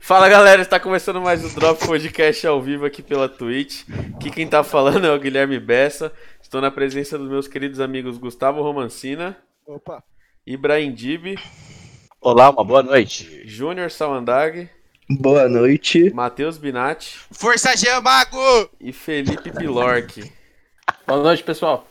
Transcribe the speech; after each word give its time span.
Fala 0.00 0.28
galera, 0.28 0.62
está 0.62 0.78
começando 0.78 1.20
mais 1.20 1.44
o 1.44 1.54
Drop 1.54 1.84
Podcast 1.84 2.46
ao 2.46 2.62
vivo 2.62 2.86
aqui 2.86 3.02
pela 3.02 3.28
Twitch. 3.28 3.82
Aqui 4.14 4.30
quem 4.30 4.46
tá 4.46 4.62
falando 4.62 5.06
é 5.06 5.12
o 5.12 5.18
Guilherme 5.18 5.58
Bessa. 5.58 6.12
Estou 6.40 6.60
na 6.60 6.70
presença 6.70 7.18
dos 7.18 7.28
meus 7.28 7.48
queridos 7.48 7.80
amigos 7.80 8.16
Gustavo 8.16 8.62
Romancina. 8.62 9.36
Opa. 9.66 10.02
Ibrahim 10.46 10.92
Dib. 10.92 11.36
Olá, 12.20 12.50
uma 12.50 12.62
boa 12.62 12.84
noite. 12.84 13.42
Júnior 13.44 13.90
Sawandag. 13.90 14.70
Boa 15.10 15.48
noite. 15.48 16.12
Matheus 16.14 16.56
Binatti. 16.56 17.18
Força 17.32 17.76
G, 17.76 17.88
Mago! 18.00 18.70
E 18.80 18.92
Felipe 18.92 19.50
Pilork. 19.50 20.32
Boa 21.06 21.22
noite, 21.22 21.42
pessoal. 21.42 21.88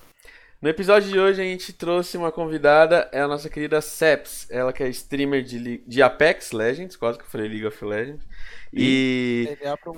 No 0.66 0.70
episódio 0.72 1.12
de 1.12 1.20
hoje 1.20 1.40
a 1.40 1.46
gente 1.46 1.72
trouxe 1.72 2.18
uma 2.18 2.32
convidada, 2.32 3.08
é 3.12 3.22
a 3.22 3.28
nossa 3.28 3.48
querida 3.48 3.80
Seps. 3.82 4.50
Ela 4.50 4.74
que 4.74 4.82
é 4.82 4.90
streamer 4.90 5.44
de, 5.44 5.78
de 5.86 6.02
Apex 6.02 6.52
Legends, 6.54 6.96
quase 6.96 7.20
que 7.20 7.24
eu 7.24 7.30
falei 7.30 7.48
League 7.48 7.68
of 7.68 7.86
Legends. 7.86 8.26
E, 8.74 9.48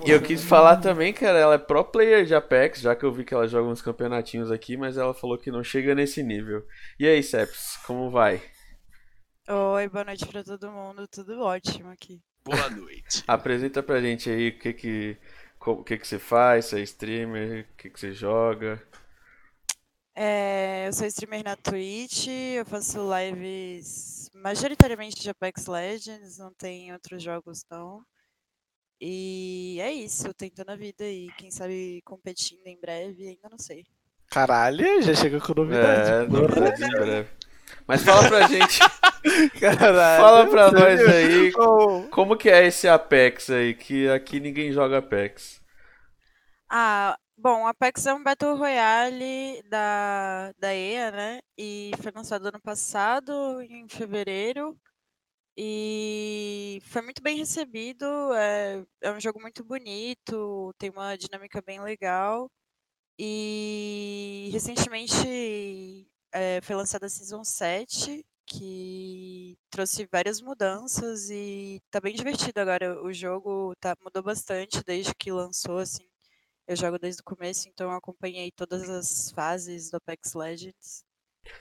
e 0.04 0.10
eu 0.10 0.20
quis 0.20 0.44
falar 0.44 0.76
também, 0.76 1.10
cara, 1.10 1.38
ela 1.38 1.54
é 1.54 1.58
pro 1.58 1.82
player 1.82 2.26
de 2.26 2.34
Apex, 2.34 2.82
já 2.82 2.94
que 2.94 3.02
eu 3.02 3.10
vi 3.10 3.24
que 3.24 3.32
ela 3.32 3.48
joga 3.48 3.66
uns 3.66 3.80
campeonatinhos 3.80 4.50
aqui, 4.50 4.76
mas 4.76 4.98
ela 4.98 5.14
falou 5.14 5.38
que 5.38 5.50
não 5.50 5.64
chega 5.64 5.94
nesse 5.94 6.22
nível. 6.22 6.62
E 7.00 7.08
aí, 7.08 7.22
Seps, 7.22 7.78
como 7.86 8.10
vai? 8.10 8.38
Oi, 9.48 9.88
boa 9.88 10.04
noite 10.04 10.26
pra 10.26 10.44
todo 10.44 10.70
mundo, 10.70 11.08
tudo 11.08 11.40
ótimo 11.40 11.88
aqui. 11.88 12.20
Boa 12.44 12.68
noite. 12.68 13.24
Apresenta 13.26 13.82
pra 13.82 14.02
gente 14.02 14.28
aí 14.28 14.50
o 14.50 14.58
que 14.58 14.74
que, 14.74 15.16
o 15.66 15.82
que, 15.82 15.96
que 15.96 16.06
você 16.06 16.18
faz, 16.18 16.66
você 16.66 16.80
é 16.80 16.82
streamer, 16.82 17.66
o 17.72 17.76
que, 17.78 17.88
que 17.88 17.98
você 17.98 18.12
joga. 18.12 18.78
É, 20.20 20.88
eu 20.88 20.92
sou 20.92 21.06
streamer 21.06 21.44
na 21.44 21.54
Twitch, 21.54 22.26
eu 22.26 22.66
faço 22.66 22.98
lives 23.16 24.28
majoritariamente 24.34 25.20
de 25.20 25.30
Apex 25.30 25.68
Legends, 25.68 26.38
não 26.38 26.52
tem 26.52 26.92
outros 26.92 27.22
jogos 27.22 27.64
não. 27.70 28.02
E 29.00 29.78
é 29.80 29.92
isso, 29.92 30.34
tentando 30.34 30.70
a 30.70 30.76
vida 30.76 31.04
e 31.04 31.28
quem 31.38 31.52
sabe 31.52 32.02
competindo 32.04 32.66
em 32.66 32.80
breve, 32.80 33.28
ainda 33.28 33.48
não 33.48 33.58
sei. 33.58 33.84
Caralho, 34.28 35.00
já 35.02 35.14
chegou 35.14 35.40
com 35.40 35.54
novidade. 35.54 36.10
É, 36.10 36.26
novidade 36.26 36.82
em 36.82 36.90
breve. 36.90 37.28
Mas 37.86 38.02
fala 38.02 38.28
pra 38.28 38.48
gente. 38.48 38.80
Caralho. 39.60 40.20
Fala 40.20 40.46
pra 40.50 40.72
nós 40.72 41.00
aí 41.00 41.52
como 42.10 42.36
que 42.36 42.50
é 42.50 42.66
esse 42.66 42.88
Apex 42.88 43.50
aí, 43.50 43.72
que 43.72 44.08
aqui 44.08 44.40
ninguém 44.40 44.72
joga 44.72 44.98
Apex. 44.98 45.60
Ah, 46.68 47.16
Bom, 47.40 47.66
Apex 47.68 48.04
é 48.06 48.12
um 48.14 48.22
Battle 48.22 48.56
Royale 48.56 49.62
da, 49.68 50.52
da 50.58 50.74
EA, 50.74 51.10
né? 51.12 51.40
E 51.56 51.92
foi 52.02 52.10
lançado 52.12 52.46
ano 52.46 52.60
passado, 52.60 53.62
em 53.62 53.88
fevereiro. 53.88 54.76
E 55.56 56.80
foi 56.84 57.02
muito 57.02 57.22
bem 57.22 57.36
recebido. 57.38 58.06
É, 58.34 58.84
é 59.02 59.12
um 59.12 59.20
jogo 59.20 59.40
muito 59.40 59.64
bonito, 59.64 60.74
tem 60.78 60.90
uma 60.90 61.16
dinâmica 61.16 61.62
bem 61.62 61.80
legal. 61.80 62.50
E 63.18 64.50
recentemente 64.52 66.08
é, 66.32 66.60
foi 66.62 66.76
lançada 66.76 67.06
a 67.06 67.08
Season 67.10 67.44
7, 67.44 68.24
que 68.46 69.58
trouxe 69.70 70.06
várias 70.12 70.40
mudanças 70.40 71.30
e 71.30 71.80
tá 71.90 72.00
bem 72.00 72.14
divertido 72.14 72.60
agora. 72.60 73.02
O 73.04 73.12
jogo 73.12 73.74
tá, 73.80 73.96
mudou 74.04 74.22
bastante 74.22 74.82
desde 74.84 75.14
que 75.14 75.32
lançou, 75.32 75.78
assim. 75.78 76.08
Eu 76.68 76.76
jogo 76.76 76.98
desde 76.98 77.22
o 77.22 77.24
começo, 77.24 77.66
então 77.66 77.90
eu 77.90 77.96
acompanhei 77.96 78.50
todas 78.50 78.90
as 78.90 79.30
fases 79.30 79.90
do 79.90 79.96
Apex 79.96 80.34
Legends. 80.34 81.02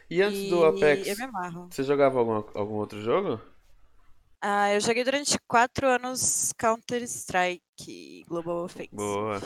E 0.10 0.22
antes 0.22 0.42
e 0.42 0.50
do 0.50 0.66
Apex, 0.66 1.08
eu 1.08 1.16
me 1.16 1.24
amarro. 1.24 1.70
você 1.72 1.82
jogava 1.82 2.20
algum, 2.20 2.44
algum 2.54 2.74
outro 2.74 3.02
jogo? 3.02 3.40
Ah, 4.42 4.74
eu 4.74 4.82
joguei 4.82 5.06
durante 5.06 5.40
quatro 5.48 5.88
anos 5.88 6.52
Counter-Strike 6.58 8.26
Global 8.28 8.66
Offensive. 8.66 8.96
Boa. 8.98 9.40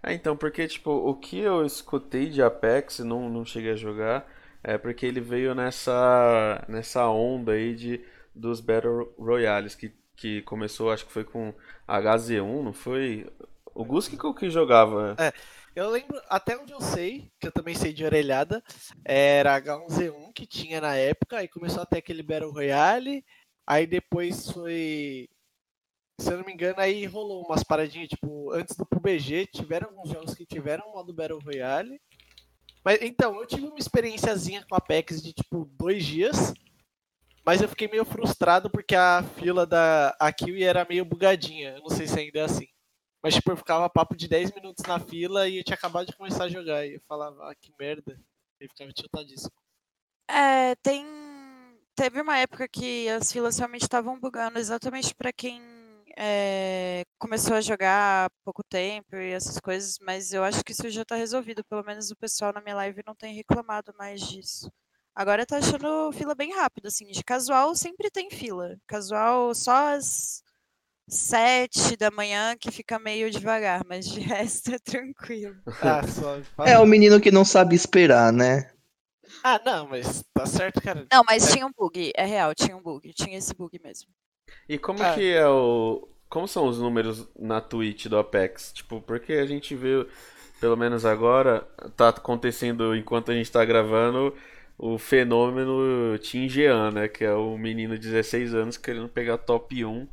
É, 0.00 0.14
então, 0.14 0.36
porque, 0.36 0.68
tipo, 0.68 0.92
o 0.92 1.16
que 1.16 1.40
eu 1.40 1.66
escutei 1.66 2.30
de 2.30 2.40
Apex, 2.40 3.00
não, 3.00 3.28
não 3.28 3.44
cheguei 3.44 3.72
a 3.72 3.76
jogar, 3.76 4.26
é 4.62 4.78
porque 4.78 5.04
ele 5.04 5.20
veio 5.20 5.56
nessa, 5.56 6.64
nessa 6.68 7.08
onda 7.08 7.52
aí 7.52 7.74
de, 7.74 8.00
dos 8.32 8.60
Battle 8.60 9.12
Royales, 9.18 9.74
que, 9.74 9.92
que 10.16 10.40
começou, 10.42 10.92
acho 10.92 11.04
que 11.04 11.12
foi 11.12 11.24
com 11.24 11.52
HZ1, 11.88 12.62
não 12.62 12.72
foi? 12.72 13.26
O 13.74 13.84
Gus 13.84 14.08
que, 14.08 14.16
que 14.16 14.50
jogava. 14.50 15.16
É, 15.18 15.32
eu 15.74 15.88
lembro, 15.88 16.20
até 16.28 16.58
onde 16.58 16.72
eu 16.72 16.80
sei, 16.80 17.30
que 17.38 17.46
eu 17.46 17.52
também 17.52 17.74
sei 17.74 17.92
de 17.92 18.04
orelhada, 18.04 18.62
era 19.04 19.60
H1Z1 19.60 20.32
que 20.34 20.46
tinha 20.46 20.80
na 20.80 20.96
época, 20.96 21.38
aí 21.38 21.48
começou 21.48 21.82
até 21.82 21.98
aquele 21.98 22.22
Battle 22.22 22.52
Royale, 22.52 23.24
aí 23.66 23.86
depois 23.86 24.50
foi. 24.50 25.28
Se 26.18 26.30
eu 26.32 26.38
não 26.38 26.44
me 26.44 26.52
engano, 26.52 26.80
aí 26.80 27.06
rolou 27.06 27.44
umas 27.44 27.62
paradinhas, 27.62 28.08
tipo, 28.08 28.52
antes 28.52 28.76
do 28.76 28.84
PUBG, 28.84 29.46
tiveram 29.46 29.88
alguns 29.88 30.10
jogos 30.10 30.34
que 30.34 30.44
tiveram 30.44 30.92
modo 30.92 31.14
Battle 31.14 31.40
Royale. 31.40 31.98
Mas 32.84 33.00
então, 33.00 33.38
eu 33.40 33.46
tive 33.46 33.66
uma 33.66 33.78
experiênciazinha 33.78 34.64
com 34.68 34.74
a 34.74 34.78
Apex 34.78 35.22
de 35.22 35.32
tipo 35.32 35.64
dois 35.78 36.04
dias. 36.04 36.52
Mas 37.44 37.62
eu 37.62 37.68
fiquei 37.68 37.88
meio 37.88 38.04
frustrado 38.04 38.68
porque 38.70 38.94
a 38.94 39.22
fila 39.36 39.66
da 39.66 40.14
a 40.20 40.32
Kiwi 40.32 40.62
era 40.62 40.86
meio 40.88 41.04
bugadinha. 41.04 41.70
Eu 41.76 41.80
não 41.80 41.88
sei 41.88 42.06
se 42.06 42.18
ainda 42.18 42.40
é 42.40 42.42
assim. 42.42 42.66
Mas, 43.22 43.34
tipo, 43.34 43.50
eu 43.50 43.56
ficava 43.56 43.90
papo 43.90 44.16
de 44.16 44.26
10 44.26 44.52
minutos 44.52 44.84
na 44.86 44.98
fila 44.98 45.48
e 45.48 45.58
eu 45.58 45.64
tinha 45.64 45.74
acabado 45.74 46.06
de 46.06 46.16
começar 46.16 46.44
a 46.44 46.48
jogar. 46.48 46.86
E 46.86 46.94
eu 46.94 47.00
falava, 47.06 47.50
ah, 47.50 47.54
que 47.54 47.72
merda. 47.78 48.18
E 48.60 48.68
ficava 48.68 48.92
tiltadíssimo. 48.92 49.52
É, 50.28 50.74
tem. 50.76 51.04
Teve 51.94 52.20
uma 52.20 52.38
época 52.38 52.66
que 52.68 53.08
as 53.10 53.30
filas 53.30 53.58
realmente 53.58 53.82
estavam 53.82 54.18
bugando 54.18 54.58
exatamente 54.58 55.14
para 55.14 55.32
quem 55.32 55.60
é, 56.16 57.04
começou 57.18 57.56
a 57.56 57.60
jogar 57.60 58.26
há 58.26 58.30
pouco 58.44 58.62
tempo 58.64 59.16
e 59.16 59.32
essas 59.32 59.58
coisas, 59.58 59.98
mas 60.00 60.32
eu 60.32 60.42
acho 60.42 60.64
que 60.64 60.72
isso 60.72 60.88
já 60.90 61.04
tá 61.04 61.14
resolvido. 61.14 61.64
Pelo 61.64 61.84
menos 61.84 62.10
o 62.10 62.16
pessoal 62.16 62.52
na 62.52 62.60
minha 62.60 62.74
live 62.76 63.02
não 63.06 63.14
tem 63.14 63.34
reclamado 63.34 63.92
mais 63.98 64.20
disso. 64.20 64.70
Agora 65.14 65.46
tá 65.46 65.58
achando 65.58 66.12
fila 66.12 66.34
bem 66.34 66.54
rápido, 66.54 66.86
assim. 66.86 67.06
De 67.06 67.22
casual 67.24 67.74
sempre 67.74 68.10
tem 68.10 68.30
fila. 68.30 68.76
Casual 68.86 69.54
só 69.54 69.94
as 69.94 70.42
sete 71.10 71.96
da 71.96 72.10
manhã 72.10 72.56
que 72.56 72.70
fica 72.70 72.98
meio 72.98 73.30
devagar, 73.30 73.84
mas 73.86 74.08
de 74.08 74.20
resto 74.20 74.74
é 74.74 74.78
tranquilo. 74.78 75.56
Ah, 75.82 76.06
só... 76.06 76.40
É 76.64 76.78
o 76.78 76.86
menino 76.86 77.20
que 77.20 77.30
não 77.30 77.44
sabe 77.44 77.74
esperar, 77.74 78.32
né? 78.32 78.70
Ah, 79.42 79.60
não, 79.64 79.88
mas 79.88 80.24
tá 80.34 80.44
certo, 80.46 80.80
cara. 80.80 81.06
Não, 81.10 81.22
mas 81.26 81.48
é. 81.48 81.52
tinha 81.52 81.66
um 81.66 81.72
bug, 81.76 82.12
é 82.14 82.24
real, 82.24 82.54
tinha 82.54 82.76
um 82.76 82.82
bug, 82.82 83.12
tinha 83.12 83.38
esse 83.38 83.54
bug 83.54 83.80
mesmo. 83.82 84.10
E 84.68 84.78
como 84.78 85.02
ah. 85.02 85.14
que 85.14 85.32
é 85.32 85.46
o. 85.48 86.08
Como 86.28 86.46
são 86.46 86.66
os 86.66 86.78
números 86.78 87.28
na 87.38 87.60
Twitch 87.60 88.06
do 88.06 88.18
Apex? 88.18 88.72
Tipo, 88.72 89.00
porque 89.00 89.32
a 89.34 89.46
gente 89.46 89.74
vê, 89.74 90.06
pelo 90.60 90.76
menos 90.76 91.04
agora, 91.04 91.66
tá 91.96 92.10
acontecendo 92.10 92.94
enquanto 92.94 93.32
a 93.32 93.34
gente 93.34 93.50
tá 93.50 93.64
gravando 93.64 94.34
o 94.78 94.96
fenômeno 94.96 96.16
Tim 96.18 96.48
Jean, 96.48 96.90
né? 96.92 97.08
Que 97.08 97.24
é 97.24 97.32
o 97.32 97.56
menino 97.56 97.98
de 97.98 98.08
16 98.08 98.54
anos 98.54 98.76
querendo 98.76 99.08
pegar 99.08 99.38
top 99.38 99.84
1 99.84 100.06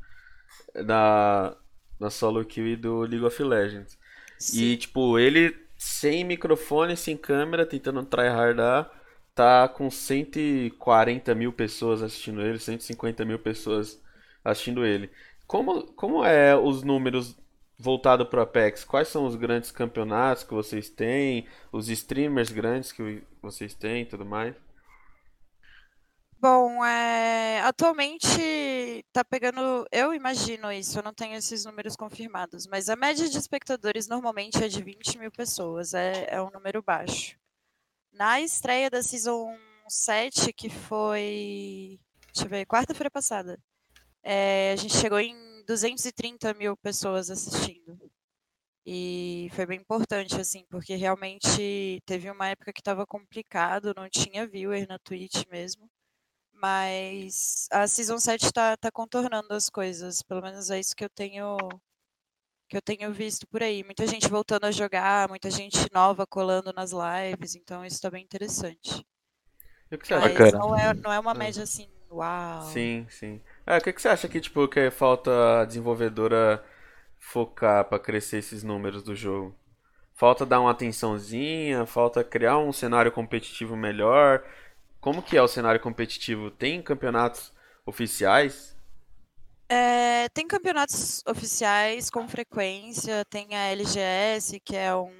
na, 0.74 1.56
na 2.00 2.10
solo 2.10 2.46
queue 2.46 2.76
do 2.76 3.02
League 3.02 3.26
of 3.26 3.44
Legends. 3.44 3.98
Sim. 4.38 4.62
E, 4.62 4.78
tipo, 4.78 5.18
ele 5.18 5.56
sem 5.78 6.24
microfone, 6.24 6.98
sem 6.98 7.16
câmera, 7.16 7.66
tentando 7.66 8.04
tryhardar, 8.04 8.92
tá 9.36 9.68
com 9.68 9.90
140 9.90 11.36
mil 11.36 11.54
pessoas 11.54 12.02
assistindo 12.02 12.42
ele, 12.42 12.60
150 12.60 13.24
mil 13.26 13.40
pessoas 13.40 14.02
assistindo 14.44 14.86
ele. 14.86 15.10
Como, 15.46 15.84
como 15.94 16.26
é 16.26 16.56
os 16.56 16.84
números 16.84 17.38
voltado 17.78 18.26
para 18.26 18.40
o 18.40 18.44
Apex? 18.44 18.84
Quais 18.84 19.08
são 19.08 19.26
os 19.26 19.36
grandes 19.36 19.72
campeonatos 19.72 20.44
que 20.44 20.54
vocês 20.54 20.90
têm? 20.90 21.48
Os 21.72 21.90
streamers 21.90 22.52
grandes 22.52 22.92
que 22.92 23.24
vocês 23.42 23.74
têm 23.74 24.02
e 24.02 24.06
tudo 24.06 24.26
mais? 24.26 24.56
Bom, 26.40 26.86
é, 26.86 27.60
atualmente 27.62 29.04
tá 29.12 29.24
pegando, 29.26 29.88
eu 29.92 30.14
imagino 30.14 30.72
isso, 30.72 31.00
eu 31.00 31.04
não 31.04 31.14
tenho 31.14 31.36
esses 31.36 31.66
números 31.66 31.96
confirmados, 31.96 32.68
mas 32.68 32.90
a 32.90 32.96
média 32.96 33.28
de 33.28 33.38
espectadores 33.38 34.08
normalmente 34.08 34.64
é 34.64 34.68
de 34.68 34.84
20 34.84 35.18
mil 35.18 35.32
pessoas, 35.32 35.96
é, 35.96 36.28
é 36.30 36.42
um 36.42 36.52
número 36.52 36.84
baixo. 36.84 37.36
Na 38.14 38.42
estreia 38.42 38.90
da 38.90 39.04
Season 39.04 39.58
7, 39.90 40.54
que 40.54 40.70
foi, 40.70 42.00
deixa 42.34 42.46
eu 42.46 42.50
ver, 42.50 42.66
quarta-feira 42.68 43.12
passada, 43.12 43.60
é, 44.24 44.74
a 44.74 44.76
gente 44.78 44.98
chegou 44.98 45.20
em 45.20 45.36
230 45.68 46.54
mil 46.56 46.78
pessoas 46.78 47.30
assistindo. 47.32 48.00
E 48.86 49.50
foi 49.54 49.66
bem 49.66 49.80
importante, 49.80 50.36
assim, 50.40 50.66
porque 50.70 50.96
realmente 50.96 52.02
teve 52.06 52.30
uma 52.32 52.48
época 52.50 52.74
que 52.74 52.82
estava 52.82 53.06
complicado, 53.06 53.94
não 53.96 54.10
tinha 54.10 54.48
viewer 54.48 54.88
na 54.88 54.98
Twitch 55.00 55.46
mesmo. 55.52 55.90
Mas 56.62 57.68
a 57.72 57.88
Season 57.88 58.20
7 58.20 58.52
tá, 58.52 58.76
tá 58.78 58.92
contornando 58.92 59.54
as 59.54 59.70
coisas. 59.70 60.22
Pelo 60.24 60.42
menos 60.42 60.70
é 60.72 60.80
isso 60.80 60.96
que 60.96 61.04
eu 61.06 61.10
tenho 61.10 61.58
que 62.70 62.78
eu 62.78 62.82
tenho 62.82 63.14
visto 63.14 63.48
por 63.48 63.64
aí. 63.64 63.84
Muita 63.84 64.06
gente 64.08 64.28
voltando 64.30 64.66
a 64.66 64.72
jogar, 64.72 65.30
muita 65.30 65.50
gente 65.50 65.78
nova 65.94 66.26
colando 66.28 66.74
nas 66.74 66.92
lives, 66.92 67.56
então 67.56 67.86
isso 67.86 68.02
tá 68.02 68.10
bem 68.10 68.24
interessante. 68.24 69.06
E 69.92 69.96
o 69.96 69.98
que 69.98 70.08
você 70.08 70.14
acha? 70.14 70.52
Não 70.52 70.76
é, 70.76 70.94
não 71.04 71.12
é 71.14 71.20
uma 71.20 71.34
média 71.34 71.64
assim, 71.64 71.88
uau. 72.12 72.64
Sim, 72.74 73.06
sim. 73.10 73.42
É, 73.66 73.78
o 73.78 73.82
que, 73.82 73.94
que 73.94 74.02
você 74.02 74.10
acha 74.10 74.28
que, 74.28 74.40
tipo, 74.42 74.68
que 74.68 74.90
falta 74.92 75.62
a 75.62 75.66
desenvolvedora 75.66 76.64
focar 77.20 77.86
pra 77.86 78.00
crescer 78.00 78.38
esses 78.38 78.64
números 78.64 79.04
do 79.04 79.16
jogo? 79.16 79.56
Falta 80.16 80.46
dar 80.46 80.62
uma 80.62 80.72
atençãozinha, 80.72 81.86
falta 81.86 82.24
criar 82.24 82.58
um 82.58 82.74
cenário 82.74 83.12
competitivo 83.12 83.76
melhor. 83.76 84.44
Como 85.00 85.22
que 85.22 85.38
é 85.38 85.42
o 85.42 85.48
cenário 85.48 85.80
competitivo? 85.80 86.52
Tem 86.52 86.82
campeonatos 86.82 87.54
oficiais? 87.86 88.76
É, 89.70 90.30
tem 90.30 90.48
campeonatos 90.48 91.22
oficiais 91.28 92.10
com 92.10 92.28
frequência, 92.28 93.26
tem 93.26 93.54
a 93.56 93.72
LGS, 93.72 94.60
que 94.62 94.76
é 94.76 94.96
um, 94.96 95.12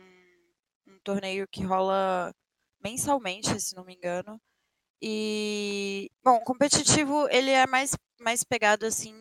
um 0.88 1.00
torneio 1.04 1.48
que 1.48 1.64
rola 1.64 2.34
mensalmente, 2.84 3.60
se 3.60 3.76
não 3.76 3.84
me 3.84 3.94
engano. 3.96 4.40
E, 5.02 6.10
bom, 6.24 6.40
competitivo 6.42 7.28
ele 7.30 7.52
é 7.52 7.68
mais, 7.68 7.96
mais 8.20 8.44
pegado 8.44 8.86
assim 8.86 9.14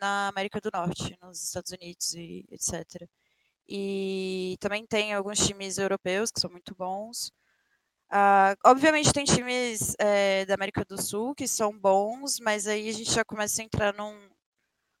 na 0.00 0.28
América 0.28 0.60
do 0.60 0.70
Norte, 0.72 1.16
nos 1.22 1.42
Estados 1.42 1.72
Unidos 1.72 2.12
e 2.14 2.44
etc. 2.50 3.08
E 3.68 4.56
também 4.60 4.86
tem 4.86 5.14
alguns 5.14 5.38
times 5.46 5.78
europeus 5.78 6.30
que 6.30 6.40
são 6.40 6.50
muito 6.50 6.74
bons. 6.74 7.32
Uh, 8.12 8.54
obviamente 8.64 9.12
tem 9.12 9.24
times 9.24 9.94
é, 9.98 10.44
da 10.46 10.54
América 10.54 10.84
do 10.84 11.00
Sul 11.00 11.34
que 11.34 11.48
são 11.48 11.76
bons, 11.76 12.38
mas 12.40 12.66
aí 12.66 12.88
a 12.88 12.92
gente 12.92 13.10
já 13.10 13.24
começa 13.24 13.60
a 13.60 13.64
entrar 13.64 13.94
num, 13.94 14.14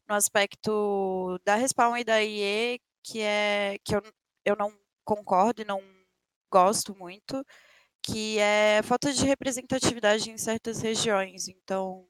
no 0.08 0.14
aspecto 0.14 1.38
da 1.44 1.54
Respawn 1.54 1.96
e 1.96 2.04
da 2.04 2.22
IE, 2.22 2.80
que 3.02 3.20
é 3.20 3.76
que 3.84 3.94
eu, 3.94 4.02
eu 4.44 4.56
não 4.56 4.72
concordo 5.04 5.62
e 5.62 5.64
não 5.64 5.82
gosto 6.50 6.94
muito, 6.96 7.44
que 8.02 8.38
é 8.38 8.82
falta 8.84 9.12
de 9.12 9.24
representatividade 9.24 10.30
em 10.30 10.38
certas 10.38 10.80
regiões. 10.80 11.48
Então, 11.48 12.06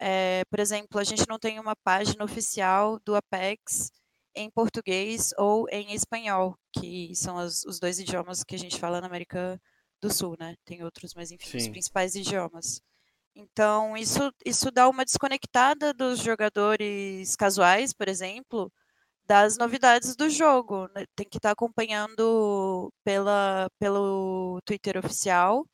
é, 0.00 0.44
por 0.50 0.60
exemplo, 0.60 0.98
a 1.00 1.04
gente 1.04 1.28
não 1.28 1.38
tem 1.38 1.58
uma 1.60 1.76
página 1.76 2.24
oficial 2.24 2.98
do 3.00 3.14
Apex 3.16 3.90
em 4.34 4.50
português 4.50 5.32
ou 5.36 5.68
em 5.70 5.94
espanhol, 5.94 6.56
que 6.72 7.14
são 7.16 7.36
os, 7.36 7.78
dois 7.80 7.98
idiomas 7.98 8.44
que 8.44 8.54
a 8.54 8.58
gente 8.58 8.78
fala 8.78 9.00
na 9.00 9.06
América 9.08 9.54
do 9.54 9.60
Sul, 10.10 10.36
né? 10.38 10.54
Tem 10.64 10.82
outros, 10.84 11.14
mas 11.14 11.30
enfim, 11.30 11.50
Sim. 11.50 11.56
os 11.58 11.68
principais 11.68 12.14
idiomas. 12.14 12.80
Então, 13.34 13.96
isso, 13.96 14.32
isso 14.44 14.70
dá 14.70 14.88
uma 14.88 15.04
desconectada 15.04 15.94
dos 15.94 16.18
jogadores 16.18 17.36
casuais, 17.36 17.92
por 17.92 18.08
exemplo, 18.08 18.72
das 19.26 19.56
novidades 19.56 20.16
do 20.16 20.28
jogo. 20.28 20.88
Né? 20.94 21.04
Tem 21.14 21.28
que 21.28 21.38
estar 21.38 21.50
tá 21.50 21.52
acompanhando 21.52 22.92
pela, 23.04 23.68
pelo 23.78 24.60
Twitter 24.64 24.98
oficial. 24.98 25.64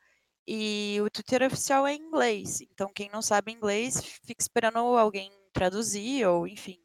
E 0.46 0.98
o 1.02 1.10
Twitter 1.10 1.42
oficial 1.46 1.86
é 1.86 1.94
em 1.94 2.02
inglês. 2.02 2.60
Então, 2.60 2.92
quem 2.94 3.08
não 3.10 3.22
sabe 3.22 3.52
inglês, 3.52 4.02
fica 4.26 4.42
esperando 4.42 4.78
alguém 4.78 5.30
traduzir, 5.54 6.26
ou 6.26 6.46
enfim. 6.46 6.78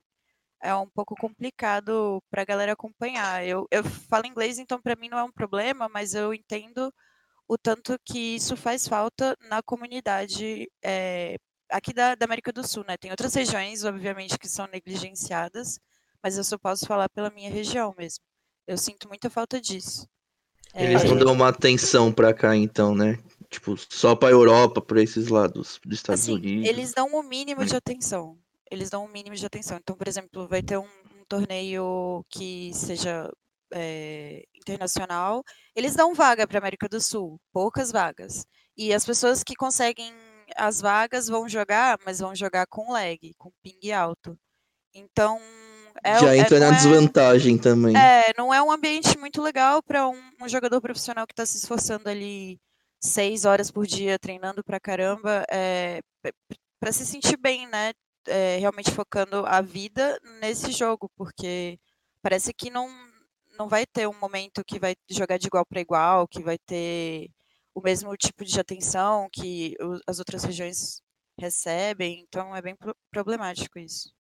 É 0.62 0.74
um 0.76 0.88
pouco 0.90 1.16
complicado 1.16 2.22
para 2.30 2.42
a 2.44 2.46
galera 2.46 2.74
acompanhar. 2.74 3.46
Eu, 3.46 3.68
eu 3.72 3.84
falo 3.84 4.28
inglês, 4.28 4.60
então 4.60 4.82
para 4.82 4.96
mim 4.96 5.10
não 5.10 5.18
é 5.20 5.24
um 5.24 5.32
problema, 5.32 5.90
mas 5.90 6.14
eu 6.14 6.34
entendo 6.34 6.94
o 7.50 7.58
tanto 7.58 7.98
que 8.06 8.36
isso 8.36 8.56
faz 8.56 8.88
falta 8.88 9.36
na 9.50 9.64
comunidade 9.64 10.70
é, 10.86 11.36
aqui 11.72 11.92
da, 11.92 12.14
da, 12.14 12.26
América 12.26 12.54
do 12.54 12.66
Sul, 12.66 12.86
né? 12.88 12.96
Tem 12.96 13.10
outras 13.10 13.34
regiões, 13.34 13.84
obviamente, 13.84 14.38
que 14.38 14.48
são 14.48 14.68
negligenciadas, 14.68 15.80
mas 16.22 16.38
eu 16.38 16.44
só 16.44 16.60
posso 16.60 16.86
falar 16.86 17.10
pela 17.10 17.32
minha 17.32 17.50
região 17.50 17.96
mesmo. 17.98 18.24
Eu 18.68 18.78
sinto 18.78 19.08
muita 19.08 19.32
falta 19.32 19.60
disso. 19.60 20.08
Eles 20.76 21.04
é... 21.04 21.08
não 21.08 21.18
dão 21.18 21.34
uma 21.34 21.50
atenção 21.50 22.14
para 22.14 22.36
cá, 22.36 22.56
então, 22.56 22.94
né? 22.94 23.18
Tipo, 23.50 23.76
só 23.76 24.16
para 24.16 24.30
Europa, 24.30 24.80
para 24.80 25.02
esses 25.02 25.28
lados 25.28 25.80
dos 25.84 25.98
Estados 25.98 26.22
assim, 26.22 26.34
Unidos. 26.34 26.70
Eles 26.70 26.94
dão 26.94 27.12
o 27.12 27.22
um 27.22 27.24
mínimo 27.24 27.66
de 27.66 27.76
atenção. 27.76 28.38
Eles 28.70 28.92
dão 28.92 29.06
um 29.06 29.12
mínimo 29.12 29.36
de 29.36 29.44
atenção. 29.44 29.78
Então, 29.78 29.96
por 29.96 30.08
exemplo, 30.08 30.48
vai 30.48 30.62
ter 30.62 30.78
um, 30.78 30.84
um 30.84 31.26
torneio 31.28 32.24
que 32.30 32.72
seja 32.76 33.28
é, 33.74 34.44
internacional, 34.56 35.44
eles 35.76 35.96
dão 35.96 36.14
vaga 36.14 36.48
para 36.48 36.58
a 36.58 36.62
América 36.62 36.88
do 36.88 37.00
Sul, 37.00 37.40
poucas 37.52 37.92
vagas. 37.92 38.46
E 38.78 38.94
as 38.94 39.06
pessoas 39.06 39.44
que 39.44 39.56
conseguem 39.56 40.14
as 40.56 40.82
vagas 40.82 41.28
vão 41.28 41.48
jogar, 41.48 41.98
mas 42.06 42.20
vão 42.20 42.36
jogar 42.36 42.66
com 42.68 42.92
lag, 42.92 43.20
com 43.38 43.52
ping 43.62 43.92
alto. 43.92 44.38
Então. 44.94 45.40
É, 46.04 46.20
Já 46.20 46.38
entra 46.38 46.58
é, 46.58 46.60
na 46.60 46.68
é 46.68 46.72
desvantagem 46.72 47.58
também. 47.58 47.96
É, 47.98 48.32
não 48.38 48.54
é 48.54 48.62
um 48.62 48.72
ambiente 48.72 49.18
muito 49.18 49.42
legal 49.42 49.84
para 49.84 50.08
um, 50.08 50.22
um, 50.42 50.48
jogador 50.48 50.80
profissional 50.80 51.28
que 51.28 51.34
está 51.34 51.46
se 51.46 51.58
esforçando 51.58 52.08
ali 52.08 52.58
seis 53.02 53.44
horas 53.44 53.70
por 53.70 53.86
dia, 53.86 54.18
treinando 54.18 54.64
pra 54.64 54.80
caramba, 54.80 55.44
é, 55.52 56.00
para 56.80 56.92
se 56.92 57.06
sentir 57.06 57.38
bem, 57.38 57.68
né? 57.68 57.92
É, 58.28 58.58
realmente 58.60 58.92
focando 58.92 59.46
a 59.46 59.60
vida 59.62 60.20
nesse 60.40 60.72
jogo, 60.72 61.10
porque 61.18 61.78
parece 62.22 62.54
que 62.54 62.70
não, 62.70 62.88
não 63.60 63.68
vai 63.68 63.86
ter 63.86 64.08
um 64.08 64.18
momento 64.18 64.64
que 64.64 64.80
vai 64.80 64.96
jogar 65.10 65.38
de 65.38 65.48
igual 65.48 65.66
para 65.66 65.82
igual, 65.82 66.28
que 66.28 66.42
vai 66.42 66.58
ter 66.58 67.30
o 67.76 67.82
mesmo 67.82 68.16
tipo 68.16 68.46
de 68.46 68.58
atenção 68.60 69.28
que 69.32 69.76
as 70.08 70.18
outras 70.18 70.44
regiões 70.46 71.02
recebem, 71.38 72.22
então 72.22 72.56
é 72.56 72.62
bem 72.62 72.76
problemático 73.12 73.78
isso. 73.78 74.12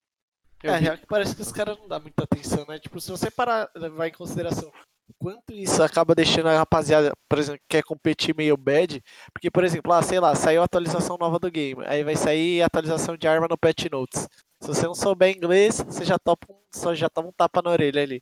É, 0.61 0.75
real 0.75 0.97
que 0.97 1.05
parece 1.05 1.35
que 1.35 1.41
os 1.41 1.53
caras 1.53 1.77
não 1.77 1.87
dão 1.87 2.01
muita 2.01 2.25
atenção, 2.25 2.65
né? 2.67 2.77
Tipo, 2.79 2.99
se 2.99 3.09
você 3.09 3.31
parar, 3.31 3.69
levar 3.73 4.07
em 4.07 4.11
consideração 4.11 4.69
quanto 5.17 5.53
isso 5.53 5.81
acaba 5.81 6.13
deixando 6.13 6.49
a 6.49 6.57
rapaziada, 6.57 7.13
por 7.27 7.39
exemplo, 7.39 7.59
que 7.61 7.77
quer 7.77 7.83
competir 7.83 8.35
meio 8.35 8.57
bad, 8.57 9.01
porque, 9.33 9.49
por 9.49 9.63
exemplo, 9.63 9.91
ah, 9.93 10.01
sei 10.01 10.19
lá, 10.19 10.35
saiu 10.35 10.61
a 10.61 10.65
atualização 10.65 11.17
nova 11.17 11.39
do 11.39 11.49
game, 11.49 11.83
aí 11.85 12.03
vai 12.03 12.15
sair 12.15 12.61
a 12.61 12.65
atualização 12.65 13.17
de 13.17 13.27
arma 13.27 13.47
no 13.49 13.57
patch 13.57 13.85
notes. 13.91 14.27
Se 14.61 14.67
você 14.67 14.85
não 14.85 14.93
souber 14.93 15.35
inglês, 15.35 15.81
você 15.81 16.03
já 16.03 16.19
topa 16.19 16.45
um, 16.51 16.59
só 16.73 16.93
já 16.93 17.09
toma 17.09 17.29
um 17.29 17.33
tapa 17.33 17.61
na 17.61 17.71
orelha 17.71 18.03
ali. 18.03 18.21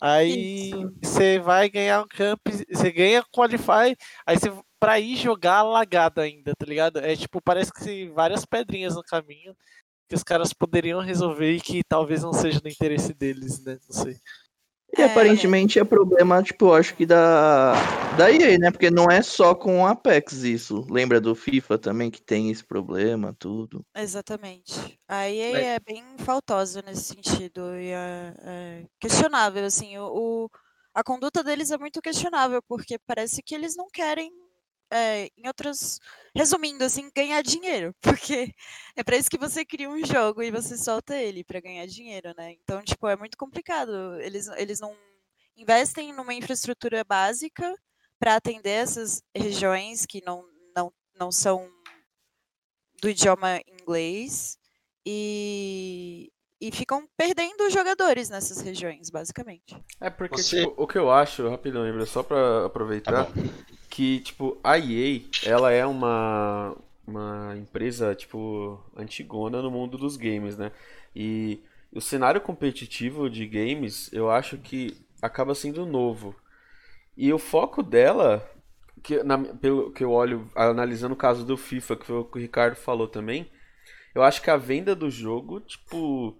Aí 0.00 0.72
você 1.02 1.38
vai 1.38 1.68
ganhar 1.68 2.02
um 2.02 2.08
camp, 2.08 2.40
você 2.70 2.90
ganha 2.92 3.24
qualify, 3.32 3.96
aí 4.24 4.38
você 4.38 4.52
pra 4.78 5.00
ir 5.00 5.16
jogar 5.16 5.62
lagado 5.62 6.20
ainda, 6.20 6.52
tá 6.56 6.64
ligado? 6.64 6.98
É 6.98 7.16
tipo, 7.16 7.40
parece 7.42 7.72
que 7.72 8.08
várias 8.10 8.44
pedrinhas 8.44 8.94
no 8.94 9.02
caminho 9.02 9.56
que 10.08 10.14
os 10.14 10.22
caras 10.22 10.52
poderiam 10.52 11.00
resolver 11.00 11.52
e 11.56 11.60
que 11.60 11.82
talvez 11.84 12.22
não 12.22 12.32
seja 12.32 12.60
do 12.60 12.68
interesse 12.68 13.12
deles, 13.12 13.62
né? 13.64 13.78
Não 13.88 13.94
sei. 13.94 14.16
E 14.96 15.02
é... 15.02 15.04
aparentemente 15.04 15.78
é 15.78 15.84
problema, 15.84 16.42
tipo, 16.42 16.72
acho 16.72 16.94
que 16.94 17.04
da, 17.04 17.74
da 18.16 18.30
EA, 18.32 18.58
né? 18.58 18.70
Porque 18.70 18.90
não 18.90 19.06
é 19.06 19.20
só 19.20 19.54
com 19.54 19.82
o 19.82 19.86
Apex 19.86 20.44
isso. 20.44 20.86
Lembra 20.88 21.20
do 21.20 21.34
FIFA 21.34 21.78
também 21.78 22.10
que 22.10 22.22
tem 22.22 22.50
esse 22.50 22.64
problema, 22.64 23.34
tudo. 23.38 23.84
Exatamente. 23.94 24.98
A 25.06 25.28
EA 25.28 25.52
Mas... 25.52 25.62
é 25.62 25.78
bem 25.80 26.04
faltosa 26.18 26.82
nesse 26.82 27.14
sentido. 27.14 27.74
E 27.76 27.90
é, 27.90 28.34
é 28.42 28.84
questionável, 28.98 29.64
assim. 29.64 29.98
O, 29.98 30.06
o, 30.06 30.50
a 30.94 31.04
conduta 31.04 31.44
deles 31.44 31.70
é 31.70 31.76
muito 31.76 32.00
questionável, 32.00 32.62
porque 32.66 32.98
parece 33.06 33.42
que 33.42 33.54
eles 33.54 33.76
não 33.76 33.88
querem 33.92 34.32
é, 34.90 35.30
em 35.36 35.46
outras. 35.46 36.00
Resumindo, 36.34 36.84
assim, 36.84 37.10
ganhar 37.14 37.42
dinheiro. 37.42 37.94
Porque 38.02 38.54
é 38.96 39.02
para 39.02 39.16
isso 39.16 39.30
que 39.30 39.38
você 39.38 39.64
cria 39.64 39.88
um 39.88 40.04
jogo 40.04 40.42
e 40.42 40.50
você 40.50 40.76
solta 40.76 41.16
ele 41.16 41.44
para 41.44 41.60
ganhar 41.60 41.86
dinheiro, 41.86 42.32
né? 42.36 42.52
Então, 42.62 42.82
tipo, 42.82 43.06
é 43.08 43.16
muito 43.16 43.36
complicado. 43.36 44.20
Eles, 44.20 44.48
eles 44.56 44.80
não 44.80 44.96
investem 45.56 46.12
numa 46.12 46.34
infraestrutura 46.34 47.04
básica 47.04 47.74
para 48.18 48.36
atender 48.36 48.70
essas 48.70 49.22
regiões 49.34 50.06
que 50.06 50.22
não, 50.24 50.44
não, 50.76 50.92
não 51.18 51.30
são 51.30 51.68
do 53.00 53.08
idioma 53.08 53.60
inglês 53.66 54.58
e, 55.06 56.30
e 56.60 56.70
ficam 56.72 57.08
perdendo 57.16 57.70
jogadores 57.70 58.28
nessas 58.28 58.60
regiões, 58.60 59.08
basicamente. 59.08 59.76
É 60.00 60.10
porque, 60.10 60.42
Você... 60.42 60.60
tipo, 60.64 60.74
o 60.76 60.86
que 60.86 60.98
eu 60.98 61.10
acho, 61.10 61.48
rapidão, 61.48 61.82
lembra, 61.82 62.06
só 62.06 62.22
para 62.22 62.66
aproveitar, 62.66 63.26
tá 63.26 63.32
que, 63.88 64.20
tipo, 64.20 64.58
a 64.62 64.78
EA, 64.78 65.22
ela 65.44 65.72
é 65.72 65.84
uma, 65.86 66.76
uma 67.06 67.56
empresa, 67.56 68.14
tipo, 68.14 68.82
antigona 68.96 69.62
no 69.62 69.70
mundo 69.70 69.96
dos 69.96 70.16
games, 70.16 70.56
né? 70.56 70.72
E 71.14 71.60
o 71.92 72.00
cenário 72.00 72.40
competitivo 72.40 73.30
de 73.30 73.46
games, 73.46 74.10
eu 74.12 74.30
acho 74.30 74.58
que 74.58 74.96
acaba 75.22 75.54
sendo 75.54 75.86
novo. 75.86 76.34
E 77.16 77.32
o 77.32 77.38
foco 77.38 77.82
dela, 77.82 78.48
que, 79.02 79.22
na, 79.22 79.38
pelo 79.38 79.90
que 79.90 80.04
eu 80.04 80.12
olho, 80.12 80.48
analisando 80.54 81.14
o 81.14 81.18
caso 81.18 81.44
do 81.44 81.56
FIFA, 81.56 81.96
que 81.96 82.06
foi 82.06 82.16
o 82.16 82.24
que 82.24 82.38
o 82.38 82.40
Ricardo 82.40 82.76
falou 82.76 83.08
também, 83.08 83.50
eu 84.14 84.22
acho 84.22 84.42
que 84.42 84.50
a 84.50 84.56
venda 84.56 84.94
do 84.94 85.10
jogo, 85.10 85.60
tipo, 85.60 86.36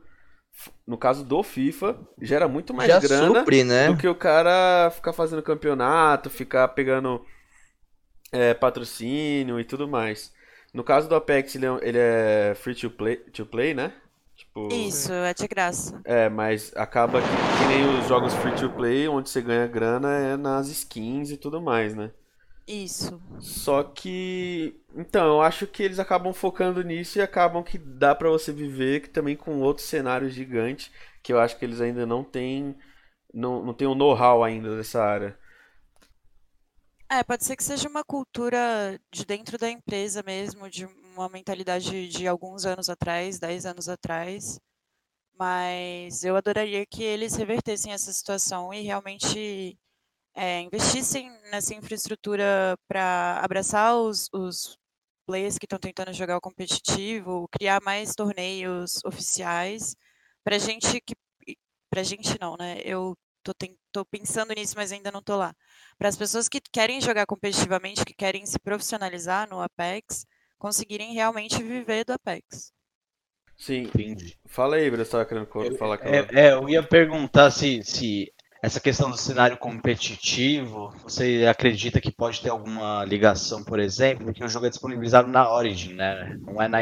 no 0.86 0.98
caso 0.98 1.24
do 1.24 1.42
FIFA, 1.42 1.98
gera 2.20 2.46
muito 2.46 2.74
mais 2.74 2.88
Já 2.88 3.00
grana 3.00 3.40
supre, 3.40 3.64
né? 3.64 3.88
do 3.88 3.96
que 3.96 4.06
o 4.06 4.14
cara 4.14 4.90
ficar 4.90 5.12
fazendo 5.12 5.42
campeonato, 5.42 6.30
ficar 6.30 6.68
pegando 6.68 7.24
é, 8.32 8.54
patrocínio 8.54 9.60
e 9.60 9.64
tudo 9.64 9.88
mais. 9.88 10.32
No 10.72 10.84
caso 10.84 11.08
do 11.08 11.14
Apex, 11.14 11.54
ele 11.54 11.66
é, 11.66 11.78
ele 11.82 11.98
é 11.98 12.54
free 12.54 12.74
to 12.74 12.90
play, 12.90 13.16
to 13.16 13.46
play, 13.46 13.74
né? 13.74 13.92
Tipo, 14.36 14.68
Isso, 14.72 15.12
é 15.12 15.34
de 15.34 15.48
graça. 15.48 16.00
É, 16.04 16.28
mas 16.28 16.72
acaba 16.76 17.20
que, 17.20 17.26
que 17.28 17.64
nem 17.64 17.98
os 17.98 18.06
jogos 18.06 18.34
free 18.34 18.54
to 18.54 18.70
play, 18.70 19.08
onde 19.08 19.28
você 19.28 19.42
ganha 19.42 19.66
grana 19.66 20.14
é 20.16 20.36
nas 20.36 20.68
skins 20.68 21.30
e 21.30 21.36
tudo 21.36 21.60
mais, 21.60 21.94
né? 21.94 22.12
Isso. 22.68 23.20
Só 23.40 23.82
que. 23.82 24.78
Então, 24.94 25.26
eu 25.26 25.40
acho 25.40 25.66
que 25.66 25.82
eles 25.82 25.98
acabam 25.98 26.32
focando 26.34 26.82
nisso 26.82 27.18
e 27.18 27.22
acabam 27.22 27.62
que 27.64 27.78
dá 27.78 28.14
pra 28.14 28.28
você 28.28 28.52
viver 28.52 29.00
que 29.00 29.08
também 29.08 29.34
com 29.34 29.60
outros 29.60 29.86
cenários 29.86 30.34
gigantes 30.34 30.92
que 31.22 31.32
eu 31.32 31.40
acho 31.40 31.58
que 31.58 31.64
eles 31.64 31.80
ainda 31.80 32.06
não 32.06 32.22
têm. 32.22 32.76
Não, 33.32 33.64
não 33.64 33.74
tem 33.74 33.88
o 33.88 33.94
know-how 33.94 34.44
ainda 34.44 34.76
dessa 34.76 35.02
área. 35.02 35.38
É, 37.10 37.22
pode 37.24 37.44
ser 37.44 37.56
que 37.56 37.64
seja 37.64 37.88
uma 37.88 38.04
cultura 38.04 39.00
de 39.10 39.24
dentro 39.24 39.56
da 39.56 39.70
empresa 39.70 40.22
mesmo, 40.22 40.68
de 40.68 40.84
uma 40.84 41.28
mentalidade 41.28 42.06
de 42.08 42.28
alguns 42.28 42.66
anos 42.66 42.90
atrás, 42.90 43.38
10 43.38 43.64
anos 43.64 43.88
atrás. 43.88 44.60
Mas 45.38 46.24
eu 46.24 46.36
adoraria 46.36 46.86
que 46.86 47.02
eles 47.04 47.36
revertessem 47.36 47.92
essa 47.92 48.12
situação 48.12 48.74
e 48.74 48.82
realmente 48.82 49.78
é, 50.34 50.60
investissem 50.62 51.30
nessa 51.50 51.74
infraestrutura 51.74 52.76
para 52.88 53.40
abraçar 53.42 53.96
os, 53.96 54.28
os 54.32 54.78
players 55.26 55.58
que 55.58 55.66
estão 55.66 55.78
tentando 55.78 56.12
jogar 56.14 56.38
o 56.38 56.40
competitivo, 56.40 57.48
criar 57.52 57.80
mais 57.82 58.14
torneios 58.14 59.04
oficiais, 59.04 59.96
para 60.44 60.58
gente 60.58 61.00
que. 61.02 61.14
Pra 61.90 62.02
gente 62.02 62.38
não, 62.40 62.56
né? 62.58 62.80
Eu 62.84 63.16
tô, 63.42 63.52
tô 63.92 64.04
pensando 64.06 64.54
nisso, 64.54 64.74
mas 64.76 64.92
ainda 64.92 65.10
não 65.10 65.22
tô 65.22 65.36
lá. 65.36 65.54
Para 65.98 66.08
as 66.08 66.16
pessoas 66.16 66.48
que 66.48 66.60
querem 66.60 67.00
jogar 67.00 67.26
competitivamente, 67.26 68.04
que 68.04 68.14
querem 68.14 68.46
se 68.46 68.58
profissionalizar 68.58 69.48
no 69.50 69.60
Apex, 69.60 70.24
conseguirem 70.58 71.12
realmente 71.14 71.62
viver 71.62 72.04
do 72.04 72.12
Apex. 72.14 72.72
Sim. 73.56 73.82
Entendi. 73.82 74.38
Fala 74.46 74.76
aí, 74.76 74.88
Bruno, 74.88 75.04
você 75.04 75.10
tava 75.10 75.26
querendo 75.26 75.46
co- 75.46 75.70
falar 75.76 75.98
que 75.98 76.08
É, 76.08 76.46
é, 76.46 76.52
eu 76.52 76.68
ia 76.68 76.82
perguntar 76.82 77.50
se, 77.50 77.82
se 77.82 78.32
essa 78.62 78.80
questão 78.80 79.10
do 79.10 79.16
cenário 79.16 79.56
competitivo, 79.58 80.90
você 81.02 81.44
acredita 81.48 82.00
que 82.00 82.12
pode 82.12 82.40
ter 82.40 82.50
alguma 82.50 83.04
ligação, 83.04 83.62
por 83.64 83.78
exemplo, 83.80 84.26
porque 84.26 84.44
o 84.44 84.48
jogo 84.48 84.66
é 84.66 84.70
disponibilizado 84.70 85.28
na 85.28 85.50
Origin, 85.52 85.94
né? 85.94 86.36
Não 86.40 86.60
é 86.62 86.68
na, 86.68 86.78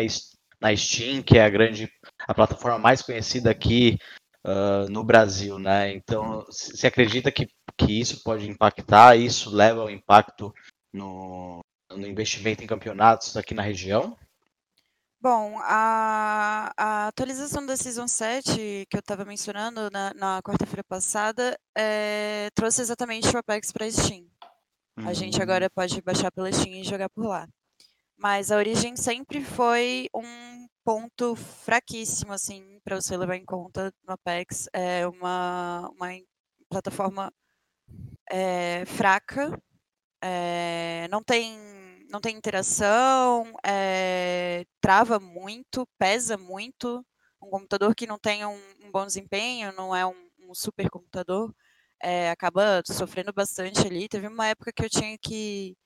na 0.61 0.77
Steam, 0.77 1.23
que 1.23 1.39
é 1.39 1.45
a 1.45 1.51
grande, 1.51 1.91
a 2.27 2.35
plataforma 2.35 2.79
mais 2.79 3.03
conhecida 3.03 3.51
aqui 3.51 3.99
ah, 4.45 4.87
no 4.91 5.03
Brasil, 5.05 5.59
né? 5.59 5.93
Então, 5.95 6.45
você 6.47 6.87
acredita 6.87 7.31
que, 7.33 7.49
que 7.77 8.01
isso 8.01 8.23
pode 8.23 8.49
impactar? 8.49 9.17
Isso 9.17 9.51
leva 9.51 9.81
ao 9.81 9.91
impacto 9.91 10.55
no, 10.93 11.61
no 11.91 12.07
investimento 12.07 12.63
em 12.63 12.67
campeonatos 12.67 13.37
aqui 13.37 13.55
na 13.55 13.63
região? 13.63 14.17
Bom, 15.21 15.59
a, 15.63 16.73
a 16.77 17.09
atualização 17.09 17.65
da 17.67 17.77
Season 17.77 18.07
7, 18.07 18.87
que 18.89 18.97
eu 18.97 19.01
estava 19.01 19.25
mencionando 19.25 19.91
na, 19.91 20.15
na 20.15 20.43
quarta-feira 20.43 20.85
passada, 20.85 21.59
é, 21.77 22.49
trouxe 22.55 22.83
exatamente 22.83 23.35
o 23.35 23.39
Apex 23.39 23.73
para 23.73 23.91
Steam. 23.91 24.27
A 24.99 25.13
gente 25.13 25.43
agora 25.43 25.69
pode 25.69 26.01
baixar 26.01 26.31
pela 26.31 26.51
Steam 26.51 26.77
e 26.77 26.85
jogar 26.85 27.11
por 27.11 27.27
lá. 27.27 27.47
Mas 28.17 28.51
a 28.51 28.57
Origin 28.57 28.97
sempre 28.97 29.45
foi 29.45 30.09
um 30.15 30.67
ponto 30.85 31.35
fraquíssimo, 31.37 32.33
assim, 32.33 32.81
para 32.85 32.97
você 32.97 33.17
levar 33.17 33.37
em 33.37 33.45
conta 33.45 33.93
no 34.07 34.15
Apex. 34.15 34.69
É 34.73 35.07
uma, 35.07 35.91
uma 35.99 36.09
plataforma 36.71 37.33
é, 38.31 38.85
fraca, 38.87 39.51
é, 40.23 41.09
não 41.11 41.23
tem 41.23 41.77
não 42.11 42.21
tem 42.21 42.37
interação, 42.37 43.53
é, 43.67 44.65
trava 44.81 45.19
muito, 45.21 45.87
pesa 45.99 46.37
muito. 46.39 47.05
Um 47.43 47.51
computador 47.51 47.95
que 47.95 48.07
não 48.07 48.19
tem 48.19 48.45
um, 48.47 48.59
um 48.85 48.91
bom 48.93 49.05
desempenho, 49.07 49.73
não 49.73 49.95
é 49.95 50.07
um, 50.07 50.15
um 50.49 50.55
super 50.55 50.89
computador, 50.91 51.53
é, 52.03 52.31
acaba 52.31 52.83
sofrendo 52.87 53.33
bastante 53.33 53.87
ali. 53.87 54.09
Teve 54.09 54.29
uma 54.29 54.47
época 54.49 54.73
que 54.73 54.85
eu 54.85 54.91
tinha 54.91 55.19
que 55.19 55.77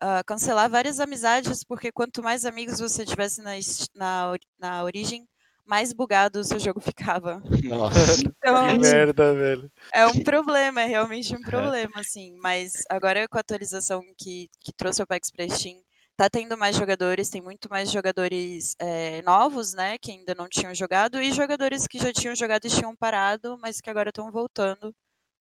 ah, 0.00 0.22
cancelar 0.24 0.70
várias 0.70 1.00
amizades, 1.00 1.64
porque 1.64 1.90
quanto 1.92 2.22
mais 2.22 2.44
amigos 2.44 2.78
você 2.78 3.04
tivesse 3.04 3.42
na, 3.42 3.52
na, 3.94 4.34
na 4.58 4.84
origem, 4.84 5.28
mais 5.68 5.92
bugado 5.92 6.40
o 6.40 6.44
seu 6.44 6.58
jogo 6.58 6.80
ficava. 6.80 7.42
Nossa. 7.64 7.98
Então, 8.38 8.68
Que 8.68 8.78
merda, 8.78 9.34
velho. 9.34 9.70
é 9.92 10.06
um 10.06 10.22
problema, 10.22 10.80
é 10.80 10.86
realmente 10.86 11.34
um 11.36 11.42
problema, 11.42 11.92
assim. 12.00 12.36
Mas 12.40 12.72
agora 12.90 13.28
com 13.28 13.36
a 13.36 13.40
atualização 13.40 14.02
que, 14.16 14.48
que 14.60 14.72
trouxe 14.72 15.00
o 15.02 15.04
Apex 15.04 15.30
pra 15.30 15.48
Steam, 15.48 15.76
tá 16.16 16.28
tendo 16.30 16.56
mais 16.56 16.74
jogadores, 16.76 17.28
tem 17.28 17.42
muito 17.42 17.68
mais 17.68 17.90
jogadores 17.90 18.74
eh, 18.80 19.22
novos, 19.22 19.74
né, 19.74 19.98
que 19.98 20.10
ainda 20.12 20.34
não 20.34 20.48
tinham 20.48 20.74
jogado, 20.74 21.20
e 21.20 21.32
jogadores 21.32 21.86
que 21.86 21.98
já 21.98 22.12
tinham 22.12 22.34
jogado 22.34 22.64
e 22.66 22.70
tinham 22.70 22.96
parado, 22.96 23.56
mas 23.60 23.80
que 23.80 23.90
agora 23.90 24.08
estão 24.10 24.30
voltando, 24.32 24.94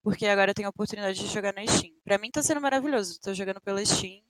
porque 0.04 0.26
agora 0.28 0.54
tem 0.54 0.66
a 0.66 0.70
oportunidade 0.70 1.20
de 1.20 1.28
jogar 1.34 1.54
na 1.54 1.66
Steam. 1.66 1.94
Pra 2.04 2.18
mim 2.18 2.30
tá 2.32 2.44
sendo 2.44 2.62
maravilhoso, 2.62 3.20
tô 3.22 3.34
jogando 3.34 3.62
pela 3.62 3.84
Steam 3.86 4.22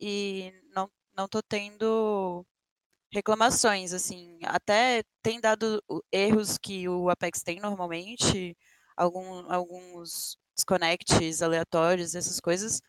e 0.00 0.52
não, 0.74 0.90
não 1.16 1.28
tô 1.28 1.42
tendo 1.42 2.44
reclamações, 3.12 3.92
assim. 3.92 4.38
Até 4.44 5.02
tem 5.22 5.40
dado 5.40 5.82
erros 6.12 6.58
que 6.58 6.88
o 6.88 7.08
Apex 7.10 7.42
tem 7.42 7.60
normalmente, 7.60 8.56
algum, 8.96 9.50
alguns 9.52 10.36
desconects 10.56 11.42
aleatórios, 11.42 12.14
essas 12.14 12.40
coisas, 12.40 12.80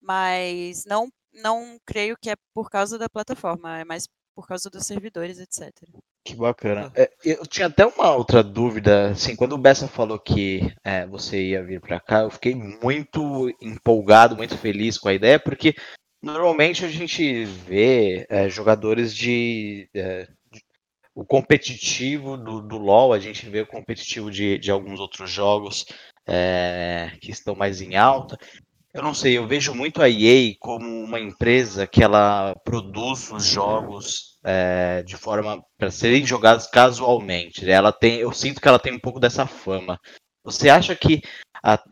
mas 0.00 0.84
não, 0.86 1.08
não 1.32 1.78
creio 1.84 2.16
que 2.20 2.30
é 2.30 2.36
por 2.54 2.70
causa 2.70 2.98
da 2.98 3.08
plataforma, 3.08 3.80
é 3.80 3.84
mais 3.84 4.06
por 4.34 4.46
causa 4.46 4.68
dos 4.68 4.86
servidores, 4.86 5.38
etc. 5.38 5.72
Que 6.24 6.34
bacana. 6.34 6.92
É, 6.94 7.10
eu 7.24 7.46
tinha 7.46 7.68
até 7.68 7.86
uma 7.86 8.14
outra 8.14 8.42
dúvida, 8.42 9.10
assim, 9.10 9.34
quando 9.34 9.54
o 9.54 9.58
Bessa 9.58 9.88
falou 9.88 10.18
que 10.18 10.74
é, 10.84 11.06
você 11.06 11.42
ia 11.42 11.64
vir 11.64 11.80
para 11.80 11.98
cá, 11.98 12.22
eu 12.22 12.30
fiquei 12.30 12.54
muito 12.54 13.48
empolgado, 13.60 14.36
muito 14.36 14.58
feliz 14.58 14.98
com 14.98 15.08
a 15.08 15.14
ideia, 15.14 15.40
porque 15.40 15.74
normalmente 16.26 16.84
a 16.84 16.88
gente 16.88 17.44
vê 17.44 18.26
é, 18.28 18.48
jogadores 18.48 19.14
de, 19.14 19.88
é, 19.94 20.28
o 21.14 21.24
competitivo 21.24 22.36
do, 22.36 22.60
do 22.60 22.76
LoL, 22.76 23.12
a 23.12 23.18
gente 23.18 23.48
vê 23.48 23.60
o 23.60 23.66
competitivo 23.66 24.30
de, 24.30 24.58
de 24.58 24.70
alguns 24.70 25.00
outros 25.00 25.30
jogos 25.30 25.86
é, 26.26 27.12
que 27.20 27.30
estão 27.30 27.54
mais 27.54 27.80
em 27.80 27.96
alta. 27.96 28.36
Eu 28.92 29.02
não 29.02 29.14
sei, 29.14 29.36
eu 29.38 29.46
vejo 29.46 29.74
muito 29.74 30.02
a 30.02 30.08
EA 30.08 30.54
como 30.58 30.86
uma 30.86 31.20
empresa 31.20 31.86
que 31.86 32.02
ela 32.02 32.54
produz 32.64 33.30
os 33.30 33.44
jogos 33.44 34.38
é, 34.42 35.02
de 35.04 35.16
forma 35.16 35.62
para 35.78 35.90
serem 35.90 36.26
jogados 36.26 36.66
casualmente. 36.66 37.64
né? 37.64 37.72
Ela 37.72 37.92
tem, 37.92 38.16
eu 38.16 38.32
sinto 38.32 38.60
que 38.60 38.66
ela 38.66 38.78
tem 38.78 38.92
um 38.92 38.98
pouco 38.98 39.20
dessa 39.20 39.46
fama. 39.46 39.98
Você 40.44 40.68
acha 40.68 40.94
que 40.94 41.22
a, 41.66 41.82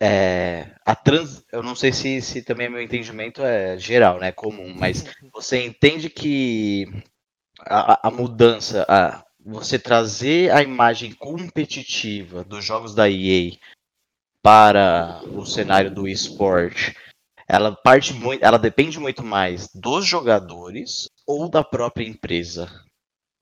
é, 0.00 0.76
a 0.86 0.94
trans, 0.94 1.44
eu 1.50 1.60
não 1.60 1.74
sei 1.74 1.92
se, 1.92 2.22
se 2.22 2.42
também 2.42 2.70
meu 2.70 2.80
entendimento 2.80 3.42
é 3.42 3.76
geral, 3.76 4.20
né, 4.20 4.30
comum, 4.30 4.72
mas 4.78 5.04
você 5.32 5.64
entende 5.64 6.08
que 6.08 6.86
a, 7.58 8.06
a 8.06 8.10
mudança, 8.12 8.86
a, 8.88 9.24
você 9.44 9.76
trazer 9.76 10.52
a 10.52 10.62
imagem 10.62 11.12
competitiva 11.12 12.44
dos 12.44 12.64
jogos 12.64 12.94
da 12.94 13.10
EA 13.10 13.56
para 14.40 15.20
o 15.26 15.44
cenário 15.44 15.90
do 15.90 16.06
esporte, 16.06 16.96
ela 17.48 17.72
parte 17.74 18.14
muito, 18.14 18.44
ela 18.44 18.58
depende 18.58 19.00
muito 19.00 19.24
mais 19.24 19.68
dos 19.74 20.06
jogadores 20.06 21.08
ou 21.26 21.48
da 21.48 21.64
própria 21.64 22.06
empresa. 22.06 22.70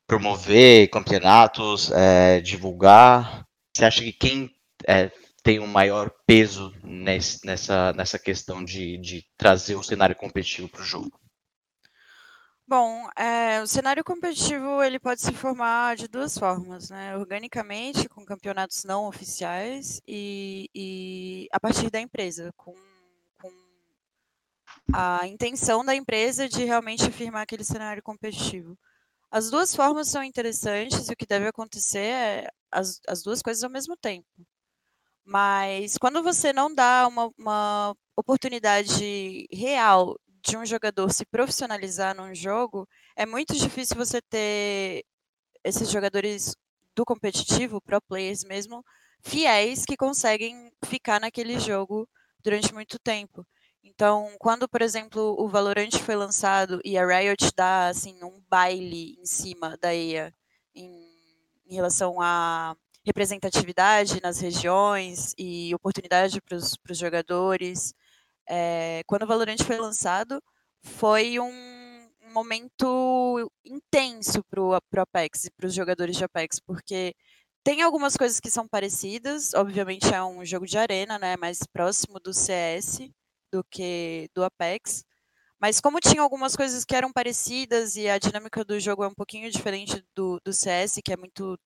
Promover 0.06 0.88
campeonatos, 0.88 1.90
é, 1.92 2.40
divulgar. 2.40 3.44
Você 3.76 3.84
acha 3.84 4.02
que 4.02 4.12
quem 4.12 4.50
é, 4.87 5.11
tem 5.42 5.58
o 5.58 5.66
maior 5.66 6.11
peso 6.26 6.72
nesse- 6.84 7.44
nessa, 7.46 7.92
nessa 7.94 8.18
questão 8.18 8.64
de, 8.64 8.99
de 8.99 9.25
trazer 9.37 9.75
o 9.76 9.82
cenário 9.82 10.16
competitivo 10.16 10.68
para 10.68 10.82
o 10.82 10.84
jogo? 10.84 11.18
Bom, 12.66 13.08
eh, 13.16 13.61
o 13.62 13.66
cenário 13.66 14.02
competitivo 14.04 14.82
ele 14.82 14.99
pode 14.99 15.20
se 15.20 15.32
formar 15.32 15.96
de 15.96 16.08
duas 16.08 16.38
formas, 16.38 16.88
né? 16.90 17.16
Organicamente, 17.16 18.08
com 18.08 18.25
campeonatos 18.25 18.84
não 18.84 19.06
oficiais, 19.06 20.00
e, 20.06 20.68
e 20.75 21.49
a 21.52 21.61
partir 21.61 21.90
da 21.90 22.00
empresa, 22.00 22.52
com, 22.56 22.75
com 23.40 23.50
a 24.92 25.26
intenção 25.26 25.84
da 25.84 25.94
empresa 25.94 26.49
de 26.49 26.64
realmente 26.64 27.04
afirmar 27.04 27.42
aquele 27.42 27.64
cenário 27.64 28.02
competitivo. 28.02 28.78
As 29.30 29.50
duas 29.50 29.75
formas 29.76 30.08
são 30.08 30.22
interessantes 30.25 31.08
e 31.08 31.12
o 31.12 31.16
que 31.16 31.26
deve 31.26 31.49
acontecer 31.49 31.99
é 32.00 32.50
as, 32.70 33.00
as 33.08 33.22
duas 33.22 33.42
coisas 33.42 33.64
ao 33.64 33.70
mesmo 33.70 33.96
tempo. 33.96 34.28
Mas 35.25 35.97
quando 35.99 36.23
você 36.23 36.52
não 36.52 36.75
dá 36.75 37.07
uma, 37.09 37.31
uma 37.38 37.97
oportunidade 38.17 39.47
real 39.52 40.17
de 40.45 40.57
um 40.57 40.67
jogador 40.67 41.12
se 41.12 41.25
profissionalizar 41.25 42.14
num 42.17 42.35
jogo, 42.35 42.88
é 43.17 43.25
muito 43.25 43.55
difícil 43.55 43.97
você 43.97 44.21
ter 44.21 45.05
esses 45.64 45.91
jogadores 45.91 46.57
do 46.95 47.05
competitivo, 47.05 47.81
pro 47.81 48.00
players 48.02 48.45
mesmo, 48.45 48.85
fiéis 49.23 49.85
que 49.85 49.97
conseguem 49.97 50.71
ficar 50.85 51.21
naquele 51.21 51.59
jogo 51.61 52.09
durante 52.43 52.75
muito 52.75 52.99
tempo. 52.99 53.47
Então, 53.83 54.35
quando, 54.38 54.69
por 54.69 54.83
exemplo, 54.83 55.37
o 55.38 55.49
Valorant 55.49 55.91
foi 56.05 56.14
lançado 56.17 56.81
e 56.85 56.97
a 56.97 57.07
Riot 57.07 57.50
dá 57.57 57.88
assim 57.88 58.23
um 58.23 58.41
baile 58.49 59.17
em 59.21 59.26
cima 59.26 59.76
da 59.79 59.95
EA 59.95 60.33
em, 60.75 60.88
em 61.67 61.75
relação 61.75 62.21
à 62.21 62.76
representatividade 63.06 64.21
nas 64.23 64.40
regiões 64.40 65.35
e 65.38 65.75
oportunidade 65.75 66.40
para 66.42 66.56
os 66.56 66.99
jogadores, 66.99 67.94
É, 68.49 69.02
quando 69.06 69.25
o 69.25 69.26
Valorant 69.26 69.59
foi 69.64 69.78
lançado, 69.78 70.42
foi 70.85 71.40
um 71.40 72.11
momento 72.32 73.50
intenso 73.64 74.42
para 74.50 74.62
o 74.62 74.75
Apex 75.00 75.47
e 75.47 75.50
para 75.52 75.66
os 75.66 75.75
jogadores 75.75 76.16
de 76.16 76.25
Apex, 76.25 76.59
porque 76.61 77.14
tem 77.64 77.82
algumas 77.82 78.16
coisas 78.16 78.40
que 78.40 78.50
são 78.50 78.66
parecidas, 78.68 79.54
obviamente 79.54 80.12
é 80.14 80.23
um 80.25 80.44
jogo 80.44 80.66
de 80.66 80.78
arena, 80.78 81.18
né, 81.18 81.37
mais 81.37 81.61
próximo 81.73 82.18
do 82.21 82.32
CS 82.35 83.11
do 83.52 83.62
que 83.71 84.28
do 84.35 84.44
Apex, 84.44 85.04
mas 85.61 85.80
como 85.80 86.00
tinha 86.00 86.23
algumas 86.23 86.56
coisas 86.56 86.85
que 86.85 86.97
eram 86.97 87.12
parecidas 87.12 87.97
e 87.97 88.09
a 88.09 88.18
dinâmica 88.18 88.64
do 88.64 88.78
jogo 88.80 89.04
é 89.04 89.09
um 89.09 89.14
pouquinho 89.14 89.50
diferente 89.50 90.04
do, 90.16 90.40
do 90.44 90.52
CS, 90.52 91.00
que 91.04 91.12
é 91.12 91.16
muito 91.16 91.59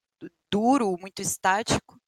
duro, 0.50 0.96
muito 0.99 1.20
estático, 1.23 2.00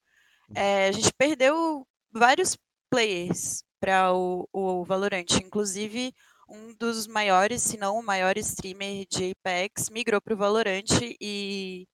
é, 0.54 0.88
a 0.88 0.92
gente 0.92 1.12
perdeu 1.16 1.86
vários 2.12 2.56
players 2.90 3.62
para 3.80 4.12
o, 4.12 4.48
o 4.52 4.84
Valorant. 4.84 5.26
Inclusive, 5.42 6.12
um 6.48 6.74
dos 6.74 7.06
maiores, 7.06 7.62
se 7.62 7.76
não 7.76 7.98
o 7.98 8.02
maior 8.02 8.36
streamer 8.38 9.06
de 9.10 9.32
Apex, 9.32 9.90
migrou 9.90 10.20
para 10.20 10.34
o 10.34 10.36
Valorant 10.36 10.86
e 11.20 11.86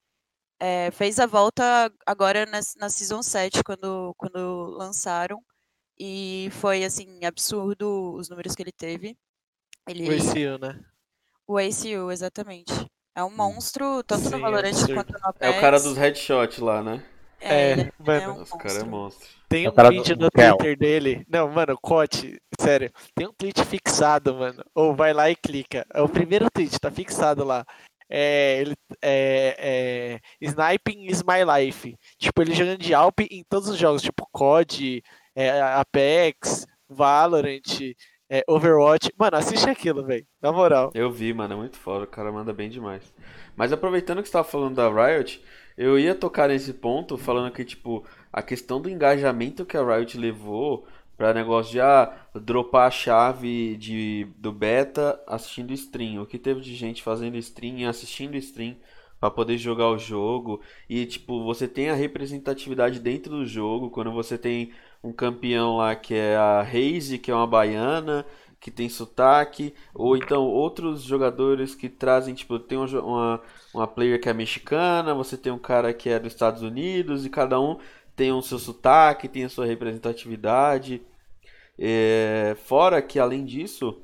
é, 0.60 0.90
fez 0.92 1.18
a 1.18 1.26
volta 1.26 1.92
agora 2.06 2.46
na, 2.46 2.60
na 2.76 2.88
Season 2.88 3.22
7, 3.22 3.62
quando, 3.64 4.14
quando 4.16 4.66
lançaram. 4.76 5.42
E 5.98 6.48
foi, 6.52 6.84
assim, 6.84 7.24
absurdo 7.24 8.14
os 8.14 8.28
números 8.28 8.54
que 8.54 8.62
ele 8.62 8.72
teve. 8.72 9.16
Ele... 9.88 10.08
O 10.08 10.12
ACU, 10.12 10.58
né? 10.58 10.84
O 11.46 11.58
ACU, 11.58 12.10
exatamente. 12.10 12.72
É 13.14 13.22
um 13.22 13.30
monstro, 13.30 14.02
tanto 14.02 14.24
Sim, 14.24 14.30
no 14.30 14.40
Valorant 14.40 14.68
absurdo. 14.70 14.94
quanto 14.94 15.12
no 15.12 15.18
Apex. 15.22 15.36
É 15.40 15.50
o 15.50 15.60
cara 15.60 15.78
dos 15.80 15.96
headshots 15.96 16.58
lá, 16.58 16.82
né? 16.82 17.02
É, 17.40 17.72
ele 17.72 17.92
mano. 17.98 18.38
um 18.38 18.42
Os 18.42 18.50
cara 18.50 18.80
é 18.80 18.84
monstro. 18.84 19.28
Tem 19.48 19.66
É 19.66 19.68
um 19.68 19.72
o 19.72 19.74
cara 19.74 19.88
tweet 19.88 20.14
do 20.14 20.28
no. 20.34 20.56
Twitter 20.56 20.78
dele. 20.78 21.26
Não, 21.28 21.48
mano, 21.48 21.78
Cote, 21.80 22.40
sério. 22.60 22.90
Tem 23.14 23.26
um 23.26 23.32
tweet 23.32 23.64
fixado, 23.64 24.34
mano. 24.34 24.64
Ou 24.74 24.94
vai 24.94 25.12
lá 25.12 25.30
e 25.30 25.36
clica. 25.36 25.86
É 25.92 26.00
o 26.00 26.08
primeiro 26.08 26.48
tweet, 26.50 26.78
tá 26.80 26.90
fixado 26.90 27.44
lá. 27.44 27.64
É, 28.08 28.60
ele, 28.60 28.76
é, 29.02 29.56
é, 29.58 30.20
Sniping 30.40 31.06
is 31.06 31.22
my 31.22 31.44
life. 31.44 31.96
Tipo, 32.18 32.42
ele 32.42 32.54
jogando 32.54 32.78
de 32.78 32.94
Alp 32.94 33.20
em 33.20 33.44
todos 33.48 33.68
os 33.68 33.78
jogos, 33.78 34.02
tipo 34.02 34.28
COD, 34.32 35.02
é, 35.34 35.60
Apex, 35.60 36.66
Valorant, 36.88 37.94
é, 38.28 38.42
Overwatch. 38.48 39.10
Mano, 39.18 39.36
assiste 39.36 39.68
aquilo, 39.68 40.04
velho. 40.04 40.26
Na 40.40 40.52
moral. 40.52 40.90
Eu 40.94 41.10
vi, 41.10 41.32
mano, 41.32 41.54
é 41.54 41.56
muito 41.56 41.76
foda, 41.76 42.04
o 42.04 42.08
cara 42.08 42.32
manda 42.32 42.52
bem 42.52 42.68
demais. 42.68 43.12
Mas 43.56 43.72
aproveitando 43.72 44.22
que 44.22 44.28
você 44.28 44.32
tava 44.32 44.48
falando 44.48 44.76
da 44.76 44.88
Riot, 44.88 45.42
eu 45.76 45.98
ia 45.98 46.14
tocar 46.14 46.48
nesse 46.48 46.72
ponto 46.72 47.16
falando 47.16 47.52
que, 47.52 47.64
tipo, 47.64 48.04
a 48.32 48.42
questão 48.42 48.80
do 48.80 48.88
engajamento 48.88 49.64
que 49.64 49.76
a 49.76 49.84
Riot 49.84 50.16
levou 50.18 50.86
pra 51.16 51.34
negócio 51.34 51.72
de, 51.72 51.80
ah, 51.80 52.12
dropar 52.34 52.88
a 52.88 52.90
chave 52.90 53.76
de, 53.76 54.26
do 54.36 54.52
beta 54.52 55.20
assistindo 55.26 55.72
stream. 55.72 56.20
O 56.22 56.26
que 56.26 56.38
teve 56.38 56.60
de 56.60 56.74
gente 56.74 57.02
fazendo 57.02 57.36
stream 57.36 57.78
e 57.78 57.84
assistindo 57.84 58.36
stream 58.36 58.76
pra 59.20 59.30
poder 59.30 59.56
jogar 59.56 59.88
o 59.88 59.98
jogo. 59.98 60.60
E, 60.88 61.06
tipo, 61.06 61.44
você 61.44 61.68
tem 61.68 61.88
a 61.88 61.94
representatividade 61.94 62.98
dentro 63.00 63.36
do 63.36 63.46
jogo, 63.46 63.90
quando 63.90 64.12
você 64.12 64.36
tem 64.36 64.72
um 65.04 65.12
campeão 65.12 65.76
lá 65.76 65.94
que 65.94 66.14
é 66.14 66.36
a 66.36 66.62
Raze, 66.62 67.18
que 67.18 67.30
é 67.30 67.34
uma 67.34 67.46
baiana, 67.46 68.26
que 68.58 68.70
tem 68.70 68.88
sotaque, 68.88 69.74
ou 69.94 70.16
então 70.16 70.44
outros 70.44 71.02
jogadores 71.02 71.74
que 71.74 71.88
trazem, 71.88 72.34
tipo, 72.34 72.58
tem 72.58 72.78
um 72.78 72.86
uma, 73.00 73.42
uma 73.74 73.86
player 73.86 74.18
que 74.20 74.28
é 74.28 74.32
mexicana, 74.32 75.14
você 75.14 75.36
tem 75.36 75.52
um 75.52 75.58
cara 75.58 75.92
que 75.92 76.08
é 76.08 76.18
dos 76.18 76.32
Estados 76.32 76.62
Unidos, 76.62 77.26
e 77.26 77.30
cada 77.30 77.60
um 77.60 77.78
tem 78.16 78.32
o 78.32 78.40
seu 78.42 78.58
sotaque, 78.58 79.28
tem 79.28 79.44
a 79.44 79.48
sua 79.50 79.66
representatividade. 79.66 81.02
É, 81.78 82.56
fora 82.64 83.02
que, 83.02 83.18
além 83.18 83.44
disso, 83.44 84.00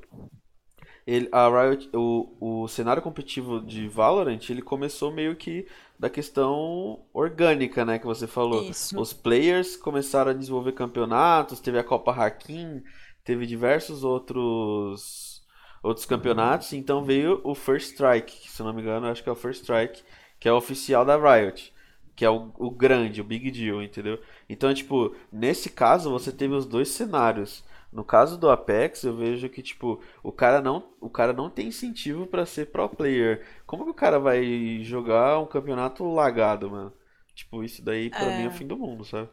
ele, 1.07 1.27
a 1.31 1.47
Riot, 1.49 1.89
o, 1.95 2.63
o 2.63 2.67
cenário 2.67 3.01
competitivo 3.01 3.59
de 3.59 3.87
Valorant, 3.87 4.49
ele 4.49 4.61
começou 4.61 5.11
meio 5.11 5.35
que 5.35 5.67
da 6.01 6.09
questão 6.09 7.05
orgânica, 7.13 7.85
né, 7.85 7.99
que 7.99 8.07
você 8.07 8.25
falou. 8.25 8.63
Isso. 8.63 8.99
Os 8.99 9.13
players 9.13 9.77
começaram 9.77 10.31
a 10.31 10.33
desenvolver 10.33 10.71
campeonatos, 10.71 11.59
teve 11.59 11.77
a 11.77 11.83
Copa 11.83 12.11
Hakim, 12.11 12.81
teve 13.23 13.45
diversos 13.45 14.03
outros 14.03 15.43
outros 15.83 16.03
campeonatos, 16.07 16.73
então 16.73 17.03
veio 17.03 17.39
o 17.43 17.53
First 17.53 17.91
Strike, 17.91 18.35
que, 18.35 18.49
se 18.49 18.63
não 18.63 18.73
me 18.73 18.81
engano, 18.81 19.07
acho 19.07 19.21
que 19.21 19.29
é 19.29 19.31
o 19.31 19.35
First 19.35 19.61
Strike, 19.61 20.01
que 20.39 20.47
é 20.47 20.51
o 20.51 20.57
oficial 20.57 21.05
da 21.05 21.17
Riot, 21.17 21.71
que 22.15 22.25
é 22.25 22.29
o, 22.31 22.51
o 22.57 22.71
grande, 22.71 23.21
o 23.21 23.23
big 23.23 23.51
deal, 23.51 23.81
entendeu? 23.81 24.19
Então, 24.49 24.73
tipo, 24.73 25.15
nesse 25.31 25.69
caso 25.69 26.09
você 26.09 26.31
teve 26.31 26.55
os 26.55 26.65
dois 26.65 26.89
cenários. 26.89 27.63
No 27.91 28.03
caso 28.05 28.37
do 28.37 28.49
Apex, 28.49 29.03
eu 29.03 29.15
vejo 29.15 29.49
que 29.49 29.61
tipo, 29.61 30.01
o 30.23 30.31
cara 30.31 30.61
não, 30.61 30.93
o 31.01 31.09
cara 31.09 31.33
não 31.33 31.49
tem 31.49 31.67
incentivo 31.67 32.25
pra 32.27 32.45
ser 32.45 32.67
pro 32.71 32.89
player. 32.89 33.45
Como 33.65 33.83
que 33.85 33.91
o 33.91 33.93
cara 33.93 34.19
vai 34.19 34.81
jogar 34.83 35.39
um 35.39 35.45
campeonato 35.45 36.03
lagado, 36.05 36.69
mano? 36.71 36.93
Tipo, 37.35 37.63
isso 37.63 37.83
daí 37.83 38.09
pra 38.09 38.31
mim 38.31 38.43
é 38.43 38.47
o 38.47 38.49
É. 38.49 38.51
fim 38.51 38.65
do 38.67 38.77
mundo, 38.77 39.03
sabe? 39.05 39.29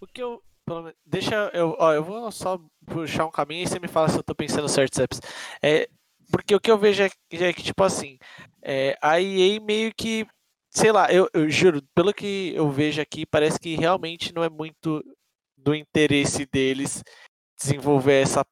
O 0.00 0.06
que 0.06 0.22
eu. 0.22 0.42
Deixa 1.04 1.50
eu. 1.54 1.76
Ó, 1.78 1.92
eu 1.92 2.04
vou 2.04 2.30
só 2.30 2.58
puxar 2.86 3.26
um 3.26 3.30
caminho 3.30 3.64
e 3.64 3.66
você 3.68 3.78
me 3.78 3.88
fala 3.88 4.08
se 4.08 4.16
eu 4.18 4.22
tô 4.22 4.34
pensando 4.34 4.68
certo, 4.68 4.96
Ceps. 4.96 5.20
É, 5.62 5.88
porque 6.30 6.54
o 6.54 6.60
que 6.60 6.70
eu 6.70 6.78
vejo 6.78 7.02
é, 7.02 7.08
que- 7.28 7.44
é 7.44 7.52
que, 7.52 7.62
tipo 7.62 7.82
assim, 7.84 8.16
é, 8.62 8.96
a 9.02 9.20
EA 9.20 9.60
meio 9.60 9.92
que. 9.94 10.26
Sei 10.70 10.90
lá, 10.90 11.12
eu, 11.12 11.28
eu 11.34 11.50
juro, 11.50 11.82
pelo 11.94 12.14
que 12.14 12.52
eu 12.54 12.70
vejo 12.70 13.00
aqui, 13.02 13.26
parece 13.26 13.58
que 13.60 13.74
realmente 13.76 14.32
não 14.34 14.42
é 14.42 14.48
muito 14.48 15.04
do 15.56 15.74
interesse 15.74 16.46
deles 16.46 17.02
desenvolver 17.62 18.22
essa 18.22 18.44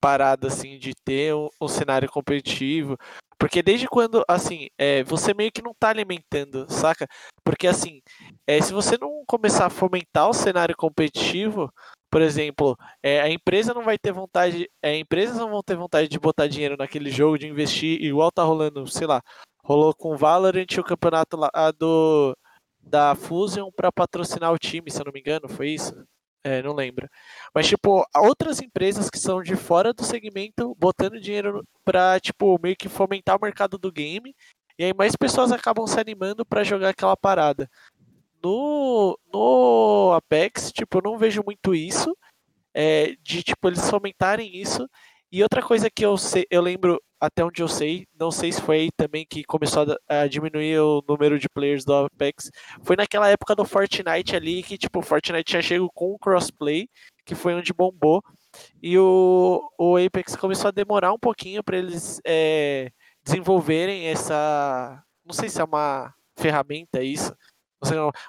parada 0.00 0.48
assim 0.48 0.78
de 0.78 0.92
ter 1.04 1.34
um, 1.34 1.48
um 1.60 1.68
cenário 1.68 2.10
competitivo. 2.10 2.96
Porque 3.38 3.62
desde 3.62 3.88
quando, 3.88 4.24
assim, 4.28 4.68
é, 4.78 5.02
você 5.02 5.34
meio 5.34 5.50
que 5.50 5.62
não 5.62 5.74
tá 5.74 5.88
alimentando, 5.88 6.66
saca? 6.70 7.06
Porque 7.42 7.66
assim, 7.66 8.00
é, 8.46 8.60
se 8.60 8.72
você 8.72 8.96
não 8.98 9.24
começar 9.26 9.66
a 9.66 9.70
fomentar 9.70 10.28
o 10.28 10.34
cenário 10.34 10.76
competitivo, 10.76 11.70
por 12.10 12.22
exemplo, 12.22 12.76
é, 13.02 13.20
a 13.20 13.30
empresa 13.30 13.74
não 13.74 13.82
vai 13.82 13.98
ter 13.98 14.12
vontade, 14.12 14.68
é, 14.82 14.96
empresas 14.96 15.36
não 15.36 15.50
vão 15.50 15.62
ter 15.62 15.76
vontade 15.76 16.08
de 16.08 16.18
botar 16.18 16.46
dinheiro 16.46 16.76
naquele 16.76 17.10
jogo, 17.10 17.38
de 17.38 17.48
investir, 17.48 18.00
igual 18.02 18.30
tá 18.30 18.42
rolando, 18.42 18.86
sei 18.86 19.06
lá, 19.06 19.20
rolou 19.64 19.94
com 19.94 20.14
o 20.14 20.16
Valorant 20.16 20.66
o 20.78 20.84
campeonato 20.84 21.36
lá 21.36 21.50
do 21.76 22.36
da 22.80 23.14
Fusion 23.14 23.70
para 23.74 23.90
patrocinar 23.90 24.52
o 24.52 24.58
time, 24.58 24.90
se 24.90 25.00
eu 25.00 25.06
não 25.06 25.12
me 25.12 25.20
engano, 25.20 25.48
foi 25.48 25.70
isso? 25.70 25.94
É, 26.46 26.62
não 26.62 26.74
lembro. 26.74 27.08
Mas, 27.54 27.66
tipo, 27.66 28.04
outras 28.14 28.60
empresas 28.60 29.08
que 29.08 29.18
são 29.18 29.42
de 29.42 29.56
fora 29.56 29.94
do 29.94 30.04
segmento 30.04 30.74
botando 30.78 31.18
dinheiro 31.18 31.66
pra, 31.84 32.20
tipo, 32.20 32.58
meio 32.62 32.76
que 32.76 32.88
fomentar 32.88 33.36
o 33.36 33.40
mercado 33.42 33.78
do 33.78 33.90
game. 33.90 34.34
E 34.78 34.84
aí 34.84 34.92
mais 34.94 35.16
pessoas 35.16 35.50
acabam 35.52 35.86
se 35.86 35.98
animando 35.98 36.44
pra 36.44 36.62
jogar 36.64 36.90
aquela 36.90 37.16
parada. 37.16 37.70
No, 38.42 39.18
no 39.32 40.12
Apex, 40.14 40.70
tipo, 40.70 40.98
eu 40.98 41.02
não 41.02 41.18
vejo 41.18 41.42
muito 41.44 41.74
isso. 41.74 42.14
é, 42.74 43.16
de, 43.22 43.42
tipo, 43.42 43.68
eles 43.68 43.88
fomentarem 43.88 44.56
isso. 44.56 44.88
E 45.34 45.42
outra 45.42 45.60
coisa 45.60 45.90
que 45.90 46.06
eu 46.06 46.16
sei, 46.16 46.46
eu 46.48 46.62
lembro 46.62 47.02
até 47.20 47.44
onde 47.44 47.60
eu 47.60 47.66
sei, 47.66 48.06
não 48.16 48.30
sei 48.30 48.52
se 48.52 48.62
foi 48.62 48.76
aí 48.82 48.88
também 48.96 49.26
que 49.28 49.42
começou 49.42 49.84
a, 50.08 50.20
a 50.20 50.28
diminuir 50.28 50.78
o 50.78 51.02
número 51.08 51.40
de 51.40 51.48
players 51.48 51.84
do 51.84 51.92
Apex, 51.92 52.52
foi 52.84 52.94
naquela 52.94 53.28
época 53.28 53.52
do 53.56 53.64
Fortnite 53.64 54.36
ali, 54.36 54.62
que 54.62 54.78
tipo, 54.78 55.00
o 55.00 55.02
Fortnite 55.02 55.42
tinha 55.42 55.60
chego 55.60 55.90
com 55.92 56.12
o 56.12 56.18
crossplay, 56.20 56.88
que 57.26 57.34
foi 57.34 57.52
onde 57.52 57.72
bombou, 57.72 58.22
e 58.80 58.96
o, 58.96 59.60
o 59.76 59.96
Apex 59.96 60.36
começou 60.36 60.68
a 60.68 60.70
demorar 60.70 61.12
um 61.12 61.18
pouquinho 61.18 61.64
para 61.64 61.78
eles 61.78 62.20
é, 62.24 62.92
desenvolverem 63.24 64.06
essa, 64.06 65.02
não 65.26 65.34
sei 65.34 65.48
se 65.48 65.60
é 65.60 65.64
uma 65.64 66.14
ferramenta 66.38 67.02
isso, 67.02 67.34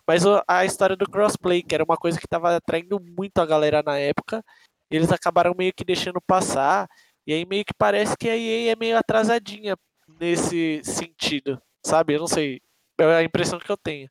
mas 0.08 0.24
a 0.48 0.66
história 0.66 0.96
do 0.96 1.06
crossplay, 1.06 1.62
que 1.62 1.76
era 1.76 1.84
uma 1.84 1.98
coisa 1.98 2.18
que 2.18 2.26
estava 2.26 2.56
atraindo 2.56 3.00
muito 3.00 3.38
a 3.38 3.46
galera 3.46 3.84
na 3.86 4.00
época, 4.00 4.44
eles 4.90 5.12
acabaram 5.12 5.54
meio 5.58 5.74
que 5.74 5.84
deixando 5.84 6.22
passar, 6.22 6.88
e 7.26 7.34
aí 7.34 7.46
meio 7.46 7.66
que 7.66 7.74
parece 7.74 8.16
que 8.18 8.30
a 8.30 8.38
EA 8.38 8.72
é 8.72 8.76
meio 8.76 8.98
atrasadinha 8.98 9.76
nesse 10.20 10.82
sentido, 10.84 11.62
sabe? 11.86 12.14
Eu 12.14 12.20
não 12.20 12.28
sei, 12.28 12.62
é 13.00 13.16
a 13.16 13.24
impressão 13.24 13.60
que 13.60 13.72
eu 13.72 13.78
tenho. 13.78 14.10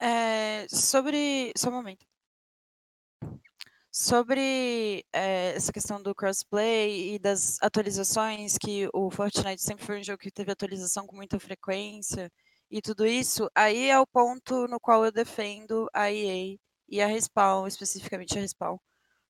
É, 0.00 0.66
sobre. 0.68 1.52
Só 1.56 1.70
um 1.70 1.72
momento. 1.72 2.04
Sobre 3.90 5.02
é, 5.10 5.54
essa 5.56 5.72
questão 5.72 6.02
do 6.02 6.14
crossplay 6.14 7.14
e 7.14 7.18
das 7.18 7.56
atualizações, 7.62 8.58
que 8.58 8.88
o 8.92 9.10
Fortnite 9.10 9.62
sempre 9.62 9.86
foi 9.86 9.98
um 10.00 10.04
jogo 10.04 10.18
que 10.18 10.30
teve 10.30 10.52
atualização 10.52 11.06
com 11.06 11.16
muita 11.16 11.40
frequência 11.40 12.30
e 12.70 12.82
tudo 12.82 13.06
isso, 13.06 13.48
aí 13.54 13.88
é 13.88 13.98
o 13.98 14.06
ponto 14.06 14.66
no 14.68 14.78
qual 14.78 15.04
eu 15.04 15.12
defendo 15.12 15.88
a 15.94 16.12
EA 16.12 16.58
e 16.88 17.00
a 17.00 17.06
Respawn, 17.06 17.66
especificamente 17.66 18.36
a 18.36 18.40
Respawn. 18.40 18.76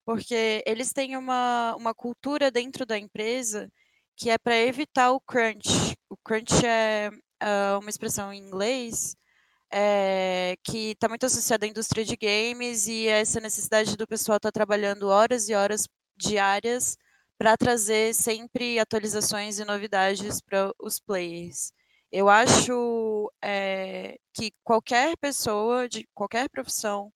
Porque 0.06 0.62
eles 0.66 0.92
têm 0.92 1.16
uma, 1.16 1.76
uma 1.76 1.94
cultura 1.94 2.50
dentro 2.50 2.86
da 2.86 2.98
empresa 2.98 3.70
que 4.16 4.30
é 4.30 4.38
para 4.38 4.56
evitar 4.56 5.12
o 5.12 5.20
crunch. 5.20 5.96
O 6.08 6.16
crunch 6.16 6.64
é 6.64 7.10
ah, 7.40 7.78
uma 7.80 7.90
expressão 7.90 8.32
em 8.32 8.38
inglês 8.40 9.16
é, 9.72 10.56
que 10.64 10.92
está 10.92 11.08
muito 11.08 11.26
associada 11.26 11.66
à 11.66 11.68
indústria 11.68 12.04
de 12.04 12.16
games 12.16 12.86
e 12.88 13.08
essa 13.08 13.40
necessidade 13.40 13.96
do 13.96 14.06
pessoal 14.06 14.36
estar 14.36 14.52
trabalhando 14.52 15.08
horas 15.08 15.48
e 15.48 15.54
horas 15.54 15.86
diárias 16.16 16.96
para 17.38 17.56
trazer 17.56 18.14
sempre 18.14 18.78
atualizações 18.78 19.58
e 19.58 19.64
novidades 19.64 20.40
para 20.40 20.72
os 20.80 20.98
players. 20.98 21.72
Eu 22.10 22.28
acho 22.28 23.30
é, 23.42 24.16
que 24.32 24.52
qualquer 24.64 25.16
pessoa 25.18 25.88
de 25.88 26.08
qualquer 26.14 26.48
profissão, 26.48 27.12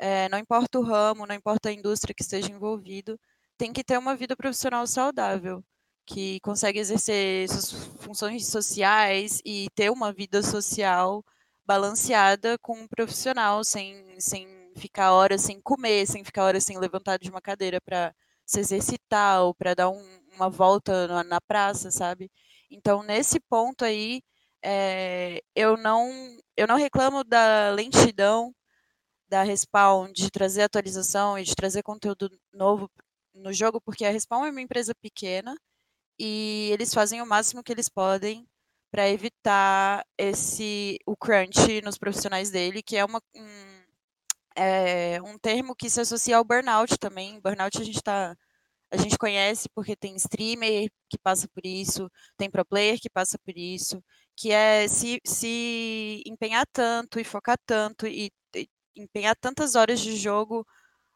é, 0.00 0.28
não 0.30 0.38
importa 0.38 0.78
o 0.78 0.82
ramo, 0.82 1.26
não 1.26 1.34
importa 1.34 1.68
a 1.68 1.72
indústria 1.72 2.14
que 2.14 2.22
esteja 2.22 2.50
envolvido, 2.50 3.20
tem 3.58 3.72
que 3.72 3.84
ter 3.84 3.98
uma 3.98 4.16
vida 4.16 4.34
profissional 4.36 4.86
saudável, 4.86 5.62
que 6.06 6.40
consegue 6.40 6.78
exercer 6.78 7.48
suas 7.50 7.72
funções 8.00 8.46
sociais 8.48 9.40
e 9.44 9.68
ter 9.74 9.90
uma 9.90 10.12
vida 10.12 10.42
social 10.42 11.22
balanceada 11.66 12.58
com 12.60 12.80
um 12.80 12.88
profissional, 12.88 13.62
sem, 13.62 14.18
sem 14.18 14.72
ficar 14.76 15.12
horas 15.12 15.42
sem 15.42 15.60
comer, 15.60 16.06
sem 16.06 16.24
ficar 16.24 16.44
horas 16.44 16.64
sem 16.64 16.78
levantar 16.78 17.18
de 17.18 17.30
uma 17.30 17.40
cadeira 17.40 17.80
para 17.80 18.14
se 18.46 18.60
exercitar 18.60 19.42
ou 19.42 19.54
para 19.54 19.74
dar 19.74 19.90
um, 19.90 20.20
uma 20.34 20.48
volta 20.48 21.06
na, 21.06 21.24
na, 21.24 21.40
praça, 21.40 21.90
sabe? 21.90 22.30
Então, 22.70 23.02
nesse 23.02 23.38
ponto 23.40 23.84
aí, 23.84 24.22
é, 24.62 25.42
eu, 25.54 25.76
não, 25.76 26.10
eu 26.56 26.66
não 26.66 26.76
reclamo 26.76 27.22
da 27.24 27.70
lentidão 27.70 28.54
da 29.30 29.42
Respawn 29.44 30.12
de 30.12 30.30
trazer 30.30 30.62
atualização 30.62 31.38
e 31.38 31.44
de 31.44 31.54
trazer 31.54 31.82
conteúdo 31.82 32.30
novo 32.52 32.90
no 33.34 33.52
jogo, 33.52 33.80
porque 33.80 34.04
a 34.04 34.10
Respawn 34.10 34.44
é 34.46 34.50
uma 34.50 34.60
empresa 34.60 34.94
pequena 35.00 35.54
e 36.18 36.70
eles 36.72 36.94
fazem 36.94 37.22
o 37.22 37.26
máximo 37.26 37.62
que 37.62 37.72
eles 37.72 37.88
podem 37.88 38.46
para 38.90 39.08
evitar 39.08 40.04
esse 40.18 40.98
o 41.06 41.16
crunch 41.16 41.80
nos 41.82 41.98
profissionais 41.98 42.50
dele, 42.50 42.82
que 42.82 42.96
é 42.96 43.04
uma, 43.04 43.22
um, 43.36 43.84
é 44.56 45.20
um 45.22 45.38
termo 45.38 45.74
que 45.76 45.90
se 45.90 46.00
associa 46.00 46.36
ao 46.36 46.44
burnout 46.44 46.98
também. 46.98 47.40
Burnout 47.40 47.80
a 47.80 47.84
gente 47.84 48.02
tá 48.02 48.36
a 48.92 48.96
gente 48.96 49.16
conhece 49.18 49.68
porque 49.74 49.96
tem 49.96 50.16
streamer 50.16 50.90
que 51.08 51.18
passa 51.18 51.48
por 51.48 51.64
isso, 51.64 52.10
tem 52.36 52.50
pro 52.50 52.64
player 52.64 52.98
que 53.00 53.10
passa 53.10 53.38
por 53.38 53.56
isso, 53.56 54.02
que 54.36 54.50
é 54.52 54.88
se, 54.88 55.20
se 55.24 56.22
empenhar 56.26 56.66
tanto 56.72 57.20
e 57.20 57.24
focar 57.24 57.56
tanto 57.66 58.06
e, 58.06 58.32
empenhar 58.96 59.36
tantas 59.36 59.74
horas 59.74 60.00
de 60.00 60.16
jogo 60.16 60.66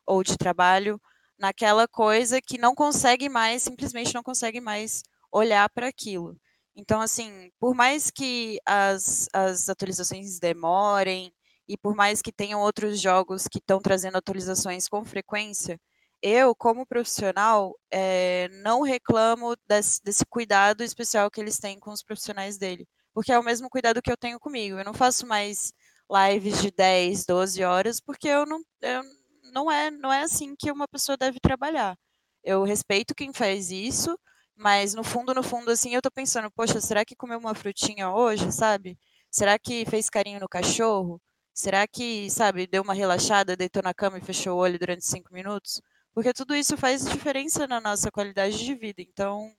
ou 0.07 0.23
de 0.23 0.37
trabalho 0.37 1.01
naquela 1.39 1.89
coisa 1.89 2.41
que 2.41 2.59
não 2.59 2.75
consegue 2.75 3.29
mais, 3.29 3.63
simplesmente 3.63 4.15
não 4.15 4.23
consegue 4.23 4.61
mais 4.61 5.03
olhar 5.33 5.69
para 5.71 5.89
aquilo. 5.89 6.37
Então, 6.77 7.01
assim, 7.01 7.51
por 7.61 7.75
mais 7.75 8.11
que 8.11 8.59
as, 8.67 9.29
as 9.33 9.69
atualizações 9.69 10.39
demorem 10.39 11.33
e 11.69 11.77
por 11.77 11.95
mais 11.95 12.21
que 12.21 12.33
tenham 12.33 12.61
outros 12.61 13.01
jogos 13.01 13.47
que 13.49 13.59
estão 13.59 13.81
trazendo 13.81 14.19
atualizações 14.19 14.89
com 14.89 15.05
frequência, 15.05 15.81
eu, 16.23 16.55
como 16.55 16.87
profissional, 16.87 17.79
é, 17.91 18.49
não 18.63 18.83
reclamo 18.83 19.55
desse, 19.69 20.03
desse, 20.03 20.25
cuidado 20.27 20.83
especial 20.83 21.31
que 21.31 21.41
eles 21.41 21.59
têm 21.59 21.79
com 21.79 21.91
os 21.93 22.03
profissionais 22.03 22.57
dele, 22.59 22.89
porque 23.13 23.33
é 23.33 23.39
o 23.39 23.43
mesmo 23.45 23.69
cuidado 23.69 24.03
que 24.03 24.11
eu 24.11 24.17
tenho 24.17 24.41
comigo. 24.41 24.79
Eu 24.79 24.85
não 24.85 24.95
faço 24.95 25.27
mais 25.27 25.73
lives 26.11 26.61
de 26.63 26.71
10, 26.71 27.25
12 27.27 27.63
horas, 27.65 28.01
porque 28.01 28.29
eu 28.29 28.47
não, 28.47 28.61
eu, 28.83 29.03
não, 29.53 29.71
é, 29.71 29.91
não 29.91 30.13
é 30.13 30.23
assim 30.23 30.55
que 30.57 30.71
uma 30.71 30.89
pessoa 30.89 31.17
deve 31.17 31.41
trabalhar. 31.41 31.97
Eu 32.43 32.63
respeito 32.65 33.15
quem 33.15 33.33
faz 33.33 33.71
isso, 33.71 34.19
mas 34.57 34.95
no 34.95 35.03
fundo, 35.05 35.35
no 35.35 35.43
fundo, 35.43 35.71
assim, 35.71 35.95
eu 35.95 36.03
tô 36.03 36.11
pensando, 36.11 36.51
poxa, 36.51 36.81
será 36.81 37.05
que 37.05 37.17
comeu 37.17 37.39
uma 37.39 37.55
frutinha 37.55 38.11
hoje, 38.13 38.53
sabe? 38.53 38.99
Será 39.31 39.59
que 39.59 39.85
fez 39.87 40.09
carinho 40.11 40.41
no 40.41 40.49
cachorro? 40.49 41.21
Será 41.53 41.87
que, 41.87 42.31
sabe, 42.31 42.67
deu 42.67 42.83
uma 42.83 42.95
relaxada, 42.95 43.57
deitou 43.57 43.83
na 43.83 43.95
cama 43.95 44.19
e 44.19 44.21
fechou 44.21 44.57
o 44.57 44.61
olho 44.61 44.79
durante 44.79 45.07
cinco 45.07 45.33
minutos? 45.33 45.81
Porque 46.15 46.33
tudo 46.33 46.55
isso 46.55 46.77
faz 46.77 47.05
diferença 47.05 47.67
na 47.67 47.81
nossa 47.81 48.11
qualidade 48.11 48.59
de 48.59 48.75
vida. 48.75 49.03
Então, 49.03 49.53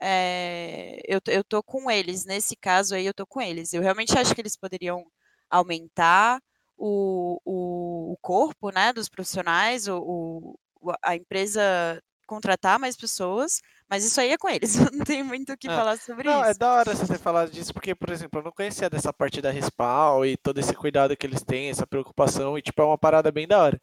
é, 0.00 1.00
eu, 1.06 1.20
eu 1.28 1.44
tô 1.44 1.62
com 1.62 1.90
eles. 1.90 2.24
Nesse 2.24 2.56
caso 2.56 2.94
aí, 2.94 3.06
eu 3.06 3.14
tô 3.14 3.26
com 3.26 3.40
eles. 3.40 3.72
Eu 3.72 3.82
realmente 3.82 4.16
acho 4.18 4.34
que 4.34 4.40
eles 4.40 4.56
poderiam 4.56 5.04
aumentar 5.50 6.40
o, 6.76 7.40
o, 7.44 8.12
o 8.12 8.16
corpo 8.20 8.70
né, 8.70 8.92
dos 8.92 9.08
profissionais, 9.08 9.88
o, 9.88 10.56
o, 10.80 10.92
a 11.02 11.16
empresa 11.16 12.00
contratar 12.26 12.78
mais 12.78 12.94
pessoas, 12.94 13.62
mas 13.88 14.04
isso 14.04 14.20
aí 14.20 14.30
é 14.30 14.38
com 14.38 14.48
eles, 14.48 14.76
não 14.92 15.04
tem 15.04 15.22
muito 15.22 15.52
o 15.52 15.56
que 15.56 15.66
ah, 15.66 15.74
falar 15.74 15.96
sobre 15.96 16.24
não, 16.24 16.42
isso. 16.42 16.50
É 16.50 16.54
da 16.54 16.72
hora 16.74 16.94
você 16.94 17.18
falado 17.18 17.50
disso, 17.50 17.72
porque, 17.72 17.94
por 17.94 18.10
exemplo, 18.10 18.38
eu 18.38 18.44
não 18.44 18.52
conhecia 18.52 18.90
dessa 18.90 19.12
parte 19.12 19.40
da 19.40 19.50
Respawn 19.50 20.26
e 20.26 20.36
todo 20.36 20.58
esse 20.58 20.74
cuidado 20.74 21.16
que 21.16 21.26
eles 21.26 21.42
têm, 21.42 21.70
essa 21.70 21.86
preocupação, 21.86 22.58
e 22.58 22.62
tipo, 22.62 22.82
é 22.82 22.84
uma 22.84 22.98
parada 22.98 23.32
bem 23.32 23.48
da 23.48 23.62
hora. 23.62 23.80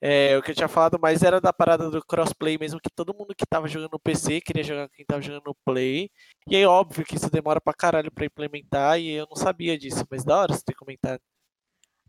É, 0.00 0.36
o 0.38 0.42
que 0.42 0.52
eu 0.52 0.54
tinha 0.54 0.68
falado 0.68 0.98
mais 1.00 1.22
era 1.22 1.40
da 1.40 1.52
parada 1.52 1.90
do 1.90 2.04
crossplay 2.04 2.56
mesmo, 2.56 2.80
que 2.80 2.90
todo 2.90 3.14
mundo 3.14 3.34
que 3.34 3.46
tava 3.46 3.66
jogando 3.66 3.92
no 3.92 3.98
PC 3.98 4.40
queria 4.40 4.62
jogar 4.62 4.88
com 4.88 4.94
quem 4.94 5.04
tava 5.04 5.20
jogando 5.20 5.46
no 5.46 5.56
Play. 5.64 6.10
E 6.48 6.56
aí, 6.56 6.64
óbvio 6.64 7.04
que 7.04 7.16
isso 7.16 7.30
demora 7.30 7.60
pra 7.60 7.74
caralho 7.74 8.12
pra 8.12 8.24
implementar, 8.24 9.00
e 9.00 9.10
eu 9.10 9.26
não 9.28 9.36
sabia 9.36 9.76
disso, 9.76 10.04
mas 10.10 10.24
da 10.24 10.38
hora 10.38 10.54
você 10.54 10.62
ter 10.64 10.74
comentado. 10.74 11.20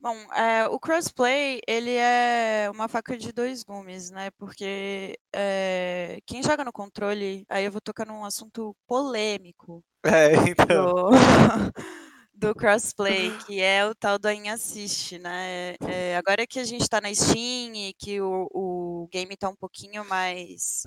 Bom, 0.02 0.16
é, 0.34 0.66
o 0.68 0.80
crossplay, 0.80 1.60
ele 1.68 1.94
é 1.96 2.70
uma 2.72 2.88
faca 2.88 3.18
de 3.18 3.34
dois 3.34 3.64
gumes, 3.64 4.10
né? 4.10 4.32
Porque 4.38 5.20
é, 5.36 6.20
quem 6.26 6.42
joga 6.42 6.64
no 6.64 6.72
controle, 6.72 7.44
aí 7.50 7.66
eu 7.66 7.72
vou 7.72 7.82
tocar 7.82 8.06
num 8.06 8.24
assunto 8.24 8.74
polêmico. 8.88 9.84
É, 10.06 10.32
então. 10.48 10.86
Do, 10.86 11.10
do 12.40 12.56
crossplay, 12.56 13.38
que 13.46 13.62
é 13.62 13.86
o 13.86 13.94
tal 13.94 14.18
do 14.18 14.32
In 14.32 14.50
Assist, 14.50 15.20
né? 15.20 15.76
É, 15.82 16.16
agora 16.18 16.48
que 16.48 16.60
a 16.60 16.64
gente 16.64 16.88
tá 16.88 17.02
na 17.02 17.14
Steam 17.14 17.76
e 17.76 17.94
que 17.94 18.22
o, 18.22 18.48
o 18.54 19.08
game 19.12 19.36
tá 19.38 19.50
um 19.50 19.56
pouquinho 19.56 20.06
mais 20.06 20.84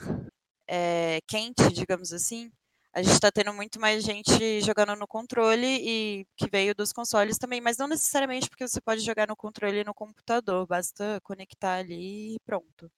é, 0.66 1.20
quente, 1.28 1.72
digamos 1.72 2.12
assim, 2.12 2.50
a 2.94 3.02
gente 3.02 3.12
está 3.14 3.30
tendo 3.30 3.52
muito 3.54 3.80
mais 3.80 4.04
gente 4.04 4.60
jogando 4.62 4.94
no 4.96 5.06
controle 5.06 5.66
e 5.66 6.26
que 6.36 6.48
veio 6.50 6.74
dos 6.74 6.92
consoles 6.92 7.38
também, 7.38 7.60
mas 7.60 7.78
não 7.78 7.88
necessariamente 7.88 8.48
porque 8.48 8.66
você 8.68 8.80
pode 8.80 9.00
jogar 9.02 9.26
no 9.28 9.36
controle 9.36 9.84
no 9.84 9.94
computador, 9.94 10.66
basta 10.66 11.20
conectar 11.22 11.76
ali 11.78 12.34
e 12.34 12.40
pronto. 12.44 12.90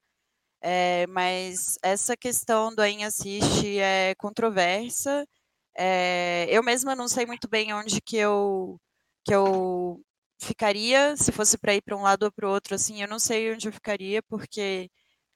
É, 0.61 1.07
mas 1.09 1.77
essa 1.83 2.17
questão 2.17 2.75
do 2.75 2.81
AIM 2.83 3.05
Assist 3.05 3.67
é 3.79 4.15
controversa. 4.17 5.27
É, 5.77 6.47
eu 6.51 6.63
mesma 6.63 6.95
não 6.95 7.09
sei 7.09 7.27
muito 7.27 7.49
bem 7.49 7.73
onde 7.75 8.01
que 8.01 8.17
eu, 8.17 8.81
que 9.25 9.35
eu 9.35 10.01
ficaria, 10.41 11.17
se 11.17 11.33
fosse 11.33 11.59
para 11.59 11.75
ir 11.75 11.83
para 11.83 11.97
um 11.97 12.03
lado 12.03 12.25
ou 12.25 12.33
para 12.33 12.49
o 12.49 12.53
outro, 12.53 12.75
assim, 12.75 13.03
eu 13.03 13.09
não 13.09 13.19
sei 13.19 13.53
onde 13.53 13.69
eu 13.69 13.73
ficaria, 13.73 14.23
porque 14.25 14.91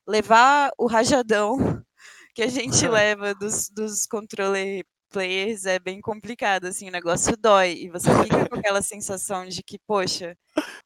levar 0.06 0.70
o 0.78 0.86
rajadão 0.86 1.56
que 2.34 2.42
a 2.42 2.48
gente 2.48 2.86
leva 2.88 3.34
dos, 3.34 3.68
dos 3.70 4.06
controle 4.06 4.84
players 5.10 5.66
é 5.66 5.78
bem 5.78 6.00
complicado, 6.00 6.66
assim, 6.66 6.88
o 6.88 6.92
negócio 6.92 7.36
dói. 7.36 7.74
E 7.74 7.90
você 7.90 8.10
fica 8.24 8.48
com 8.48 8.56
aquela 8.56 8.82
sensação 8.82 9.46
de 9.48 9.62
que, 9.62 9.78
poxa, 9.86 10.36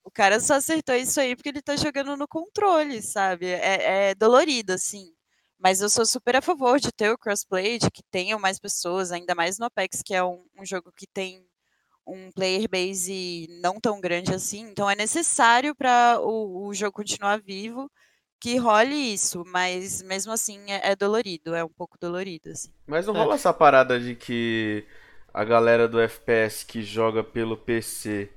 o 0.04 0.10
cara 0.10 0.40
só 0.40 0.54
acertou 0.56 0.94
isso 0.96 1.20
aí 1.20 1.36
porque 1.36 1.48
ele 1.50 1.62
tá 1.62 1.76
jogando 1.76 2.16
no 2.16 2.28
controle, 2.28 3.02
sabe? 3.02 3.46
É, 3.48 4.10
é 4.10 4.14
dolorido, 4.14 4.72
assim. 4.74 5.12
Mas 5.62 5.80
eu 5.80 5.88
sou 5.88 6.04
super 6.04 6.36
a 6.36 6.42
favor 6.42 6.80
de 6.80 6.90
ter 6.90 7.10
o 7.10 7.18
crossplay, 7.18 7.78
de 7.78 7.90
que 7.90 8.02
tenham 8.10 8.38
mais 8.38 8.58
pessoas, 8.58 9.12
ainda 9.12 9.34
mais 9.34 9.58
no 9.58 9.66
Apex, 9.66 10.02
que 10.04 10.14
é 10.14 10.24
um, 10.24 10.44
um 10.58 10.64
jogo 10.66 10.92
que 10.96 11.06
tem 11.06 11.46
um 12.04 12.32
player 12.32 12.68
base 12.68 13.46
não 13.62 13.78
tão 13.78 14.00
grande 14.00 14.34
assim. 14.34 14.62
Então 14.62 14.90
é 14.90 14.96
necessário 14.96 15.74
para 15.74 16.18
o, 16.20 16.66
o 16.66 16.74
jogo 16.74 16.92
continuar 16.92 17.40
vivo 17.40 17.90
que 18.42 18.56
role 18.56 19.14
isso, 19.14 19.44
mas 19.46 20.02
mesmo 20.02 20.32
assim 20.32 20.58
é, 20.68 20.90
é 20.90 20.96
dolorido, 20.96 21.54
é 21.54 21.62
um 21.62 21.68
pouco 21.68 21.96
dolorido, 21.96 22.50
assim. 22.50 22.72
Mas 22.84 23.06
não 23.06 23.14
rola 23.14 23.34
é. 23.34 23.36
essa 23.36 23.52
parada 23.52 24.00
de 24.00 24.16
que 24.16 24.84
a 25.32 25.44
galera 25.44 25.86
do 25.86 26.00
FPS 26.00 26.66
que 26.66 26.82
joga 26.82 27.22
pelo 27.22 27.56
PC 27.56 28.32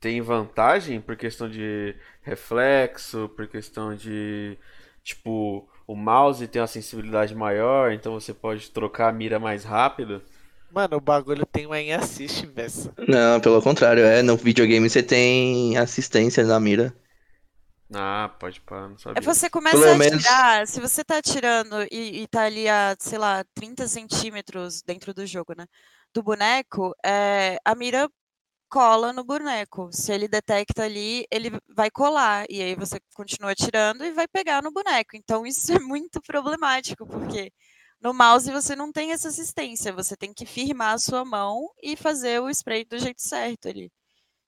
tem 0.00 0.22
vantagem 0.22 1.02
por 1.02 1.16
questão 1.16 1.50
de 1.50 1.94
reflexo, 2.22 3.28
por 3.36 3.46
questão 3.46 3.94
de 3.94 4.56
tipo 5.02 5.68
o 5.86 5.94
mouse 5.94 6.46
tem 6.46 6.60
uma 6.60 6.68
sensibilidade 6.68 7.34
maior, 7.34 7.92
então 7.92 8.14
você 8.14 8.32
pode 8.32 8.70
trocar 8.70 9.08
a 9.08 9.12
mira 9.12 9.38
mais 9.38 9.64
rápido. 9.64 10.22
Mano, 10.70 10.96
o 10.96 11.00
bagulho 11.00 11.44
tem 11.44 11.66
um 11.66 11.74
em 11.74 11.92
assist, 11.92 12.46
velho. 12.46 12.72
Não, 13.06 13.40
pelo 13.40 13.60
contrário, 13.60 14.04
é 14.04 14.22
no 14.22 14.36
videogame 14.36 14.88
você 14.88 15.02
tem 15.02 15.76
assistência 15.76 16.44
na 16.44 16.58
mira. 16.58 16.94
Ah, 17.94 18.30
pode 18.40 18.60
parar, 18.62 18.88
não 18.88 18.98
sabia. 18.98 19.18
É 19.18 19.20
você 19.20 19.50
começa 19.50 19.76
Pelo 19.76 19.90
a 19.90 19.94
atirar, 19.94 20.54
menos... 20.56 20.70
se 20.70 20.80
você 20.80 21.04
tá 21.04 21.18
atirando 21.18 21.76
e, 21.90 22.22
e 22.22 22.26
tá 22.26 22.44
ali 22.44 22.68
a, 22.68 22.96
sei 22.98 23.18
lá, 23.18 23.44
30 23.54 23.86
centímetros 23.86 24.82
dentro 24.82 25.12
do 25.12 25.26
jogo, 25.26 25.54
né? 25.54 25.66
Do 26.14 26.22
boneco, 26.22 26.94
é, 27.04 27.58
a 27.64 27.74
mira 27.74 28.08
cola 28.72 29.12
no 29.12 29.22
boneco. 29.22 29.90
Se 29.92 30.14
ele 30.14 30.26
detecta 30.26 30.84
ali, 30.84 31.26
ele 31.30 31.50
vai 31.68 31.90
colar. 31.90 32.46
E 32.48 32.62
aí 32.62 32.74
você 32.74 32.98
continua 33.14 33.50
atirando 33.52 34.02
e 34.02 34.12
vai 34.12 34.26
pegar 34.26 34.62
no 34.62 34.72
boneco. 34.72 35.14
Então 35.14 35.44
isso 35.46 35.70
é 35.72 35.78
muito 35.78 36.22
problemático, 36.22 37.06
porque 37.06 37.52
no 38.00 38.14
mouse 38.14 38.50
você 38.50 38.74
não 38.74 38.90
tem 38.90 39.12
essa 39.12 39.28
assistência. 39.28 39.92
Você 39.92 40.16
tem 40.16 40.32
que 40.32 40.46
firmar 40.46 40.94
a 40.94 40.98
sua 40.98 41.22
mão 41.22 41.68
e 41.82 41.96
fazer 41.96 42.40
o 42.40 42.48
spray 42.48 42.84
do 42.86 42.98
jeito 42.98 43.20
certo 43.20 43.68
ali. 43.68 43.92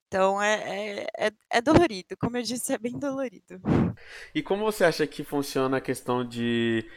Então 0.09 0.41
é, 0.41 0.55
é, 0.55 1.27
é, 1.27 1.31
é, 1.51 1.61
dolorido, 1.61 2.17
como 2.17 2.37
eu 2.37 2.43
disse, 2.43 2.73
é 2.73 2.79
bem 2.79 2.99
dolorido. 2.99 3.61
E 4.35 4.43
como 4.43 4.65
você 4.65 4.85
acha 4.85 5.07
que 5.07 5.25
funciona 5.25 5.79
a 5.79 5.81
questão 5.81 6.27
de 6.27 6.89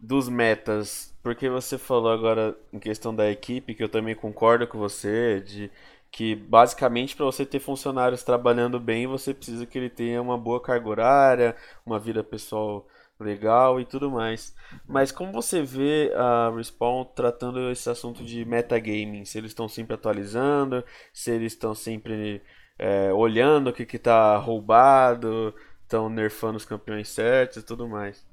dos 0.00 0.28
metas, 0.28 1.14
porque 1.22 1.48
você 1.48 1.76
falou 1.76 2.12
agora 2.12 2.56
em 2.72 2.78
questão 2.78 3.14
da 3.14 3.30
equipe, 3.30 3.74
que 3.74 3.82
eu 3.82 3.88
também 3.88 4.14
concordo 4.14 4.66
com 4.66 4.78
você, 4.78 5.40
de 5.40 5.70
que 6.10 6.34
basicamente 6.34 7.14
para 7.14 7.26
você 7.26 7.44
ter 7.44 7.60
funcionários 7.60 8.22
trabalhando 8.22 8.80
bem, 8.80 9.06
você 9.06 9.34
precisa 9.34 9.66
que 9.66 9.78
ele 9.78 9.90
tenha 9.90 10.20
uma 10.22 10.38
boa 10.38 10.60
carga 10.60 10.88
horária, 10.88 11.56
uma 11.84 11.98
vida 11.98 12.24
pessoal 12.24 12.86
legal 13.20 13.80
e 13.80 13.84
tudo 13.84 14.10
mais. 14.10 14.54
Mas 14.86 15.10
como 15.10 15.32
você 15.32 15.62
vê 15.62 16.12
a 16.14 16.50
Respawn 16.54 17.04
tratando 17.04 17.70
esse 17.70 17.88
assunto 17.90 18.24
de 18.24 18.44
metagaming? 18.44 19.24
Se 19.24 19.38
eles 19.38 19.50
estão 19.50 19.68
sempre 19.68 19.94
atualizando, 19.94 20.84
se 21.12 21.30
eles 21.30 21.52
estão 21.52 21.74
sempre 21.74 22.42
é, 22.78 23.12
olhando 23.12 23.70
o 23.70 23.72
que 23.72 23.96
está 23.96 24.36
roubado, 24.36 25.54
estão 25.82 26.08
nerfando 26.08 26.56
os 26.56 26.64
campeões 26.64 27.08
certos 27.08 27.58
e 27.58 27.62
tudo 27.62 27.88
mais. 27.88 28.26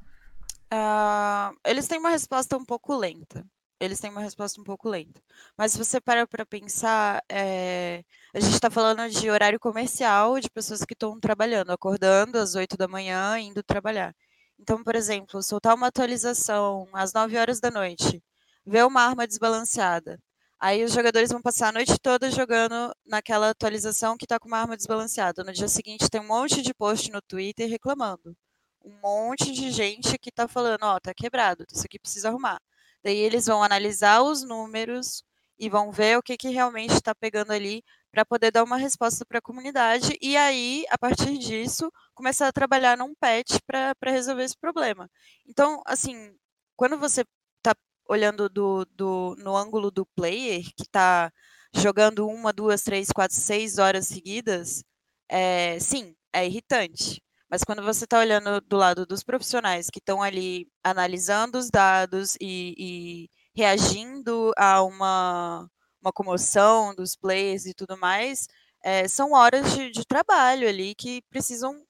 Uh, 0.74 1.56
eles 1.66 1.88
têm 1.88 2.00
uma 2.00 2.10
resposta 2.10 2.58
um 2.58 2.66
pouco 2.66 2.96
lenta. 2.96 3.46
Eles 3.86 4.00
têm 4.00 4.12
uma 4.12 4.22
resposta 4.22 4.60
um 4.60 4.64
pouco 4.64 4.90
lenta. 4.90 5.22
Mas 5.58 5.74
se 5.74 5.78
você 5.78 6.02
para 6.02 6.28
para 6.28 6.46
pensar, 6.46 7.24
é... 7.30 8.04
a 8.34 8.40
gente 8.40 8.54
está 8.54 8.70
falando 8.70 9.10
de 9.10 9.30
horário 9.30 9.60
comercial 9.60 10.40
de 10.40 10.50
pessoas 10.50 10.84
que 10.84 10.94
estão 10.94 11.20
trabalhando, 11.20 11.72
acordando 11.72 12.38
às 12.38 12.56
8 12.56 12.78
da 12.78 12.88
manhã, 12.88 13.40
indo 13.40 13.64
trabalhar. 13.64 14.14
Então, 14.60 14.84
por 14.84 14.96
exemplo, 14.96 15.42
soltar 15.44 15.76
uma 15.76 15.88
atualização 15.88 16.88
às 16.94 17.14
9 17.14 17.38
horas 17.38 17.60
da 17.60 17.72
noite, 17.72 18.24
ver 18.66 18.86
uma 18.86 19.02
arma 19.02 19.28
desbalanceada. 19.28 20.20
Aí 20.60 20.84
os 20.84 20.94
jogadores 20.94 21.32
vão 21.32 21.42
passar 21.42 21.70
a 21.70 21.72
noite 21.72 21.98
toda 22.02 22.32
jogando 22.32 22.94
naquela 23.06 23.50
atualização 23.50 24.18
que 24.18 24.26
está 24.26 24.40
com 24.40 24.48
uma 24.48 24.58
arma 24.60 24.76
desbalanceada. 24.78 25.44
No 25.44 25.54
dia 25.54 25.68
seguinte 25.68 26.10
tem 26.10 26.22
um 26.22 26.28
monte 26.28 26.62
de 26.62 26.74
post 26.74 27.12
no 27.12 27.22
Twitter 27.22 27.70
reclamando. 27.70 28.36
Um 28.84 29.00
monte 29.02 29.52
de 29.52 29.72
gente 29.72 30.18
que 30.18 30.30
está 30.30 30.48
falando, 30.48 30.84
ó, 30.84 30.96
oh, 30.96 31.00
tá 31.00 31.14
quebrado, 31.14 31.66
isso 31.72 31.84
aqui 31.86 32.00
precisa 32.00 32.30
arrumar. 32.30 32.60
Daí 33.06 33.20
eles 33.20 33.48
vão 33.48 33.64
analisar 33.64 34.24
os 34.24 34.44
números 34.44 35.24
e 35.60 35.70
vão 35.70 35.92
ver 35.92 36.18
o 36.18 36.24
que, 36.24 36.38
que 36.38 36.50
realmente 36.50 36.94
está 36.96 37.16
pegando 37.16 37.54
ali 37.54 37.84
para 38.12 38.26
poder 38.26 38.52
dar 38.52 38.64
uma 38.64 38.78
resposta 38.78 39.26
para 39.26 39.40
a 39.40 39.42
comunidade 39.42 40.18
e 40.22 40.36
aí, 40.38 40.86
a 40.90 40.98
partir 40.98 41.38
disso, 41.38 41.92
começar 42.16 42.48
a 42.48 42.52
trabalhar 42.54 42.98
num 42.98 43.14
patch 43.16 43.60
para 43.68 43.94
resolver 44.12 44.44
esse 44.44 44.58
problema. 44.58 45.10
Então, 45.46 45.82
assim, 45.86 46.36
quando 46.76 46.98
você 46.98 47.26
está 47.58 47.76
olhando 48.10 48.50
do, 48.50 48.86
do, 48.86 49.36
no 49.40 49.56
ângulo 49.56 49.92
do 49.92 50.06
player, 50.16 50.64
que 50.76 50.84
está 50.84 51.32
jogando 51.76 52.28
uma, 52.28 52.54
duas, 52.54 52.84
três, 52.84 53.10
quatro, 53.12 53.36
seis 53.38 53.78
horas 53.78 54.08
seguidas, 54.08 54.84
é, 55.30 55.80
sim, 55.80 56.16
é 56.34 56.46
irritante. 56.46 57.22
Mas 57.50 57.64
quando 57.64 57.84
você 57.84 58.06
está 58.06 58.20
olhando 58.20 58.60
do 58.62 58.78
lado 58.78 59.06
dos 59.06 59.24
profissionais 59.24 59.90
que 59.90 60.00
estão 60.00 60.22
ali 60.22 60.68
analisando 60.84 61.58
os 61.58 61.70
dados 61.70 62.36
e, 62.42 62.76
e 62.78 63.30
reagindo 63.56 64.52
a 64.58 64.82
uma 64.84 65.70
uma 66.06 66.14
comoção 66.14 66.94
dos 66.94 67.16
players 67.16 67.66
e 67.66 67.74
tudo 67.74 67.98
mais, 67.98 68.48
é, 68.84 69.08
são 69.08 69.32
horas 69.34 69.74
de, 69.74 69.90
de, 69.90 70.06
trabalho 70.06 70.70
ali 70.70 70.94
que 70.96 71.22
precisam 71.32 71.84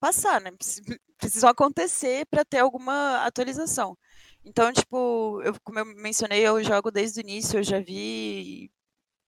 passar, 0.00 0.40
né? 0.40 0.52
Precisam 1.18 1.50
acontecer 1.50 2.26
para 2.26 2.44
ter 2.44 2.58
alguma 2.58 3.24
atualização. 3.26 3.96
Então, 4.44 4.72
tipo, 4.72 5.40
eu, 5.42 5.54
como 5.64 5.78
eu 5.80 5.86
mencionei, 5.86 6.46
eu 6.46 6.62
jogo 6.64 6.90
desde 6.90 7.20
o 7.20 7.22
início, 7.22 7.58
eu 7.60 7.62
já 7.64 7.80
vi 7.80 8.70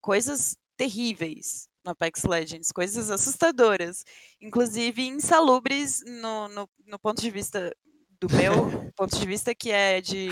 coisas 0.00 0.56
terríveis 0.76 1.68
no 1.84 1.92
Apex 1.92 2.24
Legends, 2.24 2.72
coisas 2.72 3.10
assustadoras, 3.10 4.04
inclusive 4.40 5.06
insalubres 5.06 6.02
no, 6.06 6.48
no, 6.48 6.68
no 6.86 6.98
ponto 6.98 7.20
de 7.20 7.30
vista 7.30 7.74
do 8.20 8.28
meu 8.34 8.52
ponto 8.96 9.18
de 9.18 9.26
vista 9.26 9.54
que 9.54 9.70
é 9.70 10.00
de 10.00 10.28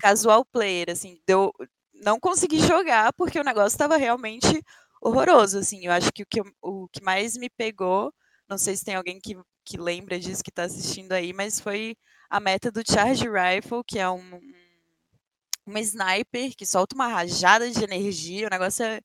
casual 0.00 0.44
player, 0.44 0.90
assim, 0.90 1.18
deu, 1.26 1.52
não 1.92 2.20
consegui 2.20 2.60
jogar 2.60 3.12
porque 3.14 3.38
o 3.40 3.44
negócio 3.44 3.74
estava 3.74 3.96
realmente 3.96 4.62
horroroso, 5.02 5.58
assim. 5.58 5.84
Eu 5.84 5.92
acho 5.92 6.12
que 6.12 6.22
o 6.22 6.26
que, 6.26 6.40
o 6.62 6.88
que 6.88 7.02
mais 7.02 7.36
me 7.36 7.50
pegou, 7.50 8.12
não 8.48 8.56
sei 8.56 8.76
se 8.76 8.84
tem 8.84 8.94
alguém 8.94 9.20
que, 9.20 9.36
que 9.64 9.76
lembra 9.76 10.18
disso, 10.18 10.42
que 10.42 10.50
está 10.50 10.64
assistindo 10.64 11.12
aí, 11.12 11.32
mas 11.32 11.60
foi 11.60 11.96
a 12.30 12.40
meta 12.40 12.70
do 12.70 12.82
Charge 12.86 13.24
Rifle, 13.28 13.82
que 13.86 13.98
é 13.98 14.08
um, 14.08 14.40
uma 15.66 15.80
sniper 15.80 16.54
que 16.56 16.66
solta 16.66 16.94
uma 16.94 17.08
rajada 17.08 17.70
de 17.70 17.82
energia, 17.82 18.46
o 18.46 18.50
negócio 18.50 18.84
é 18.84 19.00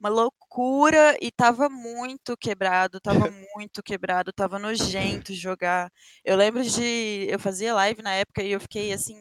uma 0.00 0.08
loucura 0.08 1.16
e 1.20 1.30
tava 1.30 1.68
muito 1.68 2.36
quebrado, 2.36 3.00
tava 3.00 3.30
muito 3.56 3.82
quebrado, 3.82 4.32
tava 4.32 4.58
nojento 4.58 5.34
jogar. 5.34 5.90
Eu 6.24 6.36
lembro 6.36 6.62
de 6.62 7.26
eu 7.28 7.38
fazia 7.38 7.74
live 7.74 8.02
na 8.02 8.14
época 8.14 8.42
e 8.42 8.52
eu 8.52 8.60
fiquei 8.60 8.92
assim 8.92 9.16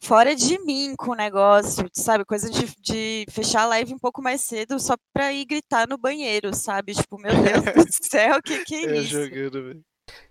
fora 0.00 0.36
de 0.36 0.58
mim 0.64 0.94
com 0.96 1.12
o 1.12 1.16
negócio, 1.16 1.88
sabe? 1.92 2.24
Coisa 2.24 2.50
de, 2.50 2.72
de 2.80 3.26
fechar 3.30 3.62
a 3.62 3.66
live 3.66 3.94
um 3.94 3.98
pouco 3.98 4.22
mais 4.22 4.40
cedo 4.42 4.78
só 4.78 4.94
pra 5.12 5.32
ir 5.32 5.44
gritar 5.44 5.88
no 5.88 5.98
banheiro, 5.98 6.54
sabe? 6.54 6.94
Tipo, 6.94 7.18
meu 7.18 7.32
Deus 7.34 7.86
do 7.86 7.92
céu, 8.08 8.36
o 8.36 8.42
que, 8.42 8.64
que 8.64 8.74
é 8.74 8.98
isso? 8.98 9.10
jogando, 9.10 9.64
velho. 9.64 9.84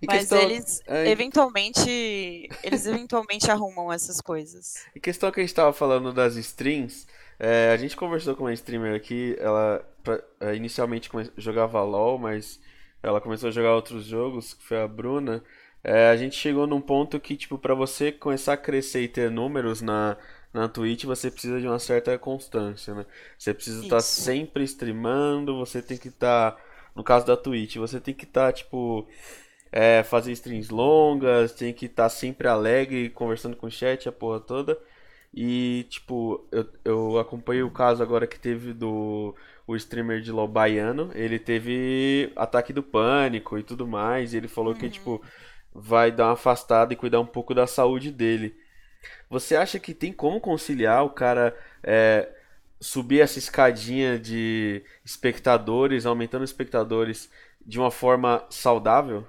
Mas 0.08 0.19
questão... 0.19 0.39
eles 0.39 0.82
eventualmente 0.88 2.48
eles 2.63 2.86
eventualmente 2.86 3.52
arrumam 3.52 3.91
essas 3.91 4.21
coisas. 4.21 4.76
E 4.95 5.00
questão 5.02 5.30
que 5.32 5.41
a 5.41 5.43
gente 5.43 5.54
tava 5.54 5.74
falando 5.74 6.13
das 6.13 6.38
streams, 6.38 7.06
é, 7.39 7.71
a 7.71 7.78
gente 7.78 7.95
conversou 7.95 8.36
com 8.36 8.43
uma 8.43 8.54
streamer 8.54 8.95
aqui, 8.95 9.36
ela 9.39 9.86
pra, 10.04 10.21
é, 10.39 10.56
inicialmente 10.56 11.10
jogava 11.38 11.82
LOL, 11.84 12.17
mas 12.17 12.62
ela 13.04 13.19
começou 13.21 13.50
a 13.50 13.52
jogar 13.52 13.76
outros 13.76 14.06
jogos, 14.06 14.54
que 14.54 14.63
foi 14.63 14.82
a 14.82 14.88
Bruna. 14.88 15.43
É, 15.84 16.10
a 16.10 16.15
gente 16.17 16.36
chegou 16.36 16.65
num 16.65 16.82
ponto 16.82 17.19
que, 17.19 17.36
tipo, 17.36 17.58
para 17.60 17.76
você 17.76 18.12
começar 18.12 18.54
a 18.54 18.58
crescer 18.58 19.04
e 19.04 19.08
ter 19.08 19.30
números 19.30 19.82
na, 19.82 20.17
na 20.54 20.67
Twitch, 20.67 21.04
você 21.04 21.30
precisa 21.30 21.60
de 21.60 21.67
uma 21.67 21.78
certa 21.78 22.17
constância, 22.17 22.95
né? 22.95 23.06
Você 23.38 23.54
precisa 23.54 23.84
estar 23.84 23.98
tá 23.98 24.02
sempre 24.02 24.63
streamando, 24.63 25.58
você 25.58 25.82
tem 25.82 25.98
que 25.98 26.08
estar. 26.08 26.54
Tá, 26.54 26.62
no 26.95 27.04
caso 27.04 27.26
da 27.26 27.38
Twitch, 27.38 27.76
você 27.76 28.00
tem 28.00 28.13
que 28.13 28.26
estar, 28.26 28.48
tá, 28.48 28.54
tipo. 28.54 29.08
É, 29.71 30.04
fazer 30.04 30.32
streams 30.32 30.69
longas, 30.71 31.52
tem 31.52 31.74
que 31.74 31.88
estar 31.88 32.04
tá 32.04 32.10
sempre 32.10 32.48
alegre, 32.48 33.10
conversando 33.10 33.58
com 33.58 33.67
o 33.67 33.71
chat, 33.71 34.08
a 34.08 34.12
porra 34.12 34.39
toda. 34.39 34.80
E, 35.36 35.86
tipo, 35.89 36.48
eu, 36.50 36.65
eu 36.86 37.19
acompanhei 37.19 37.62
o 37.62 37.69
caso 37.69 38.02
agora 38.02 38.26
que 38.26 38.39
teve 38.39 38.71
do 38.71 39.36
o 39.67 39.76
streamer 39.76 40.21
de 40.21 40.32
LoL 40.32 40.48
baiano. 40.48 41.12
Ele 41.13 41.38
teve 41.38 42.32
ataque 42.38 42.71
do 42.71 42.82
pânico 42.82 43.58
e 43.58 43.63
tudo 43.63 43.86
mais. 43.86 44.34
E 44.34 44.38
ele 44.38 44.48
falou 44.48 44.74
uhum. 44.74 44.80
que, 44.80 44.89
tipo, 44.89 45.21
vai 45.74 46.10
dar 46.12 46.28
uma 46.28 46.34
afastada 46.34 46.93
e 46.93 46.95
cuidar 46.95 47.19
um 47.19 47.26
pouco 47.26 47.54
da 47.54 47.67
saúde 47.67 48.12
dele. 48.12 48.56
Você 49.30 49.56
acha 49.58 49.78
que 49.78 49.93
tem 49.93 50.13
como 50.13 50.39
conciliar 50.39 51.04
o 51.04 51.10
cara 51.10 51.56
é, 51.84 52.30
subir 52.80 53.19
essa 53.19 53.38
escadinha 53.38 54.17
de 54.17 54.84
espectadores, 55.04 56.06
aumentando 56.06 56.45
espectadores 56.45 57.30
de 57.65 57.78
uma 57.78 57.91
forma 57.91 58.45
saudável? 58.50 59.28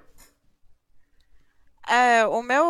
É, 1.89 2.27
o 2.27 2.43
meu, 2.43 2.65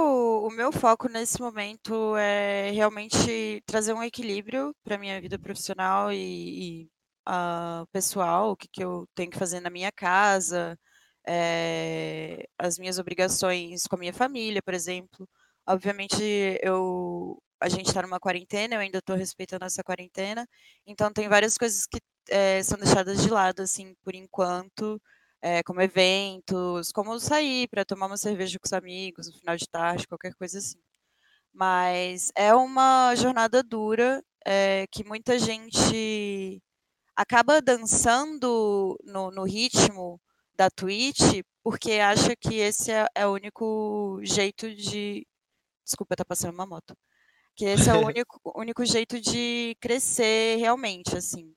o 0.44 0.50
meu 0.50 0.70
foco 0.70 1.09
nesse 1.09 1.40
momento 1.40 2.16
é 2.18 2.70
realmente 2.72 3.62
trazer 3.66 3.94
um 3.94 4.02
equilíbrio 4.02 4.74
para 4.85 4.98
minha 4.98 5.18
vida 5.20 5.38
profissional 5.38 6.12
e, 6.12 6.83
e 6.83 6.90
uh, 7.29 7.87
pessoal, 7.92 8.50
o 8.52 8.57
que, 8.57 8.68
que 8.68 8.85
eu 8.85 9.07
tenho 9.14 9.31
que 9.31 9.38
fazer 9.38 9.61
na 9.61 9.70
minha 9.70 9.90
casa, 9.90 10.79
é, 11.26 12.46
as 12.59 12.79
minhas 12.79 12.98
obrigações 12.98 13.87
com 13.87 13.96
a 13.96 13.98
minha 13.98 14.12
família, 14.12 14.62
por 14.62 14.74
exemplo. 14.74 15.29
Obviamente, 15.66 16.22
eu, 16.62 17.42
a 17.61 17.68
gente 17.70 17.87
está 17.88 18.02
numa 18.02 18.20
quarentena, 18.20 18.74
eu 18.76 18.81
ainda 18.81 18.98
estou 18.98 19.16
respeitando 19.16 19.64
essa 19.64 19.83
quarentena, 19.83 20.46
então 20.87 21.12
tem 21.12 21.29
várias 21.29 21.57
coisas 21.59 21.87
que 21.87 21.98
é, 22.31 22.62
são 22.62 22.79
deixadas 22.79 23.22
de 23.22 23.31
lado, 23.31 23.62
assim, 23.62 23.94
por 24.05 24.14
enquanto, 24.14 25.00
é, 25.46 25.62
como 25.62 25.80
eventos, 25.80 26.90
como 26.90 27.20
sair 27.20 27.68
para 27.68 27.85
tomar 27.85 28.06
uma 28.09 28.16
cerveja 28.16 28.59
com 28.59 28.66
os 28.66 28.72
amigos 28.72 29.28
no 29.28 29.38
final 29.38 29.56
de 29.56 29.68
tarde, 29.68 30.09
qualquer 30.09 30.35
coisa 30.35 30.59
assim. 30.59 30.78
Mas 31.52 32.32
é 32.35 32.52
uma 32.54 33.14
jornada 33.14 33.62
dura 33.62 34.24
é, 34.44 34.87
que 34.90 35.04
muita 35.04 35.38
gente 35.38 36.61
acaba 37.14 37.62
dançando 37.62 38.98
no, 39.04 39.30
no 39.30 39.44
ritmo 39.44 40.20
da 40.56 40.68
Twitch, 40.68 41.42
porque 41.62 41.92
acha 41.92 42.35
que 42.37 42.56
esse 42.56 42.90
é, 42.90 43.06
é 43.14 43.26
o 43.26 43.32
único 43.32 44.20
jeito 44.24 44.74
de. 44.74 45.24
Desculpa, 45.85 46.16
tá 46.16 46.24
passando 46.24 46.54
uma 46.54 46.66
moto. 46.66 46.96
Que 47.54 47.66
esse 47.66 47.88
é 47.88 47.94
o 47.94 48.04
único, 48.06 48.40
único 48.56 48.85
jeito 48.85 49.20
de 49.20 49.76
crescer 49.80 50.56
realmente, 50.59 51.16
assim. 51.16 51.54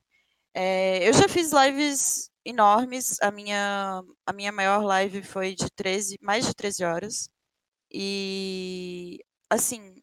É, 0.53 1.07
eu 1.09 1.13
já 1.13 1.27
fiz 1.27 1.51
lives 1.51 2.28
enormes. 2.45 3.17
A 3.21 3.31
minha, 3.31 4.03
a 4.25 4.33
minha 4.33 4.51
maior 4.51 4.83
live 4.83 5.23
foi 5.23 5.55
de 5.55 5.69
13, 5.75 6.17
mais 6.21 6.45
de 6.45 6.53
13 6.53 6.83
horas. 6.85 7.29
E, 7.91 9.19
assim, 9.49 9.95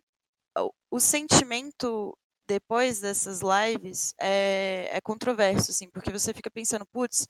o, 0.59 0.73
o 0.93 1.01
sentimento 1.01 2.17
depois 2.49 3.01
dessas 3.01 3.41
lives 3.43 4.15
é, 4.21 4.89
é 4.93 5.01
controverso, 5.01 5.71
assim, 5.73 5.91
porque 5.91 6.13
você 6.13 6.35
fica 6.35 6.51
pensando, 6.51 6.87
putz, 6.87 7.27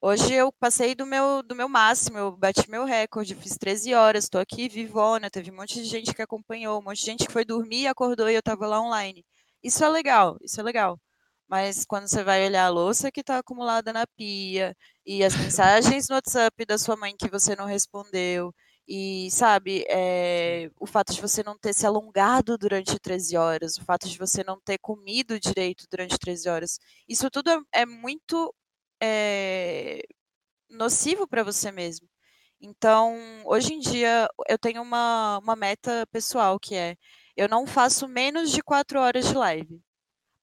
Hoje 0.00 0.32
eu 0.32 0.52
passei 0.52 0.94
do 0.94 1.04
meu, 1.04 1.42
do 1.42 1.56
meu 1.56 1.68
máximo, 1.68 2.18
eu 2.18 2.36
bati 2.36 2.70
meu 2.70 2.84
recorde, 2.84 3.34
fiz 3.34 3.56
13 3.58 3.94
horas, 3.94 4.24
estou 4.24 4.40
aqui 4.40 4.68
vivona, 4.68 5.28
teve 5.28 5.50
um 5.50 5.56
monte 5.56 5.74
de 5.74 5.84
gente 5.84 6.14
que 6.14 6.22
acompanhou, 6.22 6.78
um 6.78 6.82
monte 6.84 7.00
de 7.00 7.06
gente 7.06 7.26
que 7.26 7.32
foi 7.32 7.44
dormir, 7.44 7.88
acordou 7.88 8.30
e 8.30 8.34
eu 8.34 8.38
estava 8.38 8.64
lá 8.66 8.80
online. 8.80 9.24
Isso 9.62 9.84
é 9.84 9.88
legal, 9.88 10.36
isso 10.40 10.60
é 10.60 10.62
legal. 10.62 11.00
Mas 11.48 11.84
quando 11.86 12.08
você 12.08 12.22
vai 12.22 12.46
olhar 12.46 12.66
a 12.66 12.68
louça 12.70 13.10
que 13.10 13.20
está 13.20 13.38
acumulada 13.38 13.92
na 13.92 14.06
pia, 14.06 14.76
e 15.06 15.24
as 15.24 15.34
mensagens 15.36 16.08
no 16.08 16.14
WhatsApp 16.16 16.64
da 16.66 16.78
sua 16.78 16.96
mãe 16.96 17.16
que 17.16 17.28
você 17.30 17.56
não 17.56 17.66
respondeu, 17.66 18.54
e, 18.86 19.30
sabe, 19.30 19.84
é, 19.88 20.70
o 20.80 20.86
fato 20.86 21.12
de 21.12 21.20
você 21.20 21.42
não 21.42 21.58
ter 21.58 21.74
se 21.74 21.86
alongado 21.86 22.56
durante 22.56 22.98
13 22.98 23.36
horas, 23.36 23.76
o 23.76 23.84
fato 23.84 24.08
de 24.08 24.16
você 24.18 24.42
não 24.42 24.58
ter 24.60 24.78
comido 24.78 25.38
direito 25.38 25.86
durante 25.90 26.18
13 26.18 26.48
horas, 26.48 26.78
isso 27.08 27.30
tudo 27.30 27.50
é, 27.50 27.82
é 27.82 27.86
muito 27.86 28.54
é, 29.00 30.02
nocivo 30.70 31.26
para 31.28 31.42
você 31.42 31.70
mesmo. 31.72 32.08
Então, 32.60 33.16
hoje 33.46 33.74
em 33.74 33.80
dia, 33.80 34.28
eu 34.48 34.58
tenho 34.58 34.82
uma, 34.82 35.38
uma 35.38 35.56
meta 35.56 36.06
pessoal 36.12 36.58
que 36.58 36.74
é: 36.74 36.96
eu 37.36 37.48
não 37.48 37.66
faço 37.66 38.08
menos 38.08 38.50
de 38.50 38.62
4 38.62 39.00
horas 39.00 39.28
de 39.28 39.34
live, 39.34 39.80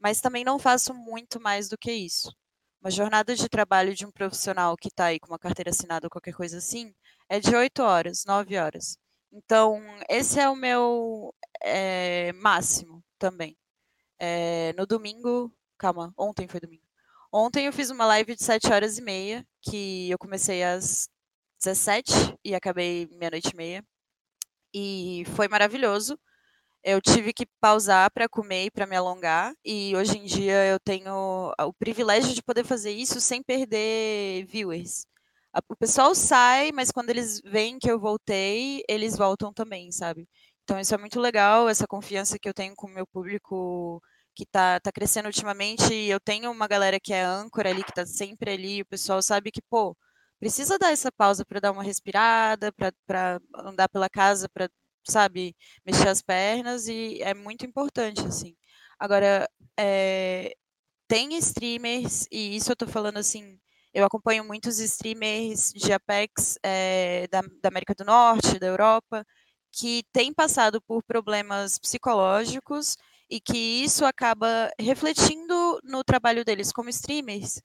mas 0.05 0.21
também 0.21 0.43
não 0.43 0.59
faço 0.59 0.93
muito 0.93 1.41
mais 1.41 1.67
do 1.67 1.75
que 1.75 1.91
isso. 1.91 2.31
Uma 2.79 2.91
jornada 2.91 3.35
de 3.35 3.49
trabalho 3.49 3.95
de 3.95 4.05
um 4.05 4.11
profissional 4.11 4.77
que 4.77 4.87
está 4.87 5.05
aí 5.05 5.19
com 5.19 5.29
uma 5.29 5.39
carteira 5.39 5.71
assinada 5.71 6.05
ou 6.05 6.11
qualquer 6.11 6.35
coisa 6.35 6.59
assim 6.59 6.93
é 7.27 7.39
de 7.39 7.55
8 7.55 7.81
horas, 7.81 8.23
9 8.23 8.55
horas. 8.55 8.99
Então, 9.31 9.81
esse 10.07 10.39
é 10.39 10.47
o 10.47 10.55
meu 10.55 11.33
é, 11.59 12.31
máximo 12.33 13.03
também. 13.17 13.57
É, 14.19 14.73
no 14.73 14.85
domingo, 14.85 15.51
calma, 15.75 16.13
ontem 16.15 16.47
foi 16.47 16.59
domingo. 16.59 16.85
Ontem 17.33 17.65
eu 17.65 17.73
fiz 17.73 17.89
uma 17.89 18.05
live 18.05 18.35
de 18.35 18.43
7 18.43 18.71
horas 18.71 18.99
e 18.99 19.01
meia, 19.01 19.43
que 19.59 20.11
eu 20.11 20.19
comecei 20.19 20.63
às 20.63 21.09
17 21.63 22.11
e 22.43 22.53
acabei 22.53 23.09
meia-noite 23.13 23.49
e 23.53 23.57
meia. 23.57 23.83
E 24.71 25.23
foi 25.35 25.47
maravilhoso. 25.47 26.15
Eu 26.87 27.01
tive 27.01 27.33
que 27.33 27.47
pausar 27.59 28.11
para 28.11 28.29
comer 28.29 28.65
e 28.65 28.71
para 28.71 28.85
me 28.85 28.95
alongar, 28.95 29.55
e 29.65 29.95
hoje 29.95 30.19
em 30.19 30.25
dia 30.25 30.65
eu 30.67 30.79
tenho 30.79 31.51
o 31.59 31.73
privilégio 31.73 32.31
de 32.35 32.43
poder 32.43 32.63
fazer 32.63 32.91
isso 32.91 33.19
sem 33.19 33.41
perder 33.41 34.45
viewers. 34.45 35.07
O 35.69 35.75
pessoal 35.75 36.13
sai, 36.13 36.71
mas 36.71 36.91
quando 36.91 37.09
eles 37.09 37.41
veem 37.43 37.79
que 37.79 37.89
eu 37.89 37.99
voltei, 37.99 38.83
eles 38.87 39.17
voltam 39.17 39.51
também, 39.51 39.91
sabe? 39.91 40.27
Então 40.63 40.79
isso 40.79 40.93
é 40.93 40.97
muito 40.99 41.19
legal, 41.19 41.67
essa 41.67 41.87
confiança 41.87 42.37
que 42.37 42.47
eu 42.47 42.53
tenho 42.53 42.75
com 42.75 42.85
o 42.87 42.93
meu 42.93 43.07
público 43.07 43.99
que 44.35 44.43
está 44.43 44.79
tá 44.79 44.91
crescendo 44.91 45.25
ultimamente. 45.27 45.91
Eu 45.93 46.19
tenho 46.19 46.51
uma 46.51 46.67
galera 46.67 46.99
que 46.99 47.13
é 47.13 47.23
âncora 47.23 47.69
ali, 47.71 47.83
que 47.83 47.91
está 47.91 48.05
sempre 48.05 48.51
ali. 48.51 48.81
O 48.81 48.85
pessoal 48.85 49.21
sabe 49.23 49.51
que, 49.51 49.61
pô, 49.69 49.97
precisa 50.39 50.77
dar 50.77 50.91
essa 50.91 51.11
pausa 51.11 51.43
para 51.45 51.59
dar 51.59 51.71
uma 51.71 51.83
respirada, 51.83 52.71
para 52.73 53.39
andar 53.55 53.89
pela 53.89 54.09
casa, 54.09 54.47
para, 54.49 54.69
sabe, 55.07 55.55
mexer 55.85 56.07
as 56.09 56.21
pernas. 56.21 56.87
E 56.87 57.21
é 57.21 57.33
muito 57.33 57.65
importante, 57.65 58.21
assim. 58.21 58.55
Agora, 58.99 59.49
é, 59.77 60.55
tem 61.07 61.37
streamers, 61.37 62.27
e 62.31 62.55
isso 62.55 62.71
eu 62.71 62.73
estou 62.73 62.87
falando 62.87 63.17
assim. 63.17 63.59
Eu 63.93 64.05
acompanho 64.05 64.43
muitos 64.43 64.79
streamers 64.79 65.71
de 65.73 65.93
Apex 65.93 66.57
é, 66.63 67.27
da, 67.29 67.41
da 67.41 67.69
América 67.69 67.95
do 67.95 68.03
Norte, 68.05 68.59
da 68.59 68.67
Europa, 68.67 69.25
que 69.71 70.03
têm 70.13 70.33
passado 70.33 70.81
por 70.81 71.03
problemas 71.03 71.79
psicológicos 71.79 72.97
e 73.29 73.39
que 73.39 73.57
isso 73.57 74.05
acaba 74.05 74.71
refletindo 74.79 75.79
no 75.83 76.03
trabalho 76.03 76.45
deles 76.45 76.71
como 76.71 76.89
streamers 76.89 77.61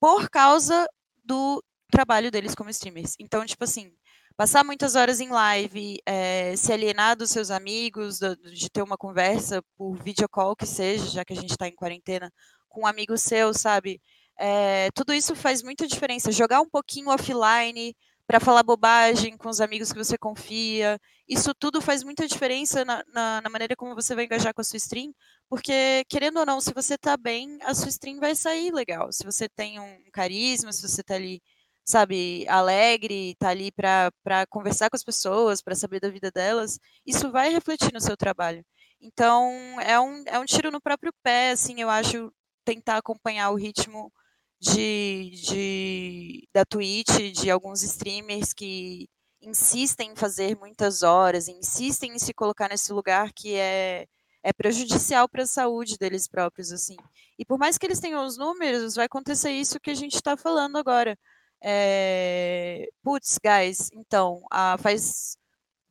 por 0.00 0.28
causa 0.30 0.86
do 1.24 1.62
trabalho 1.90 2.30
deles 2.30 2.54
como 2.54 2.70
streamers. 2.70 3.14
Então, 3.18 3.44
tipo 3.46 3.64
assim, 3.64 3.92
passar 4.36 4.64
muitas 4.64 4.94
horas 4.94 5.20
em 5.20 5.28
live, 5.28 5.98
é, 6.06 6.54
se 6.56 6.72
alienar 6.72 7.16
dos 7.16 7.30
seus 7.30 7.50
amigos, 7.50 8.18
do, 8.18 8.36
de 8.36 8.70
ter 8.70 8.82
uma 8.82 8.96
conversa 8.96 9.62
por 9.76 9.94
videocall 10.02 10.56
que 10.56 10.66
seja, 10.66 11.06
já 11.06 11.24
que 11.24 11.32
a 11.32 11.36
gente 11.36 11.50
está 11.50 11.68
em 11.68 11.74
quarentena, 11.74 12.30
com 12.68 12.82
um 12.82 12.86
amigo 12.86 13.16
seu, 13.16 13.54
sabe? 13.54 14.00
É, 14.38 14.90
tudo 14.92 15.14
isso 15.14 15.34
faz 15.34 15.62
muita 15.62 15.86
diferença. 15.86 16.30
Jogar 16.30 16.60
um 16.60 16.68
pouquinho 16.68 17.08
offline, 17.10 17.94
para 18.26 18.40
falar 18.40 18.62
bobagem 18.62 19.36
com 19.36 19.48
os 19.48 19.60
amigos 19.60 19.92
que 19.92 19.98
você 19.98 20.18
confia. 20.18 20.98
Isso 21.28 21.54
tudo 21.54 21.80
faz 21.80 22.02
muita 22.02 22.26
diferença 22.26 22.84
na, 22.84 23.02
na, 23.12 23.40
na, 23.40 23.48
maneira 23.48 23.76
como 23.76 23.94
você 23.94 24.14
vai 24.14 24.24
engajar 24.24 24.52
com 24.52 24.60
a 24.60 24.64
sua 24.64 24.76
stream, 24.78 25.12
porque, 25.48 26.04
querendo 26.08 26.38
ou 26.40 26.46
não, 26.46 26.60
se 26.60 26.74
você 26.74 26.98
tá 26.98 27.16
bem, 27.16 27.58
a 27.62 27.74
sua 27.74 27.88
stream 27.88 28.18
vai 28.18 28.34
sair 28.34 28.72
legal. 28.72 29.12
Se 29.12 29.24
você 29.24 29.48
tem 29.48 29.78
um 29.78 29.98
carisma, 30.12 30.72
se 30.72 30.82
você 30.82 31.02
tá 31.04 31.14
ali, 31.14 31.40
sabe, 31.86 32.46
alegre, 32.48 33.36
tá 33.38 33.50
ali 33.50 33.70
para 33.72 34.12
conversar 34.50 34.90
com 34.90 34.96
as 34.96 35.04
pessoas, 35.04 35.62
para 35.62 35.74
saber 35.76 36.00
da 36.00 36.10
vida 36.10 36.30
delas, 36.30 36.78
isso 37.06 37.30
vai 37.30 37.50
refletir 37.50 37.92
no 37.92 38.00
seu 38.00 38.16
trabalho. 38.16 38.64
Então, 39.00 39.80
é 39.80 39.98
um, 40.00 40.24
é 40.26 40.38
um 40.38 40.44
tiro 40.44 40.70
no 40.70 40.80
próprio 40.80 41.12
pé, 41.22 41.52
assim, 41.52 41.80
eu 41.80 41.88
acho, 41.90 42.32
tentar 42.64 42.98
acompanhar 42.98 43.50
o 43.50 43.56
ritmo 43.56 44.12
de, 44.60 45.30
de, 45.44 46.48
da 46.52 46.64
Twitch, 46.64 47.32
de 47.32 47.50
alguns 47.50 47.82
streamers 47.82 48.52
que 48.52 49.08
insistem 49.40 50.12
em 50.12 50.16
fazer 50.16 50.56
muitas 50.56 51.02
horas, 51.02 51.48
insistem 51.48 52.14
em 52.14 52.18
se 52.18 52.34
colocar 52.34 52.68
nesse 52.68 52.92
lugar 52.92 53.32
que 53.32 53.54
é, 53.54 54.06
é 54.42 54.52
prejudicial 54.52 55.28
para 55.28 55.44
a 55.44 55.46
saúde 55.46 55.96
deles 55.98 56.26
próprios, 56.26 56.72
assim. 56.72 56.96
E 57.38 57.44
por 57.44 57.58
mais 57.58 57.78
que 57.78 57.86
eles 57.86 58.00
tenham 58.00 58.24
os 58.24 58.36
números, 58.36 58.94
vai 58.96 59.06
acontecer 59.06 59.52
isso 59.52 59.78
que 59.80 59.90
a 59.90 59.94
gente 59.94 60.14
está 60.14 60.36
falando 60.36 60.76
agora. 60.76 61.16
É... 61.62 62.88
Putz, 63.02 63.38
guys, 63.42 63.90
então, 63.92 64.42
ah, 64.50 64.76
faz 64.78 65.36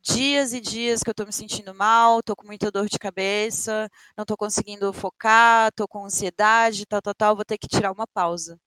dias 0.02 0.52
e 0.52 0.60
dias 0.60 1.02
que 1.02 1.10
eu 1.10 1.12
estou 1.12 1.26
me 1.26 1.32
sentindo 1.32 1.74
mal, 1.74 2.20
estou 2.20 2.36
com 2.36 2.46
muita 2.46 2.70
dor 2.70 2.88
de 2.88 2.98
cabeça, 2.98 3.88
não 4.16 4.22
estou 4.22 4.36
conseguindo 4.36 4.92
focar, 4.92 5.68
estou 5.68 5.88
com 5.88 6.04
ansiedade, 6.04 6.86
tal, 6.86 7.02
tal, 7.02 7.14
tal, 7.14 7.36
vou 7.36 7.44
ter 7.44 7.58
que 7.58 7.68
tirar 7.68 7.92
uma 7.92 8.06
pausa. 8.06 8.58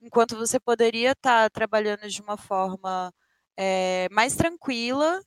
Enquanto 0.00 0.36
você 0.36 0.58
poderia 0.60 1.12
estar 1.12 1.44
tá 1.44 1.50
trabalhando 1.50 2.08
de 2.08 2.22
uma 2.22 2.36
forma 2.36 3.12
é, 3.56 4.08
mais 4.10 4.34
tranquila, 4.36 5.22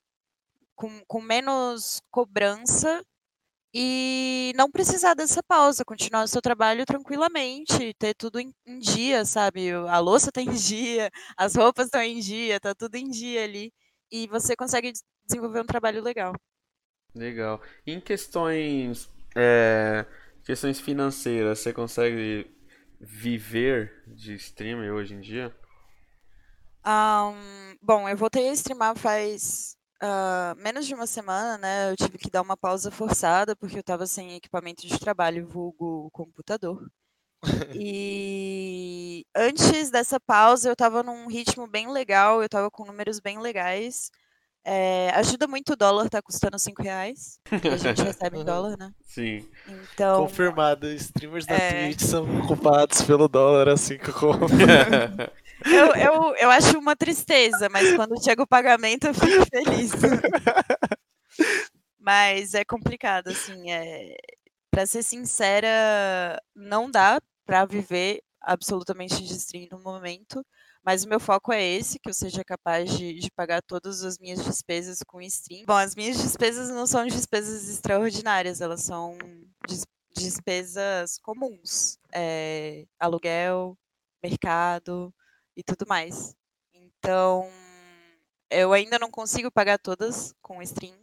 com, 0.75 1.03
com 1.07 1.21
menos 1.21 2.01
cobrança, 2.11 3.03
e 3.73 4.53
não 4.55 4.69
precisar 4.69 5.15
dessa 5.15 5.41
pausa, 5.41 5.83
continuar 5.83 6.23
o 6.23 6.27
seu 6.27 6.41
trabalho 6.41 6.85
tranquilamente, 6.85 7.93
ter 7.97 8.13
tudo 8.13 8.39
em, 8.39 8.53
em, 8.67 8.77
dia, 8.77 9.25
sabe? 9.25 9.71
A 9.71 9.97
louça 9.99 10.29
está 10.29 10.41
em 10.41 10.51
dia, 10.53 11.09
as 11.35 11.55
roupas 11.55 11.85
estão 11.85 12.01
em 12.01 12.19
dia, 12.19 12.59
tá 12.59 12.75
tudo 12.75 12.95
em 12.95 13.09
dia 13.09 13.43
ali. 13.43 13.73
E 14.11 14.27
você 14.27 14.55
consegue 14.55 14.93
desenvolver 15.25 15.61
um 15.61 15.65
trabalho 15.65 16.03
legal. 16.03 16.35
Legal. 17.15 17.61
Em 17.85 17.99
questões, 17.99 19.09
é, 19.35 20.05
questões 20.43 20.79
financeiras, 20.79 21.59
você 21.59 21.73
consegue 21.73 22.55
viver 22.99 24.03
de 24.05 24.35
streamer 24.35 24.93
hoje 24.93 25.15
em 25.15 25.19
dia? 25.19 25.55
Um, 26.85 27.75
bom, 27.81 28.07
eu 28.07 28.17
voltei 28.17 28.49
a 28.49 28.53
streamar 28.53 28.95
faz 28.95 29.77
uh, 30.01 30.55
menos 30.61 30.85
de 30.85 30.93
uma 30.93 31.07
semana, 31.07 31.57
né? 31.57 31.91
Eu 31.91 31.95
tive 31.95 32.17
que 32.17 32.29
dar 32.29 32.41
uma 32.41 32.57
pausa 32.57 32.89
forçada 32.89 33.55
porque 33.55 33.75
eu 33.77 33.81
estava 33.81 34.07
sem 34.07 34.35
equipamento 34.35 34.87
de 34.87 34.99
trabalho, 34.99 35.47
vulgo 35.47 36.09
computador. 36.11 36.89
e 37.75 39.25
antes 39.35 39.89
dessa 39.89 40.19
pausa 40.19 40.69
eu 40.69 40.73
estava 40.73 41.03
num 41.03 41.27
ritmo 41.27 41.67
bem 41.67 41.91
legal, 41.91 42.39
eu 42.39 42.45
estava 42.45 42.71
com 42.71 42.85
números 42.85 43.19
bem 43.19 43.39
legais. 43.39 44.09
É, 44.65 45.09
ajuda 45.15 45.45
muito 45.45 45.73
o 45.73 45.75
dólar 45.75 46.09
tá 46.09 46.21
custando 46.21 46.57
5 46.57 46.81
reais. 46.81 47.37
A 47.51 47.75
gente 47.75 48.01
recebe 48.01 48.39
em 48.39 48.45
dólar, 48.45 48.77
né? 48.77 48.93
Sim. 49.03 49.45
Então. 49.67 50.23
Confirmado, 50.23 50.87
streamers 50.87 51.45
da 51.45 51.55
é... 51.55 51.87
Twitch 51.87 52.01
são 52.01 52.25
culpados 52.47 53.01
pelo 53.01 53.27
dólar 53.27 53.67
assim 53.67 53.97
que 53.97 54.07
eu 54.23 54.31
eu, 55.65 55.95
eu, 55.95 56.35
eu 56.35 56.51
acho 56.51 56.77
uma 56.77 56.95
tristeza, 56.95 57.69
mas 57.69 57.95
quando 57.95 58.21
chega 58.23 58.43
o 58.43 58.47
pagamento 58.47 59.07
eu 59.07 59.13
fico 59.13 59.45
feliz. 59.49 59.91
mas 61.99 62.53
é 62.53 62.65
complicado, 62.65 63.29
assim. 63.29 63.71
É... 63.71 64.15
Pra 64.69 64.87
ser 64.87 65.03
sincera, 65.03 66.41
não 66.55 66.89
dá 66.89 67.19
pra 67.45 67.63
viver 67.65 68.21
absolutamente 68.41 69.23
de 69.23 69.33
stream 69.33 69.67
no 69.71 69.79
momento. 69.79 70.43
Mas 70.83 71.05
o 71.05 71.07
meu 71.07 71.19
foco 71.19 71.53
é 71.53 71.63
esse, 71.63 71.97
que 71.97 72.09
eu 72.09 72.13
seja 72.13 72.43
capaz 72.43 72.91
de, 72.97 73.13
de 73.13 73.31
pagar 73.31 73.61
todas 73.61 74.03
as 74.03 74.17
minhas 74.17 74.43
despesas 74.43 74.99
com 75.07 75.21
stream. 75.21 75.63
Bom, 75.65 75.77
as 75.77 75.95
minhas 75.95 76.17
despesas 76.17 76.69
não 76.69 76.85
são 76.85 77.07
despesas 77.07 77.69
extraordinárias, 77.69 78.59
elas 78.59 78.83
são 78.83 79.17
des 79.65 79.85
despesas 80.15 81.17
comuns. 81.19 81.97
É, 82.11 82.85
aluguel, 82.99 83.77
mercado 84.21 85.13
e 85.55 85.63
tudo 85.63 85.85
mais. 85.87 86.35
Então, 86.73 87.49
eu 88.49 88.73
ainda 88.73 88.99
não 88.99 89.09
consigo 89.11 89.51
pagar 89.51 89.77
todas 89.79 90.33
com 90.41 90.61
stream, 90.61 90.95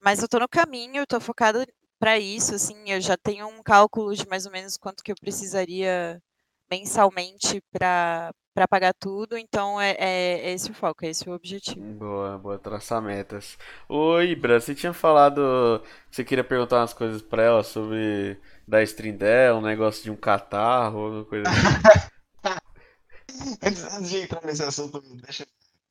mas 0.00 0.22
eu 0.22 0.28
tô 0.28 0.38
no 0.38 0.48
caminho, 0.48 0.96
eu 0.96 1.06
tô 1.06 1.20
focada 1.20 1.66
para 1.98 2.18
isso, 2.18 2.54
assim, 2.54 2.90
eu 2.90 3.00
já 3.00 3.16
tenho 3.16 3.46
um 3.46 3.62
cálculo 3.62 4.14
de 4.14 4.26
mais 4.28 4.46
ou 4.46 4.52
menos 4.52 4.76
quanto 4.76 5.02
que 5.02 5.12
eu 5.12 5.16
precisaria 5.20 6.22
mensalmente 6.70 7.62
para 7.72 8.32
para 8.52 8.66
pagar 8.66 8.92
tudo, 8.92 9.38
então 9.38 9.80
é, 9.80 9.92
é, 9.92 10.40
é 10.48 10.52
esse 10.52 10.70
o 10.70 10.74
foco, 10.74 11.04
é 11.04 11.08
esse 11.08 11.28
o 11.28 11.32
objetivo. 11.32 11.80
Boa, 11.80 12.36
boa, 12.36 12.58
traçar 12.58 13.00
metas. 13.00 13.56
Oi, 13.88 14.32
Ibra, 14.32 14.60
você 14.60 14.74
tinha 14.74 14.92
falado 14.92 15.80
que 16.10 16.16
você 16.16 16.24
queria 16.24 16.42
perguntar 16.42 16.78
umas 16.78 16.92
coisas 16.92 17.22
pra 17.22 17.44
ela 17.44 17.62
sobre 17.62 18.38
da 18.66 18.82
stream 18.82 19.16
dela, 19.16 19.58
um 19.58 19.62
negócio 19.62 20.02
de 20.02 20.10
um 20.10 20.16
catarro, 20.16 20.98
alguma 20.98 21.24
coisa 21.24 21.48
assim. 21.48 22.10
Antes, 23.62 24.10
de 24.10 24.18
entrar 24.18 24.44
nesse 24.44 24.62
assunto, 24.62 25.00
deixa, 25.16 25.44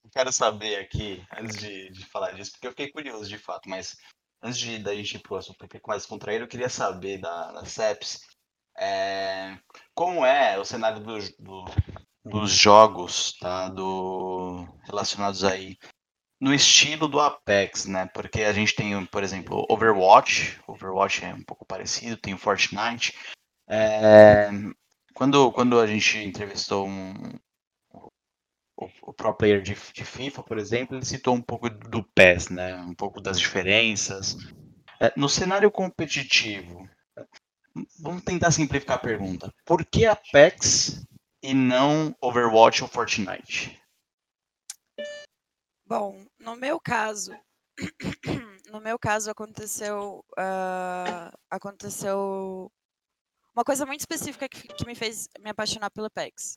eu 0.03 0.09
quero 0.11 0.31
saber 0.31 0.77
aqui, 0.77 1.23
antes 1.37 1.57
de, 1.57 1.89
de 1.91 2.05
falar 2.05 2.31
disso, 2.31 2.51
porque 2.51 2.67
eu 2.67 2.71
fiquei 2.71 2.91
curioso 2.91 3.29
de 3.29 3.37
fato, 3.37 3.69
mas 3.69 3.95
antes 4.41 4.57
de 4.57 4.79
da 4.79 4.95
gente 4.95 5.15
ir 5.15 5.19
pro 5.19 5.35
assunto 5.35 5.67
pouco 5.67 5.89
mais 5.89 6.05
contraído, 6.05 6.45
eu 6.45 6.49
queria 6.49 6.69
saber 6.69 7.19
da, 7.19 7.51
da 7.51 7.65
CEPS, 7.65 8.21
é, 8.77 9.57
como 9.93 10.25
é 10.25 10.57
o 10.57 10.65
cenário 10.65 11.01
do, 11.01 11.17
do, 11.37 11.65
dos 12.23 12.51
jogos, 12.51 13.33
tá? 13.39 13.69
Do, 13.69 14.65
relacionados 14.85 15.43
aí 15.43 15.77
no 16.39 16.53
estilo 16.53 17.07
do 17.07 17.19
Apex, 17.19 17.85
né? 17.85 18.09
Porque 18.13 18.43
a 18.43 18.53
gente 18.53 18.73
tem, 18.73 19.05
por 19.07 19.23
exemplo, 19.23 19.65
Overwatch. 19.69 20.59
Overwatch 20.65 21.25
é 21.25 21.33
um 21.33 21.43
pouco 21.43 21.65
parecido, 21.65 22.15
tem 22.15 22.33
o 22.33 22.37
Fortnite. 22.37 23.13
É, 23.67 24.49
quando, 25.19 25.51
quando 25.51 25.77
a 25.77 25.85
gente 25.85 26.17
entrevistou 26.19 26.87
um, 26.87 27.13
o, 28.77 28.89
o 29.01 29.13
pro 29.13 29.33
player 29.33 29.61
de, 29.61 29.75
de, 29.75 30.05
FIFA, 30.05 30.43
por 30.43 30.57
exemplo, 30.57 30.95
ele 30.95 31.03
citou 31.03 31.35
um 31.35 31.41
pouco 31.41 31.69
do 31.69 32.01
PES, 32.15 32.47
né? 32.47 32.77
Um 32.77 32.95
pouco 32.95 33.19
das 33.19 33.37
diferenças. 33.37 34.37
É, 34.97 35.11
no 35.17 35.27
cenário 35.27 35.69
competitivo, 35.69 36.89
vamos 37.99 38.23
tentar 38.23 38.49
simplificar 38.51 38.95
a 38.95 39.01
pergunta. 39.01 39.53
Por 39.65 39.85
que 39.85 40.05
Apex 40.05 41.05
e 41.43 41.53
não 41.53 42.15
Overwatch 42.21 42.81
ou 42.81 42.87
Fortnite? 42.87 43.77
Bom, 45.85 46.25
no 46.39 46.55
meu 46.55 46.79
caso, 46.79 47.35
no 48.71 48.79
meu 48.79 48.97
caso 48.97 49.29
aconteceu 49.29 50.23
uh, 50.37 51.37
aconteceu 51.49 52.71
uma 53.59 53.65
coisa 53.65 53.85
muito 53.85 53.99
específica 53.99 54.47
que, 54.47 54.69
que, 54.69 54.85
me 54.85 54.95
fez 54.95 55.27
me 55.41 55.49
apaixonar 55.49 55.91
pelo 55.91 56.07
Apex. 56.07 56.55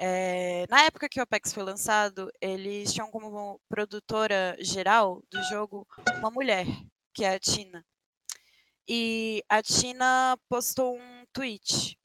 É, 0.00 0.66
na 0.68 0.82
época 0.82 1.08
que 1.08 1.20
o 1.20 1.22
Apex 1.22 1.52
foi 1.52 1.62
lançado, 1.62 2.28
eles 2.40 2.92
tinham 2.92 3.08
como 3.08 3.60
produtora 3.68 4.56
geral 4.58 5.22
do 5.30 5.40
jogo 5.44 5.86
uma 6.18 6.32
mulher, 6.32 6.66
que 7.14 7.24
é 7.24 7.34
a 7.34 7.38
Tina. 7.38 7.86
E 8.88 9.44
a 9.48 9.62
Tina 9.62 10.36
postou 10.48 10.96
um 10.96 11.24
tweet 11.32 11.96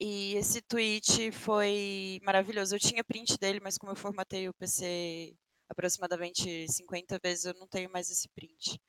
e 0.00 0.36
esse 0.36 0.62
tweet 0.62 1.32
foi 1.32 2.20
maravilhoso. 2.22 2.76
Eu 2.76 2.78
tinha 2.78 3.02
print 3.02 3.36
dele, 3.38 3.58
mas 3.60 3.76
como 3.76 3.90
eu 3.90 3.96
formatei 3.96 4.48
o 4.48 4.54
PC 4.54 5.34
aproximadamente 5.68 6.68
50 6.68 7.18
vezes, 7.20 7.46
eu 7.46 7.54
não 7.54 7.66
tenho 7.66 7.90
mais 7.90 8.08
esse 8.08 8.28
print. 8.28 8.80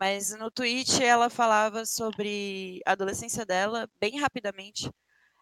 Mas 0.00 0.32
no 0.32 0.50
tweet 0.50 1.02
ela 1.04 1.28
falava 1.30 1.84
sobre 1.86 2.80
a 2.86 2.92
adolescência 2.92 3.44
dela, 3.44 3.88
bem 4.00 4.18
rapidamente, 4.18 4.90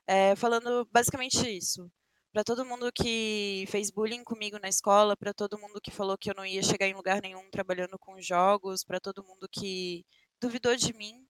é, 0.06 0.34
falando 0.36 0.86
basicamente 0.92 1.38
isso. 1.48 1.90
Para 2.32 2.44
todo 2.44 2.64
mundo 2.64 2.90
que 2.92 3.64
fez 3.68 3.90
bullying 3.90 4.24
comigo 4.24 4.58
na 4.58 4.68
escola, 4.68 5.16
para 5.16 5.32
todo 5.34 5.58
mundo 5.58 5.80
que 5.82 5.90
falou 5.90 6.18
que 6.18 6.30
eu 6.30 6.34
não 6.34 6.44
ia 6.44 6.62
chegar 6.62 6.88
em 6.88 6.94
lugar 6.94 7.22
nenhum 7.22 7.48
trabalhando 7.50 7.98
com 7.98 8.20
jogos, 8.20 8.84
para 8.84 9.00
todo 9.00 9.24
mundo 9.24 9.48
que 9.50 10.04
duvidou 10.40 10.76
de 10.76 10.92
mim, 10.92 11.26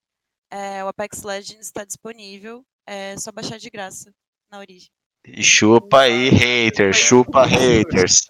é, 0.50 0.84
o 0.84 0.88
Apex 0.88 1.22
Legends 1.22 1.66
está 1.66 1.84
disponível 1.84 2.64
é 2.88 3.16
só 3.18 3.30
baixar 3.30 3.58
de 3.58 3.68
graça 3.68 4.14
na 4.50 4.58
origem. 4.58 4.90
E 5.36 5.42
chupa 5.42 6.00
aí, 6.00 6.30
haters, 6.30 6.96
chupa 6.96 7.44
haters. 7.44 8.22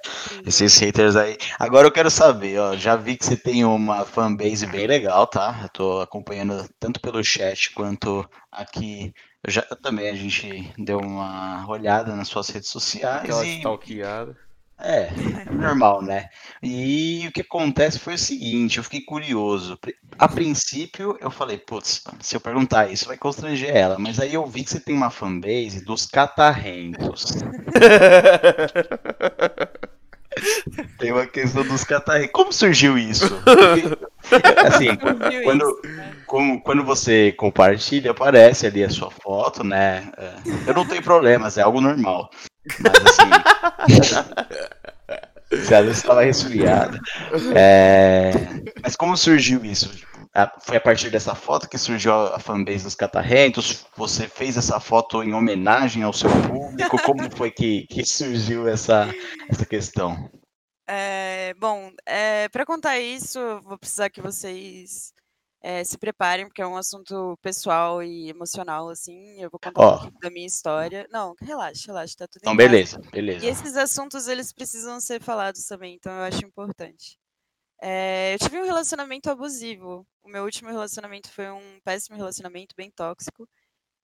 Esses 0.46 0.78
haters 0.78 1.16
aí. 1.16 1.36
Agora 1.59 1.86
eu 1.86 1.92
quero 1.92 2.11
saber, 2.11 2.59
ó, 2.59 2.76
já 2.76 2.96
vi 2.96 3.16
que 3.16 3.24
você 3.24 3.36
tem 3.36 3.64
uma 3.64 4.05
fanbase 4.05 4.66
bem 4.66 4.86
legal, 4.86 5.26
tá? 5.26 5.61
Eu 5.62 5.68
tô 5.68 6.01
acompanhando 6.01 6.68
tanto 6.78 7.01
pelo 7.01 7.22
chat 7.22 7.72
quanto 7.72 8.28
aqui. 8.51 9.12
Eu 9.44 9.53
já 9.53 9.62
também 9.62 10.09
a 10.09 10.14
gente 10.14 10.72
deu 10.76 10.99
uma 10.99 11.64
olhada 11.68 12.14
nas 12.16 12.28
suas 12.28 12.49
redes 12.49 12.68
sociais. 12.70 13.22
Aquela 13.22 13.46
e... 13.46 13.57
stalkeada. 13.59 14.47
É, 14.81 15.11
normal, 15.51 16.03
né? 16.03 16.29
E 16.62 17.26
o 17.29 17.33
que 17.33 17.41
acontece 17.41 17.99
foi 17.99 18.14
o 18.14 18.18
seguinte, 18.18 18.79
eu 18.79 18.85
fiquei 18.85 19.01
curioso. 19.01 19.76
A 20.16 20.29
princípio, 20.29 21.18
eu 21.20 21.33
falei, 21.33 21.59
putz, 21.59 22.05
se 22.20 22.37
eu 22.37 22.41
perguntar 22.41 22.89
isso, 22.91 23.07
vai 23.07 23.16
constranger 23.16 23.74
ela. 23.74 23.99
Mas 23.99 24.20
aí 24.20 24.35
eu 24.35 24.47
vi 24.47 24.62
que 24.62 24.70
você 24.70 24.79
tem 24.79 24.95
uma 24.95 25.11
fanbase 25.11 25.85
dos 25.85 26.07
catarrentos. 26.07 27.26
tem 30.99 31.11
uma 31.11 31.26
questão 31.26 31.66
dos 31.66 31.83
catarrentos. 31.83 32.33
Como 32.33 32.53
surgiu 32.53 32.97
isso? 32.97 33.26
Porque, 34.29 34.61
assim, 34.61 34.89
quando, 35.43 35.81
quando, 36.26 36.61
quando 36.61 36.85
você 36.85 37.33
compartilha, 37.33 38.11
aparece 38.11 38.66
ali 38.66 38.85
a 38.85 38.91
sua 38.91 39.11
foto, 39.11 39.64
né? 39.64 40.12
É, 40.16 40.70
eu 40.70 40.74
não 40.74 40.87
tenho 40.87 41.03
problemas, 41.03 41.57
é 41.57 41.62
algo 41.62 41.81
normal. 41.81 42.31
Mas 42.81 42.93
assim. 43.07 43.31
Estava 45.51 46.23
resfriada. 46.23 47.01
É... 47.55 48.33
Mas 48.83 48.95
como 48.97 49.16
surgiu 49.16 49.64
isso? 49.64 49.91
Foi 50.61 50.77
a 50.77 50.81
partir 50.81 51.11
dessa 51.11 51.35
foto 51.35 51.69
que 51.69 51.79
surgiu 51.79 52.12
a 52.12 52.39
fanbase 52.39 52.85
dos 52.85 52.95
Catarrentos? 52.95 53.87
Você 53.97 54.29
fez 54.29 54.57
essa 54.57 54.79
foto 54.79 55.23
em 55.23 55.33
homenagem 55.33 56.03
ao 56.03 56.12
seu 56.12 56.31
público? 56.43 57.03
Como 57.03 57.35
foi 57.35 57.51
que, 57.51 57.87
que 57.87 58.05
surgiu 58.05 58.69
essa, 58.69 59.09
essa 59.49 59.64
questão? 59.64 60.31
É, 60.87 61.55
bom, 61.59 61.91
é, 62.07 62.49
para 62.49 62.64
contar 62.64 62.99
isso, 62.99 63.39
vou 63.62 63.79
precisar 63.79 64.11
que 64.11 64.23
vocês 64.23 65.12
é, 65.61 65.83
se 65.83 65.99
preparem, 65.99 66.47
porque 66.47 66.63
é 66.63 66.67
um 66.67 66.77
assunto 66.77 67.37
pessoal 67.43 68.03
e 68.03 68.29
emocional, 68.29 68.89
assim. 68.89 69.41
Eu 69.41 69.51
vou 69.51 69.59
contar 69.59 69.81
oh. 69.81 69.97
um 69.97 69.99
pouco 70.03 70.21
da 70.21 70.31
minha 70.31 70.47
história. 70.47 71.07
Não, 71.11 71.35
relaxa, 71.41 71.87
relaxa, 71.89 72.15
tá 72.19 72.29
tudo 72.29 72.43
Então, 72.43 72.57
beleza, 72.57 73.01
beleza. 73.13 73.45
E 73.45 73.49
esses 73.49 73.77
assuntos, 73.77 74.29
eles 74.29 74.53
precisam 74.53 75.01
ser 75.01 75.21
falados 75.21 75.65
também, 75.67 75.95
então 75.95 76.13
eu 76.13 76.23
acho 76.23 76.45
importante. 76.45 77.19
É, 77.81 78.35
eu 78.35 78.39
tive 78.39 78.61
um 78.61 78.65
relacionamento 78.65 79.31
abusivo. 79.31 80.07
O 80.23 80.29
meu 80.29 80.45
último 80.45 80.71
relacionamento 80.71 81.31
foi 81.31 81.51
um 81.51 81.81
péssimo 81.85 82.17
relacionamento, 82.17 82.75
bem 82.77 82.91
tóxico. 82.91 83.49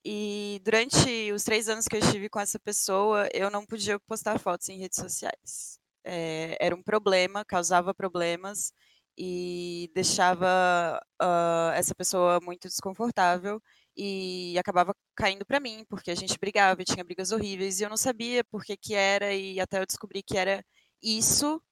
E 0.04 0.60
durante 0.62 1.32
os 1.32 1.44
três 1.44 1.68
anos 1.68 1.86
que 1.86 1.96
eu 1.96 2.00
estive 2.00 2.28
com 2.28 2.38
essa 2.38 2.58
pessoa, 2.58 3.28
eu 3.32 3.50
não 3.50 3.64
podia 3.64 3.98
postar 4.00 4.38
fotos 4.38 4.68
em 4.68 4.78
redes 4.78 4.98
sociais. 4.98 5.78
É, 6.04 6.56
era 6.60 6.74
um 6.74 6.82
problema, 6.82 7.44
causava 7.44 7.94
problemas 7.94 8.72
e 9.16 9.90
deixava 9.94 11.00
uh, 11.22 11.70
essa 11.74 11.94
pessoa 11.94 12.40
muito 12.40 12.68
desconfortável 12.68 13.60
e 13.96 14.58
acabava 14.58 14.94
caindo 15.16 15.46
para 15.46 15.60
mim, 15.60 15.84
porque 15.88 16.10
a 16.10 16.14
gente 16.14 16.38
brigava 16.38 16.82
e 16.82 16.84
tinha 16.84 17.04
brigas 17.04 17.30
horríveis 17.32 17.80
e 17.80 17.84
eu 17.84 17.90
não 17.90 17.96
sabia 17.96 18.44
por 18.44 18.64
que 18.64 18.76
que 18.76 18.94
era 18.94 19.32
e 19.32 19.60
até 19.60 19.80
eu 19.80 19.86
descobri 19.86 20.22
que 20.22 20.36
era 20.36 20.64
isso, 21.02 21.62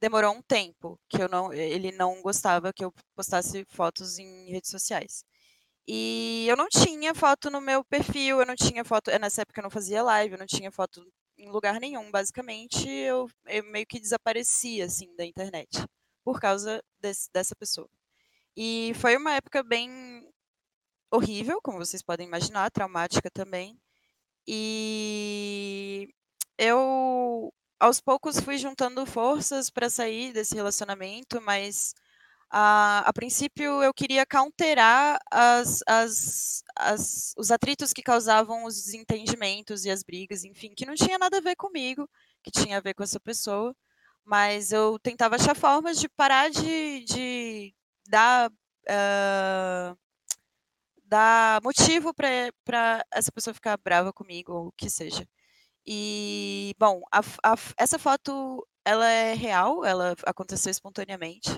demorou 0.00 0.34
um 0.34 0.42
tempo, 0.42 1.00
que 1.08 1.22
eu 1.22 1.28
não 1.28 1.52
ele 1.52 1.92
não 1.92 2.22
gostava 2.22 2.72
que 2.72 2.84
eu 2.84 2.92
postasse 3.16 3.64
fotos 3.68 4.18
em 4.18 4.50
redes 4.50 4.70
sociais. 4.70 5.24
E 5.88 6.46
eu 6.48 6.56
não 6.56 6.68
tinha 6.68 7.14
foto 7.14 7.50
no 7.50 7.60
meu 7.60 7.84
perfil, 7.84 8.40
eu 8.40 8.46
não 8.46 8.56
tinha 8.56 8.84
foto, 8.84 9.10
nessa 9.20 9.42
época 9.42 9.60
eu 9.60 9.64
não 9.64 9.70
fazia 9.70 10.02
live, 10.02 10.34
eu 10.34 10.38
não 10.38 10.46
tinha 10.46 10.70
foto 10.72 11.02
em 11.38 11.50
lugar 11.50 11.80
nenhum, 11.80 12.10
basicamente 12.10 12.88
eu, 12.88 13.28
eu 13.46 13.64
meio 13.64 13.86
que 13.86 14.00
desaparecia 14.00 14.84
assim 14.86 15.14
da 15.16 15.24
internet 15.24 15.84
por 16.24 16.40
causa 16.40 16.82
desse, 17.00 17.30
dessa 17.32 17.54
pessoa. 17.56 17.88
E 18.56 18.92
foi 18.96 19.16
uma 19.16 19.34
época 19.34 19.62
bem 19.62 20.28
horrível, 21.10 21.60
como 21.62 21.78
vocês 21.78 22.02
podem 22.02 22.26
imaginar, 22.26 22.70
traumática 22.70 23.30
também. 23.30 23.80
E 24.46 26.08
eu, 26.58 27.52
aos 27.78 28.00
poucos, 28.00 28.40
fui 28.40 28.58
juntando 28.58 29.04
forças 29.06 29.70
para 29.70 29.90
sair 29.90 30.32
desse 30.32 30.54
relacionamento, 30.54 31.40
mas 31.40 31.94
a, 32.50 33.00
a 33.08 33.12
princípio 33.12 33.82
eu 33.82 33.94
queria 33.94 34.26
counterar 34.26 35.18
as, 35.30 35.80
as, 35.86 36.64
as, 36.76 37.34
os 37.36 37.50
atritos 37.50 37.92
que 37.92 38.02
causavam 38.02 38.64
os 38.64 38.74
desentendimentos 38.74 39.84
e 39.84 39.90
as 39.90 40.02
brigas, 40.02 40.44
enfim, 40.44 40.74
que 40.76 40.86
não 40.86 40.94
tinha 40.94 41.18
nada 41.18 41.38
a 41.38 41.40
ver 41.40 41.56
comigo, 41.56 42.08
que 42.42 42.50
tinha 42.50 42.76
a 42.78 42.80
ver 42.80 42.94
com 42.94 43.02
essa 43.02 43.20
pessoa 43.20 43.74
mas 44.30 44.70
eu 44.70 44.96
tentava 45.00 45.34
achar 45.34 45.56
formas 45.56 45.98
de 45.98 46.08
parar 46.08 46.50
de, 46.50 47.04
de 47.04 47.74
dar, 48.08 48.48
uh, 48.48 49.98
dar 51.04 51.60
motivo 51.62 52.14
para 52.14 53.04
essa 53.12 53.32
pessoa 53.32 53.52
ficar 53.52 53.76
brava 53.78 54.12
comigo, 54.12 54.52
ou 54.52 54.66
o 54.68 54.72
que 54.72 54.88
seja. 54.88 55.26
E, 55.86 56.74
bom, 56.78 57.02
a, 57.12 57.20
a, 57.20 57.56
essa 57.76 57.98
foto, 57.98 58.64
ela 58.84 59.08
é 59.08 59.34
real, 59.34 59.84
ela 59.84 60.14
aconteceu 60.24 60.70
espontaneamente. 60.70 61.50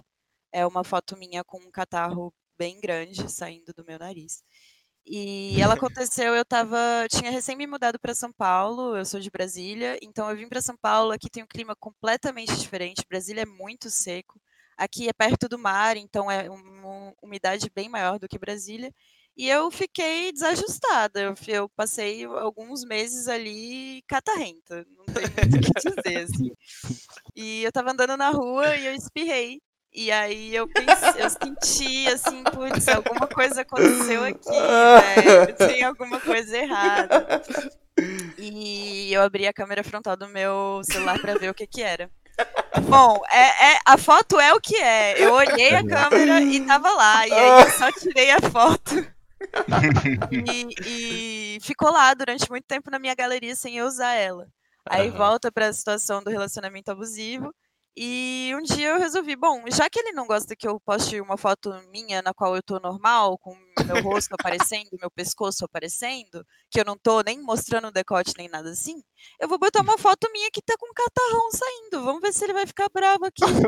É 0.53 0.67
uma 0.67 0.85
foto 0.85 1.17
minha 1.19 1.45
com 1.45 1.59
um 1.59 1.71
catarro 1.71 2.33
bem 2.59 2.81
grande 2.81 3.31
saindo 3.31 3.75
do 3.75 3.85
meu 3.85 3.99
nariz. 3.99 4.43
E 5.05 5.61
ela 5.61 5.75
aconteceu, 5.75 6.35
eu 6.35 6.45
tava, 6.45 6.79
tinha 7.11 7.31
recém 7.31 7.57
me 7.57 7.67
mudado 7.67 7.99
para 7.99 8.15
São 8.15 8.33
Paulo, 8.33 8.97
eu 8.97 9.05
sou 9.05 9.19
de 9.19 9.31
Brasília, 9.31 9.99
então 10.01 10.31
eu 10.31 10.37
vim 10.37 10.49
para 10.49 10.63
São 10.63 10.77
Paulo, 10.77 11.11
aqui 11.11 11.29
tem 11.29 11.43
um 11.43 11.47
clima 11.47 11.75
completamente 11.75 12.57
diferente, 12.57 13.05
Brasília 13.09 13.43
é 13.43 13.47
muito 13.47 13.91
seco, 13.91 14.41
aqui 14.77 15.09
é 15.09 15.13
perto 15.13 15.49
do 15.49 15.59
mar, 15.59 15.97
então 15.97 16.31
é 16.31 16.49
uma 16.49 17.13
umidade 17.21 17.69
bem 17.75 17.89
maior 17.89 18.19
do 18.19 18.29
que 18.29 18.39
Brasília, 18.39 18.95
e 19.37 19.49
eu 19.49 19.71
fiquei 19.71 20.31
desajustada, 20.31 21.21
eu, 21.21 21.35
eu 21.49 21.69
passei 21.71 22.25
alguns 22.25 22.85
meses 22.85 23.27
ali 23.29 24.03
catarrenta, 24.07 24.87
não 24.97 25.05
tem 25.07 25.25
muito 25.51 25.69
o 25.69 25.75
que 25.75 26.03
dizer, 26.03 26.25
assim. 26.25 26.51
E 27.35 27.65
eu 27.65 27.73
tava 27.73 27.93
andando 27.93 28.15
na 28.17 28.31
rua 28.31 28.77
e 28.77 28.87
eu 28.87 28.95
espirrei, 28.95 29.61
e 29.95 30.11
aí 30.11 30.55
eu 30.55 30.67
pensei, 30.69 31.23
eu 31.23 31.31
senti 31.31 32.09
assim, 32.09 32.43
putz, 32.45 32.89
alguma 32.89 33.27
coisa 33.27 33.61
aconteceu 33.61 34.25
aqui, 34.25 34.51
velho. 34.51 35.57
Tem 35.57 35.83
alguma 35.83 36.19
coisa 36.19 36.57
errada. 36.57 37.43
E 38.39 39.13
eu 39.13 39.23
abri 39.23 39.47
a 39.47 39.53
câmera 39.53 39.85
frontal 39.85 40.17
do 40.17 40.29
meu 40.29 40.81
celular 40.85 41.21
para 41.21 41.37
ver 41.37 41.51
o 41.51 41.55
que 41.55 41.67
que 41.67 41.83
era. 41.83 42.11
Bom, 42.89 43.21
é, 43.31 43.75
é, 43.75 43.79
a 43.85 43.99
foto 43.99 44.41
é 44.41 44.55
o 44.55 44.61
que 44.61 44.77
é. 44.77 45.23
Eu 45.23 45.35
olhei 45.35 45.75
a 45.75 45.87
câmera 45.87 46.41
e 46.41 46.65
tava 46.67 46.91
lá. 46.91 47.27
E 47.29 47.33
aí 47.33 47.65
eu 47.65 47.71
só 47.71 47.93
tirei 47.93 48.31
a 48.31 48.41
foto. 48.41 48.95
E, 50.31 51.57
e 51.57 51.59
ficou 51.61 51.91
lá 51.91 52.15
durante 52.15 52.49
muito 52.49 52.65
tempo 52.65 52.91
na 52.91 52.99
minha 52.99 53.15
galeria 53.15 53.55
sem 53.55 53.77
eu 53.77 53.87
usar 53.87 54.15
ela. 54.15 54.47
Aí 54.89 55.11
volta 55.11 55.53
para 55.53 55.69
a 55.69 55.73
situação 55.73 56.23
do 56.23 56.31
relacionamento 56.31 56.91
abusivo. 56.91 57.55
E 57.95 58.53
um 58.55 58.63
dia 58.63 58.89
eu 58.89 58.99
resolvi, 58.99 59.37
bom, 59.37 59.63
já 59.71 59.89
que 59.91 59.99
ele 59.99 60.13
não 60.13 60.27
gosta 60.27 60.57
que 60.57 60.67
eu 60.67 60.81
poste 60.81 61.21
uma 61.21 61.37
foto 61.37 61.71
minha 61.91 62.23
na 62.23 62.33
qual 62.33 62.57
eu 62.57 62.63
tô 62.63 62.81
normal, 62.81 63.37
com 63.39 63.55
meu 63.85 64.03
rosto 64.03 64.35
aparecendo, 64.35 64.89
meu 64.99 65.11
pescoço 65.11 65.65
aparecendo, 65.65 66.45
que 66.71 66.81
eu 66.81 66.85
não 66.87 66.97
tô 66.97 67.21
nem 67.21 67.43
mostrando 67.43 67.89
o 67.89 67.93
decote 67.93 68.33
nem 68.39 68.49
nada 68.49 68.71
assim, 68.71 69.03
eu 69.39 69.47
vou 69.47 69.59
botar 69.59 69.83
uma 69.83 69.99
foto 69.99 70.27
minha 70.33 70.51
que 70.51 70.63
tá 70.63 70.75
com 70.79 70.87
um 70.87 70.95
catarrão 70.95 71.51
saindo. 71.51 72.05
Vamos 72.05 72.23
ver 72.23 72.33
se 72.33 72.45
ele 72.45 72.55
vai 72.55 72.67
ficar 72.67 72.89
bravo 72.93 73.27
aqui. 73.27 73.45
Vamos 73.45 73.65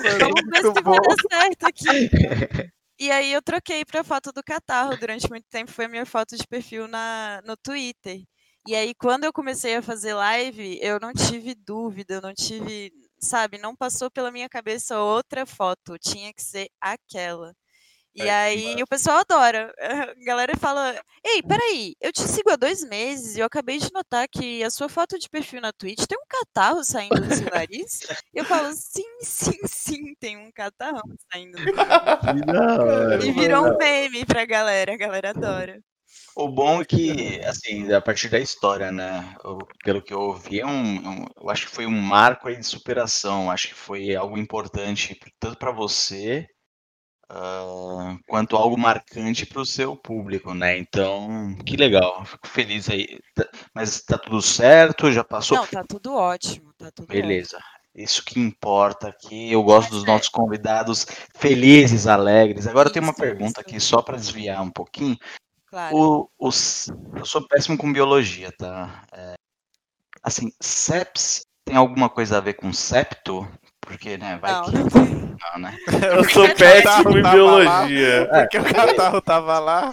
ver 0.00 0.60
se 0.62 0.82
vai 0.82 0.96
dar 1.00 1.16
certo 1.30 1.64
aqui. 1.64 1.84
E 3.00 3.12
aí 3.12 3.32
eu 3.32 3.40
troquei 3.40 3.84
pra 3.84 4.02
foto 4.02 4.32
do 4.32 4.42
catarro. 4.42 4.96
Durante 4.96 5.30
muito 5.30 5.46
tempo 5.48 5.70
foi 5.70 5.84
a 5.84 5.88
minha 5.88 6.04
foto 6.04 6.36
de 6.36 6.44
perfil 6.48 6.88
na, 6.88 7.40
no 7.44 7.56
Twitter. 7.56 8.22
E 8.66 8.74
aí, 8.74 8.92
quando 8.94 9.22
eu 9.24 9.32
comecei 9.32 9.76
a 9.76 9.82
fazer 9.82 10.14
live, 10.14 10.78
eu 10.82 10.98
não 11.00 11.12
tive 11.12 11.54
dúvida, 11.54 12.14
eu 12.14 12.20
não 12.20 12.34
tive 12.34 12.92
sabe, 13.20 13.58
não 13.58 13.76
passou 13.76 14.10
pela 14.10 14.30
minha 14.30 14.48
cabeça 14.48 14.98
outra 15.00 15.46
foto, 15.46 15.98
tinha 15.98 16.32
que 16.32 16.42
ser 16.42 16.68
aquela. 16.80 17.54
E 18.14 18.22
é, 18.22 18.30
aí 18.30 18.82
o 18.82 18.86
pessoal 18.86 19.18
adora. 19.18 19.72
A 19.78 20.24
galera 20.24 20.56
fala: 20.56 21.00
Ei, 21.24 21.42
peraí, 21.42 21.94
eu 22.00 22.12
te 22.12 22.22
sigo 22.22 22.50
há 22.50 22.56
dois 22.56 22.82
meses 22.82 23.36
e 23.36 23.40
eu 23.40 23.46
acabei 23.46 23.78
de 23.78 23.92
notar 23.92 24.26
que 24.28 24.62
a 24.64 24.70
sua 24.70 24.88
foto 24.88 25.18
de 25.18 25.28
perfil 25.28 25.60
na 25.60 25.72
Twitch 25.72 26.04
tem 26.06 26.18
um 26.18 26.26
catarro 26.28 26.82
saindo 26.82 27.20
do 27.20 27.34
seu 27.34 27.48
nariz. 27.54 28.00
Eu 28.34 28.44
falo: 28.44 28.72
Sim, 28.72 29.04
sim, 29.20 29.58
sim, 29.66 30.14
tem 30.18 30.36
um 30.36 30.50
catarrão 30.50 31.02
saindo 31.30 31.56
do 31.58 31.64
meu 31.64 31.74
nariz. 31.76 33.24
E 33.24 33.32
virou 33.32 33.66
um 33.66 33.76
meme 33.76 34.24
pra 34.24 34.44
galera, 34.44 34.94
a 34.94 34.96
galera 34.96 35.30
adora. 35.30 35.80
O 36.36 36.48
bom 36.48 36.80
é 36.80 36.84
que, 36.84 37.40
assim, 37.44 37.92
a 37.92 38.00
partir 38.00 38.28
da 38.28 38.38
história, 38.38 38.90
né? 38.92 39.34
eu- 39.44 39.58
pelo 39.84 40.00
que 40.02 40.12
eu 40.14 40.20
ouvi, 40.20 40.60
é 40.60 40.66
um, 40.66 40.96
é 41.04 41.08
um- 41.08 41.26
eu 41.42 41.50
acho 41.50 41.66
que 41.66 41.72
foi 41.74 41.86
um 41.86 41.90
marco 42.00 42.48
aí 42.48 42.56
de 42.56 42.64
superação. 42.66 43.50
Acho 43.50 43.68
que 43.68 43.74
foi 43.74 44.14
algo 44.14 44.38
importante 44.38 45.18
tanto 45.40 45.58
para 45.58 45.72
você, 45.72 46.46
ah, 47.30 48.16
quanto 48.26 48.56
algo 48.56 48.78
marcante 48.78 49.44
para 49.46 49.60
o 49.60 49.66
seu 49.66 49.96
público, 49.96 50.54
né? 50.54 50.78
Então, 50.78 51.54
que 51.66 51.76
legal. 51.76 52.24
Fico 52.24 52.48
feliz 52.48 52.88
aí. 52.88 53.18
Tá- 53.34 53.48
Mas 53.74 54.00
tá 54.02 54.16
tudo 54.18 54.40
certo? 54.40 55.10
Já 55.12 55.24
passou? 55.24 55.58
Não, 55.58 55.66
tá 55.66 55.84
tudo 55.84 56.14
ótimo, 56.14 56.72
tá 56.78 56.90
tudo 56.90 57.10
ótimo. 57.10 57.22
Beleza. 57.22 57.58
Isso 57.94 58.24
que 58.24 58.38
importa 58.38 59.08
aqui. 59.08 59.50
Eu 59.50 59.62
gosto 59.62 59.90
dos 59.90 60.04
é. 60.04 60.06
nossos 60.06 60.28
convidados 60.28 61.04
felizes, 61.36 62.06
alegres. 62.06 62.66
Agora 62.66 62.88
eu 62.88 62.92
tenho 62.92 63.04
uma 63.04 63.12
Isso, 63.12 63.20
pergunta 63.20 63.60
isso. 63.60 63.60
aqui 63.60 63.80
só 63.80 64.00
para 64.00 64.16
desviar 64.16 64.62
um 64.62 64.70
pouquinho. 64.70 65.16
Claro. 65.70 65.96
O, 65.96 66.30
o 66.38 66.48
s- 66.48 66.90
eu 67.16 67.24
sou 67.24 67.46
péssimo 67.46 67.76
com 67.76 67.92
biologia, 67.92 68.50
tá? 68.52 69.02
É, 69.12 69.34
assim, 70.22 70.52
seps 70.60 71.42
tem 71.64 71.76
alguma 71.76 72.08
coisa 72.10 72.38
a 72.38 72.40
ver 72.40 72.54
com 72.54 72.72
septo? 72.72 73.46
Porque, 73.88 74.18
né, 74.18 74.38
vai 74.40 74.52
Não, 74.52 74.64
que... 74.66 74.76
não 74.76 75.58
né? 75.60 75.76
Eu 76.14 76.28
sou 76.28 76.46
péssimo 76.54 77.16
em 77.18 77.22
biologia. 77.22 78.28
Porque 78.30 78.58
o 78.58 78.64
catarro 78.74 79.20
tava 79.22 79.58
lá. 79.58 79.92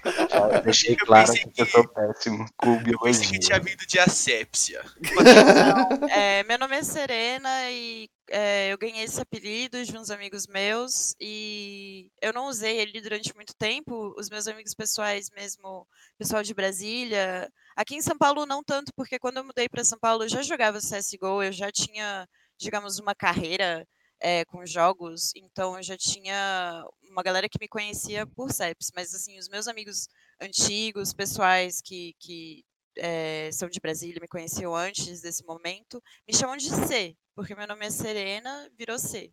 Eu 0.54 0.62
deixei 0.64 0.96
claro 0.96 1.28
pensei 1.28 1.44
que 1.52 1.62
eu 1.62 1.66
que- 1.66 1.72
sou 1.72 1.88
péssimo 1.88 2.46
com 2.58 2.76
Pensei 2.76 2.84
que 2.84 2.90
biologia. 2.90 3.40
tinha 3.40 3.60
vindo 3.60 3.86
de 3.88 4.00
asepsia. 4.00 4.82
Não, 5.02 6.08
é, 6.10 6.44
meu 6.44 6.58
nome 6.60 6.76
é 6.76 6.84
Serena 6.84 7.50
e 7.72 8.10
é, 8.30 8.74
eu 8.74 8.78
ganhei 8.78 9.04
esse 9.04 9.22
apelido 9.22 9.84
de 9.86 9.98
uns 9.98 10.10
amigos 10.10 10.46
meus 10.48 11.16
e 11.22 12.10
eu 12.22 12.34
não 12.34 12.48
usei 12.48 12.78
ele 12.78 13.00
durante 13.02 13.34
muito 13.36 13.54
tempo. 13.58 14.14
Os 14.18 14.30
meus 14.30 14.48
amigos 14.48 14.74
pessoais 14.74 15.30
mesmo, 15.36 15.88
pessoal 16.18 16.44
de 16.44 16.54
Brasília. 16.54 17.50
Aqui 17.76 17.96
em 17.96 18.02
São 18.02 18.18
Paulo 18.18 18.46
não 18.46 18.64
tanto, 18.64 18.92
porque 18.96 19.20
quando 19.20 19.38
eu 19.38 19.44
mudei 19.46 19.70
para 19.70 19.84
São 19.84 20.00
Paulo 20.00 20.24
eu 20.24 20.30
já 20.30 20.42
jogava 20.42 20.80
CSGO, 20.80 21.44
eu 21.44 21.52
já 21.52 21.72
tinha, 21.72 22.28
digamos, 22.58 23.00
uma 23.00 23.16
carreira 23.16 23.88
é, 24.20 24.46
com 24.46 24.66
jogos, 24.66 25.32
então 25.36 25.76
eu 25.78 25.84
já 25.84 25.98
tinha 25.98 26.86
uma 27.10 27.24
galera 27.24 27.50
que 27.50 27.60
me 27.60 27.68
conhecia 27.68 28.26
por 28.26 28.52
CEPs, 28.52 28.92
mas 28.96 29.14
assim, 29.14 29.38
os 29.38 29.50
meus 29.50 29.68
amigos 29.68 30.08
antigos, 30.42 31.14
pessoais 31.14 31.82
que, 31.82 32.16
que 32.20 32.66
é, 32.98 33.50
são 33.52 33.70
de 33.70 33.80
Brasília, 33.80 34.22
me 34.22 34.28
conheciam 34.28 34.76
antes 34.76 35.22
desse 35.22 35.44
momento, 35.46 36.02
me 36.28 36.36
chamam 36.36 36.58
de 36.58 36.70
C, 36.70 37.16
porque 37.36 37.56
meu 37.56 37.68
nome 37.68 37.86
é 37.86 37.92
Serena, 37.92 38.70
virou 38.78 38.98
C. 38.98 39.32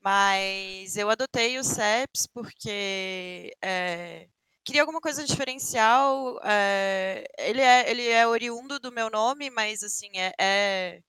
Mas 0.00 0.96
eu 0.96 1.08
adotei 1.08 1.58
o 1.58 1.64
CEPS 1.64 2.26
porque 2.26 3.56
é, 3.62 4.28
queria 4.62 4.82
alguma 4.82 5.00
coisa 5.00 5.24
diferencial. 5.24 6.38
é, 6.44 7.24
ele, 7.38 7.62
é, 7.62 7.90
ele 7.90 8.08
é 8.08 8.26
oriundo 8.26 8.78
do 8.78 8.92
meu 8.92 9.08
nome, 9.10 9.48
mas 9.50 9.82
assim, 9.82 10.10
é, 10.38 11.00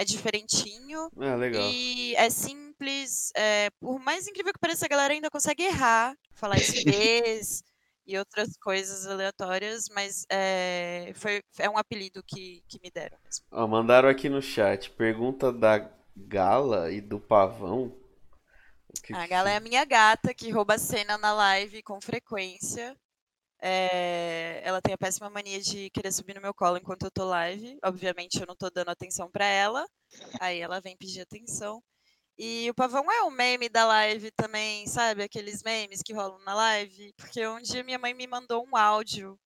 é, 0.00 0.02
é 0.02 0.04
diferentinho. 0.04 1.10
Ah, 1.18 1.34
legal. 1.34 1.62
E 1.62 2.14
é 2.16 2.30
simples. 2.30 3.30
é, 3.36 3.70
por 3.78 3.98
mais 4.00 4.26
incrível 4.26 4.52
que 4.52 4.58
pareça, 4.58 4.86
a 4.86 4.88
galera 4.88 5.12
ainda 5.12 5.30
consegue 5.30 5.64
errar, 5.64 6.16
falar 6.34 6.56
esquês 6.58 7.62
e 8.06 8.18
outras 8.18 8.56
coisas 8.56 9.06
aleatórias, 9.06 9.88
mas 9.94 10.24
é, 10.30 11.12
foi, 11.14 11.42
é 11.58 11.68
um 11.68 11.78
apelido 11.78 12.22
que, 12.26 12.62
que 12.68 12.80
me 12.82 12.90
deram 12.90 13.16
mesmo. 13.24 13.44
Ó, 13.52 13.66
mandaram 13.66 14.08
aqui 14.08 14.28
no 14.28 14.42
chat. 14.42 14.90
Pergunta 14.90 15.52
da 15.52 15.88
Gala 16.16 16.90
e 16.90 17.00
do 17.00 17.20
Pavão. 17.20 17.94
Que 19.04 19.14
A 19.14 19.22
que 19.22 19.28
Gala 19.28 19.50
é 19.50 19.56
a 19.56 19.60
minha 19.60 19.84
gata 19.84 20.34
que 20.34 20.50
rouba 20.50 20.74
a 20.74 20.78
cena 20.78 21.16
na 21.16 21.32
live 21.32 21.82
com 21.82 22.00
frequência. 22.00 22.96
É, 23.62 24.60
ela 24.64 24.80
tem 24.80 24.94
a 24.94 24.98
péssima 24.98 25.28
mania 25.28 25.60
de 25.60 25.90
querer 25.90 26.12
subir 26.12 26.34
no 26.34 26.40
meu 26.40 26.54
colo 26.54 26.78
enquanto 26.78 27.04
eu 27.04 27.10
tô 27.10 27.24
live. 27.26 27.78
Obviamente 27.84 28.40
eu 28.40 28.46
não 28.46 28.56
tô 28.56 28.70
dando 28.70 28.88
atenção 28.90 29.30
pra 29.30 29.44
ela. 29.44 29.86
Aí 30.40 30.60
ela 30.60 30.80
vem 30.80 30.96
pedir 30.96 31.20
atenção. 31.20 31.82
E 32.38 32.70
o 32.70 32.74
pavão 32.74 33.10
é 33.12 33.22
um 33.22 33.30
meme 33.30 33.68
da 33.68 33.84
live 33.84 34.30
também, 34.30 34.86
sabe? 34.86 35.22
Aqueles 35.22 35.62
memes 35.62 36.00
que 36.02 36.14
rolam 36.14 36.38
na 36.44 36.54
live. 36.54 37.12
Porque 37.16 37.46
um 37.46 37.60
dia 37.60 37.84
minha 37.84 37.98
mãe 37.98 38.14
me 38.14 38.26
mandou 38.26 38.66
um 38.66 38.76
áudio 38.76 39.38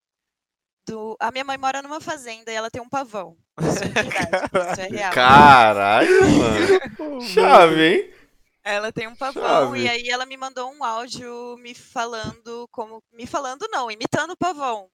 do. 0.86 1.16
A 1.18 1.32
minha 1.32 1.44
mãe 1.44 1.58
mora 1.58 1.82
numa 1.82 2.00
fazenda 2.00 2.52
e 2.52 2.54
ela 2.54 2.70
tem 2.70 2.80
um 2.80 2.88
pavão. 2.88 3.36
Isso 3.60 3.82
é 3.82 3.88
verdade, 3.88 4.72
isso 4.72 4.80
é 4.80 4.88
real. 4.88 5.12
Caralho, 5.12 6.20
mano. 6.38 7.20
Chave, 7.26 7.82
hein? 7.82 8.14
Ela 8.64 8.90
tem 8.90 9.06
um 9.06 9.14
pavão 9.14 9.42
Chave. 9.42 9.80
e 9.82 9.88
aí 9.88 10.08
ela 10.08 10.24
me 10.24 10.36
mandou 10.38 10.72
um 10.72 10.82
áudio 10.82 11.56
me 11.58 11.74
falando 11.74 12.66
como. 12.72 13.02
Me 13.12 13.26
falando 13.26 13.66
não, 13.70 13.90
imitando 13.90 14.30
o 14.30 14.36
pavão. 14.36 14.86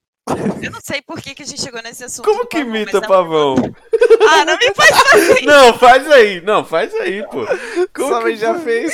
Eu 0.61 0.71
não 0.71 0.79
sei 0.83 1.01
por 1.01 1.19
que, 1.19 1.33
que 1.33 1.41
a 1.41 1.45
gente 1.45 1.61
chegou 1.61 1.81
nesse 1.81 2.03
assunto. 2.03 2.25
Como 2.25 2.45
que 2.45 2.57
pavão, 2.57 2.75
imita 2.75 2.97
ela- 2.97 3.07
Pavão? 3.07 3.55
Ah, 4.29 4.45
não 4.45 4.55
me 4.57 4.73
faz 4.73 4.89
fazer 5.09 5.41
Não, 5.45 5.73
faz 5.77 6.11
aí. 6.11 6.41
Não, 6.41 6.63
faz 6.63 6.93
aí, 6.95 7.23
pô. 7.27 7.45
Como 7.93 8.09
Só 8.09 8.21
que 8.23 8.35
já 8.35 8.59
fez. 8.59 8.93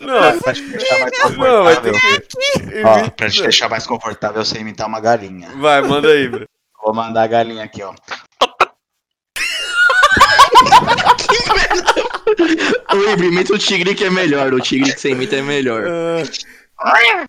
Não, 0.00 0.38
Pra 0.40 0.52
te 0.54 0.62
deixar 0.62 0.98
mais 0.98 1.36
não, 1.36 1.64
vai 1.64 1.80
ter 1.80 1.92
confortável, 1.92 2.26
que. 2.28 2.82
ó, 2.84 3.10
pra 3.10 3.30
te 3.30 3.42
deixar 3.42 3.68
mais 3.68 3.86
confortável, 3.86 4.44
você 4.44 4.58
imitar 4.58 4.86
uma 4.88 5.00
galinha. 5.00 5.50
Vai, 5.56 5.82
manda 5.82 6.08
aí, 6.08 6.26
bro. 6.28 6.46
Vou 6.82 6.94
mandar 6.94 7.22
a 7.22 7.26
galinha 7.26 7.64
aqui, 7.64 7.82
ó. 7.82 7.94
O 12.92 13.10
Ibra, 13.10 13.26
imita 13.26 13.54
o 13.54 13.58
tigre 13.58 13.94
que 13.94 14.04
é 14.04 14.10
melhor. 14.10 14.52
O 14.52 14.60
tigre 14.60 14.92
que 14.92 15.00
você 15.00 15.10
imita 15.10 15.36
é 15.36 15.42
melhor. 15.42 15.84
Ah. 16.78 17.26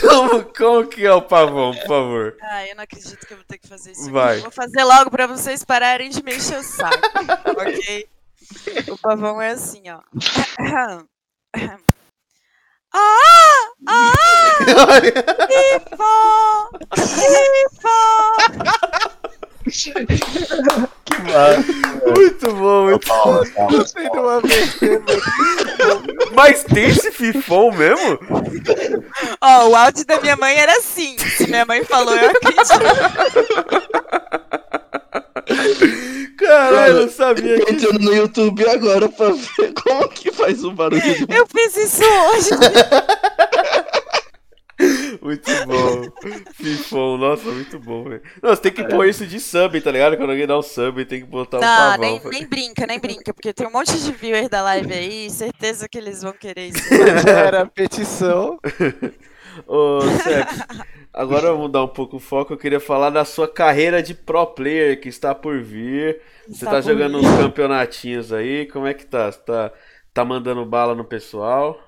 Como, 0.00 0.44
como 0.44 0.86
que 0.86 1.04
é 1.04 1.12
o 1.12 1.22
pavão, 1.22 1.74
por 1.74 1.86
favor? 1.86 2.36
Ah, 2.40 2.66
eu 2.66 2.76
não 2.76 2.84
acredito 2.84 3.26
que 3.26 3.32
eu 3.32 3.38
vou 3.38 3.46
ter 3.46 3.58
que 3.58 3.68
fazer 3.68 3.92
isso. 3.92 4.10
Vai. 4.10 4.38
Vou 4.38 4.50
fazer 4.50 4.84
logo 4.84 5.10
pra 5.10 5.26
vocês 5.26 5.64
pararem 5.64 6.10
de 6.10 6.22
me 6.22 6.36
encher 6.36 6.58
o 6.58 6.62
saco. 6.62 6.96
ok? 7.58 8.06
O 8.88 8.98
pavão 8.98 9.42
é 9.42 9.50
assim, 9.50 9.82
ó. 9.90 10.00
Ah! 12.98 13.68
Ah! 13.86 14.36
FIFA! 19.70 20.00
FIFA! 21.06 21.64
Muito 22.16 22.52
bom, 22.54 22.84
muito 22.84 23.08
bom. 23.08 23.44
Gostei 23.70 24.10
de 24.10 24.18
uma 24.18 24.40
vez. 24.40 24.76
Mas 26.34 26.64
tem 26.64 26.86
esse 26.86 27.10
fifão 27.10 27.70
mesmo? 27.72 28.18
Ó, 29.40 29.68
o 29.68 29.74
áudio 29.74 30.06
da 30.06 30.20
minha 30.20 30.36
mãe 30.36 30.56
era 30.56 30.72
assim. 30.78 31.16
Se 31.18 31.46
minha 31.48 31.64
mãe 31.64 31.84
falou, 31.84 32.14
eu 32.16 32.30
acredito. 32.30 32.66
Caralho, 36.38 36.92
eu 36.92 37.02
não 37.02 37.12
sabia 37.12 37.58
Tô 37.58 37.66
que. 37.66 37.72
entrando 37.72 37.98
no 37.98 38.14
YouTube 38.14 38.68
agora 38.68 39.08
pra 39.08 39.30
ver 39.30 39.72
como 39.74 40.08
que 40.08 40.30
faz 40.32 40.62
o 40.64 40.70
barulho 40.72 41.02
Eu 41.28 41.46
fiz 41.46 41.76
isso 41.76 42.02
hoje. 42.04 42.50
Muito 45.26 45.50
bom. 45.66 46.12
Fifão, 46.54 47.18
nossa, 47.18 47.50
muito 47.50 47.78
bom, 47.80 48.04
velho. 48.04 48.22
Não, 48.42 48.50
você 48.50 48.62
tem 48.62 48.72
que 48.72 48.84
pôr 48.84 49.08
isso 49.08 49.26
de 49.26 49.40
sub, 49.40 49.80
tá 49.80 49.90
ligado? 49.90 50.16
Quando 50.16 50.30
alguém 50.30 50.46
dá 50.46 50.56
um 50.56 50.62
sub, 50.62 51.04
tem 51.04 51.20
que 51.20 51.26
botar 51.26 51.60
um 51.60 51.60
Não, 51.60 51.66
pavão. 51.66 51.98
nem, 51.98 52.20
nem 52.24 52.46
brinca, 52.46 52.86
nem 52.86 53.00
brinca, 53.00 53.34
porque 53.34 53.52
tem 53.52 53.66
um 53.66 53.72
monte 53.72 53.98
de 53.98 54.12
viewers 54.12 54.48
da 54.48 54.62
live 54.62 54.92
aí, 54.92 55.30
certeza 55.30 55.88
que 55.88 55.98
eles 55.98 56.22
vão 56.22 56.32
querer 56.32 56.68
isso. 56.68 56.88
Era 57.26 57.66
petição. 57.66 58.58
Ô, 59.66 60.12
Sex, 60.22 60.66
agora 61.12 61.48
vamos 61.48 61.62
mudar 61.62 61.82
um 61.84 61.88
pouco 61.88 62.16
o 62.16 62.20
foco. 62.20 62.52
Eu 62.52 62.58
queria 62.58 62.80
falar 62.80 63.10
da 63.10 63.24
sua 63.24 63.48
carreira 63.48 64.02
de 64.02 64.14
pro 64.14 64.46
player 64.46 65.00
que 65.00 65.08
está 65.08 65.34
por 65.34 65.60
vir. 65.62 66.20
Você 66.52 66.66
Está 66.66 66.70
tá 66.70 66.80
jogando 66.80 67.18
vir. 67.18 67.26
uns 67.26 67.32
campeonatinhos 67.32 68.32
aí. 68.32 68.66
Como 68.66 68.86
é 68.86 68.94
que 68.94 69.06
tá? 69.06 69.32
Você 69.32 69.40
tá, 69.40 69.72
tá 70.12 70.24
mandando 70.24 70.64
bala 70.66 70.94
no 70.94 71.04
pessoal? 71.04 71.80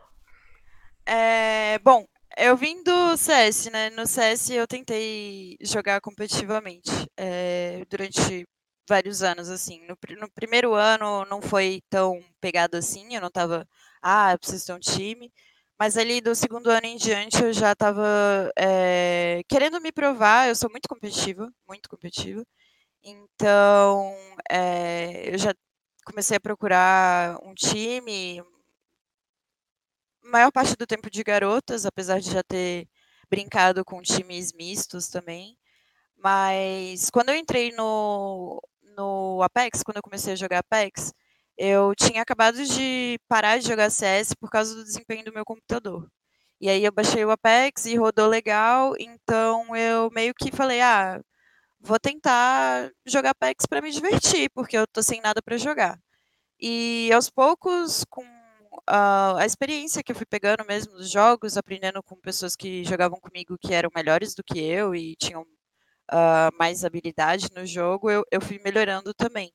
É, 1.07 1.78
bom, 1.80 2.07
eu 2.39 2.57
vim 2.57 2.82
do 2.82 3.16
CS, 3.16 3.70
né? 3.70 3.91
No 3.91 4.07
CS 4.07 4.51
eu 4.55 4.66
tentei 4.66 5.57
jogar 5.61 6.01
competitivamente 6.01 6.91
é, 7.16 7.84
durante 7.91 8.47
vários 8.89 9.22
anos, 9.22 9.49
assim. 9.51 9.80
No, 9.86 9.97
no 10.20 10.30
primeiro 10.32 10.74
ano 10.74 11.24
não 11.26 11.43
foi 11.43 11.82
tão 11.91 12.20
pegado 12.41 12.76
assim, 12.76 13.14
eu 13.14 13.20
não 13.20 13.30
tava, 13.30 13.66
ah, 14.03 14.32
eu 14.32 14.39
preciso 14.39 14.66
ter 14.66 14.72
um 14.74 14.78
time. 14.78 15.32
Mas 15.78 15.97
ali 15.97 16.20
do 16.20 16.34
segundo 16.34 16.68
ano 16.70 16.86
em 16.86 16.97
diante 16.97 17.43
eu 17.43 17.53
já 17.53 17.74
tava 17.74 18.51
é, 18.59 19.43
querendo 19.49 19.80
me 19.80 19.93
provar, 19.93 20.49
eu 20.49 20.55
sou 20.57 20.70
muito 20.70 20.89
competitiva, 20.89 21.53
muito 21.68 21.89
competitiva. 21.89 22.45
Então, 23.03 24.14
é, 24.51 25.34
eu 25.34 25.39
já 25.39 25.55
comecei 26.07 26.36
a 26.36 26.41
procurar 26.41 27.39
um 27.45 27.55
time, 27.55 28.43
maior 30.31 30.51
parte 30.53 30.76
do 30.76 30.87
tempo 30.87 31.11
de 31.11 31.22
garotas, 31.22 31.87
apesar 31.87 32.20
de 32.20 32.31
já 32.31 32.43
ter 32.43 32.89
brincado 33.31 33.85
com 33.85 34.03
times 34.03 34.53
mistos 34.53 35.09
também. 35.09 35.57
Mas 36.16 37.11
quando 37.11 37.31
eu 37.31 37.37
entrei 37.37 37.72
no, 37.72 38.62
no 38.97 39.43
Apex, 39.43 39.83
quando 39.83 39.99
eu 39.99 40.03
comecei 40.03 40.33
a 40.33 40.37
jogar 40.37 40.61
Apex, 40.61 41.12
eu 41.57 41.95
tinha 41.95 42.22
acabado 42.22 42.64
de 42.64 43.18
parar 43.29 43.59
de 43.59 43.66
jogar 43.68 43.91
CS 43.91 44.35
por 44.35 44.51
causa 44.51 44.74
do 44.74 44.85
desempenho 44.85 45.24
do 45.24 45.33
meu 45.33 45.45
computador. 45.45 46.09
E 46.61 46.68
aí 46.68 46.85
eu 46.85 46.93
baixei 46.93 47.24
o 47.24 47.31
Apex 47.31 47.87
e 47.87 47.97
rodou 47.97 48.26
legal, 48.29 48.95
então 48.99 49.76
eu 49.76 50.11
meio 50.11 50.35
que 50.35 50.51
falei, 50.53 50.81
ah, 50.81 51.20
vou 51.81 51.99
tentar 52.01 52.91
jogar 53.07 53.31
Apex 53.31 53.66
para 53.66 53.81
me 53.83 53.91
divertir, 53.93 54.51
porque 54.55 54.76
eu 54.76 54.87
tô 54.87 55.03
sem 55.03 55.20
nada 55.20 55.43
para 55.43 55.59
jogar. 55.59 55.99
E 56.61 57.11
aos 57.12 57.31
poucos, 57.31 58.05
com 58.11 58.24
ah, 58.87 59.37
a 59.41 59.47
experiência 59.47 60.03
que 60.03 60.12
eu 60.12 60.16
fui 60.16 60.26
pegando 60.26 60.64
mesmo 60.66 60.93
dos 60.95 61.11
jogos, 61.11 61.57
aprendendo 61.57 62.03
com 62.03 62.16
pessoas 62.16 62.57
que 62.57 62.85
jogavam 62.85 63.18
comigo 63.20 63.59
que 63.61 63.74
eram 63.74 63.91
melhores 63.95 64.35
do 64.35 64.43
que 64.45 64.59
eu 64.61 64.95
e 64.95 65.16
tinham 65.16 65.45
ah, 66.11 66.51
mais 66.59 66.85
habilidade 66.85 67.49
no 67.55 67.66
jogo, 67.66 68.11
eu, 68.11 68.24
eu 68.33 68.41
fui 68.41 68.61
melhorando 68.64 69.14
também. 69.14 69.53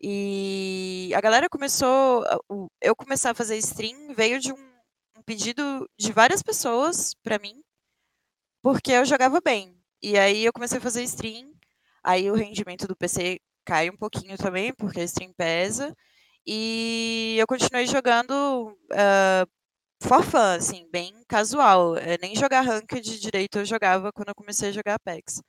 E 0.00 1.12
a 1.16 1.20
galera 1.20 1.48
começou, 1.48 2.24
a- 2.26 2.38
o- 2.48 2.68
eu 2.82 2.96
começar 2.96 3.30
a 3.32 3.34
fazer 3.34 3.56
stream 3.58 4.14
veio 4.14 4.40
de 4.40 4.52
um, 4.52 4.58
um 5.18 5.22
pedido 5.24 5.88
de 5.98 6.12
várias 6.12 6.42
pessoas 6.42 7.14
para 7.22 7.38
mim, 7.38 7.62
porque 8.62 8.92
eu 8.92 9.04
jogava 9.04 9.40
bem. 9.40 9.76
E 10.02 10.18
aí 10.18 10.44
eu 10.44 10.52
comecei 10.52 10.78
a 10.78 10.80
fazer 10.80 11.02
stream, 11.04 11.52
aí 12.02 12.30
o 12.30 12.34
rendimento 12.34 12.86
do 12.86 12.96
PC 12.96 13.40
cai 13.64 13.90
um 13.90 13.96
pouquinho 13.96 14.36
também, 14.38 14.72
porque 14.74 15.00
a 15.00 15.04
stream 15.04 15.32
pesa. 15.34 15.94
E 16.46 17.36
eu 17.38 17.46
continuei 17.46 17.86
jogando 17.86 18.76
ah, 18.92 19.46
for 20.02 20.22
fun, 20.24 20.38
assim, 20.56 20.88
bem 20.90 21.14
casual. 21.28 21.96
Eh, 21.96 22.18
nem 22.20 22.34
jogar 22.36 22.62
ranked 22.62 23.20
direito 23.20 23.58
eu 23.58 23.64
jogava 23.64 24.12
quando 24.12 24.28
eu 24.30 24.34
comecei 24.34 24.70
a 24.70 24.72
jogar 24.72 24.94
Apex. 24.94 25.42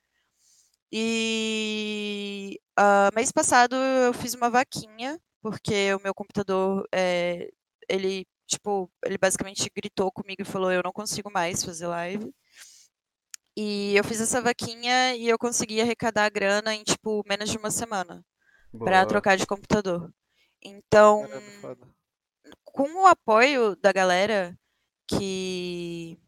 E 0.92 2.58
ah, 2.76 3.10
mês 3.14 3.32
passado 3.32 3.74
eu 3.76 4.12
fiz 4.14 4.34
uma 4.34 4.50
vaquinha, 4.50 5.18
porque 5.42 5.94
o 5.94 6.02
meu 6.02 6.14
computador, 6.14 6.86
eh, 6.92 7.48
ele, 7.88 8.26
tipo, 8.46 8.90
ele 9.04 9.18
basicamente 9.18 9.70
gritou 9.74 10.12
comigo 10.12 10.42
e 10.42 10.44
falou, 10.44 10.70
eu 10.72 10.82
não 10.84 10.92
consigo 10.92 11.30
mais 11.32 11.64
fazer 11.64 11.86
live. 11.86 12.32
E 13.56 13.94
eu 13.96 14.04
fiz 14.04 14.20
essa 14.20 14.40
vaquinha 14.40 15.14
e 15.16 15.28
eu 15.28 15.38
consegui 15.38 15.80
arrecadar 15.80 16.24
a 16.26 16.30
grana 16.30 16.74
em, 16.74 16.82
tipo, 16.82 17.22
menos 17.28 17.50
de 17.50 17.58
uma 17.58 17.70
semana 17.70 18.24
para 18.84 19.04
trocar 19.06 19.36
de 19.36 19.46
computador. 19.46 20.12
Então, 20.64 21.26
Caramba, 21.28 21.76
com 22.64 23.02
o 23.02 23.06
apoio 23.06 23.76
da 23.76 23.92
galera 23.92 24.56
que 25.08 26.18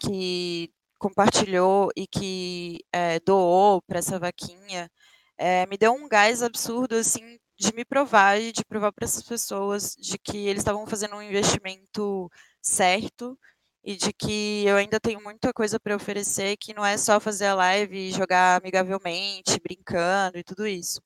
que 0.00 0.72
compartilhou 0.98 1.90
e 1.96 2.06
que 2.06 2.80
eh, 2.92 3.20
doou 3.20 3.82
para 3.82 3.98
essa 3.98 4.18
vaquinha, 4.18 4.90
eh, 5.38 5.66
me 5.66 5.76
deu 5.78 5.92
um 5.92 6.08
gás 6.08 6.42
absurdo 6.42 6.96
assim 6.96 7.38
de 7.58 7.72
me 7.74 7.84
provar 7.84 8.40
e 8.40 8.52
de 8.52 8.64
provar 8.64 8.92
para 8.92 9.04
essas 9.04 9.22
pessoas 9.22 9.94
de 9.96 10.18
que 10.18 10.36
eles 10.48 10.60
estavam 10.60 10.86
fazendo 10.86 11.16
um 11.16 11.22
investimento 11.22 12.30
certo 12.62 13.38
e 13.84 13.96
de 13.96 14.12
que 14.12 14.64
eu 14.66 14.76
ainda 14.76 15.00
tenho 15.00 15.22
muita 15.22 15.52
coisa 15.52 15.78
para 15.80 15.96
oferecer, 15.96 16.56
que 16.56 16.74
não 16.74 16.84
é 16.84 16.96
só 16.98 17.20
fazer 17.20 17.46
a 17.46 17.54
live 17.54 17.96
e 18.08 18.12
jogar 18.12 18.60
amigavelmente, 18.60 19.60
brincando 19.60 20.38
e 20.38 20.44
tudo 20.44 20.66
isso. 20.66 21.00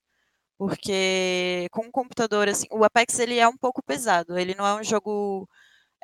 Porque 0.62 1.66
com 1.72 1.88
o 1.88 1.90
computador, 1.90 2.48
assim, 2.48 2.68
o 2.70 2.84
Apex 2.84 3.18
ele 3.18 3.36
é 3.36 3.48
um 3.48 3.56
pouco 3.56 3.82
pesado, 3.82 4.38
ele 4.38 4.54
não 4.54 4.64
é 4.64 4.72
um 4.76 4.84
jogo 4.84 5.48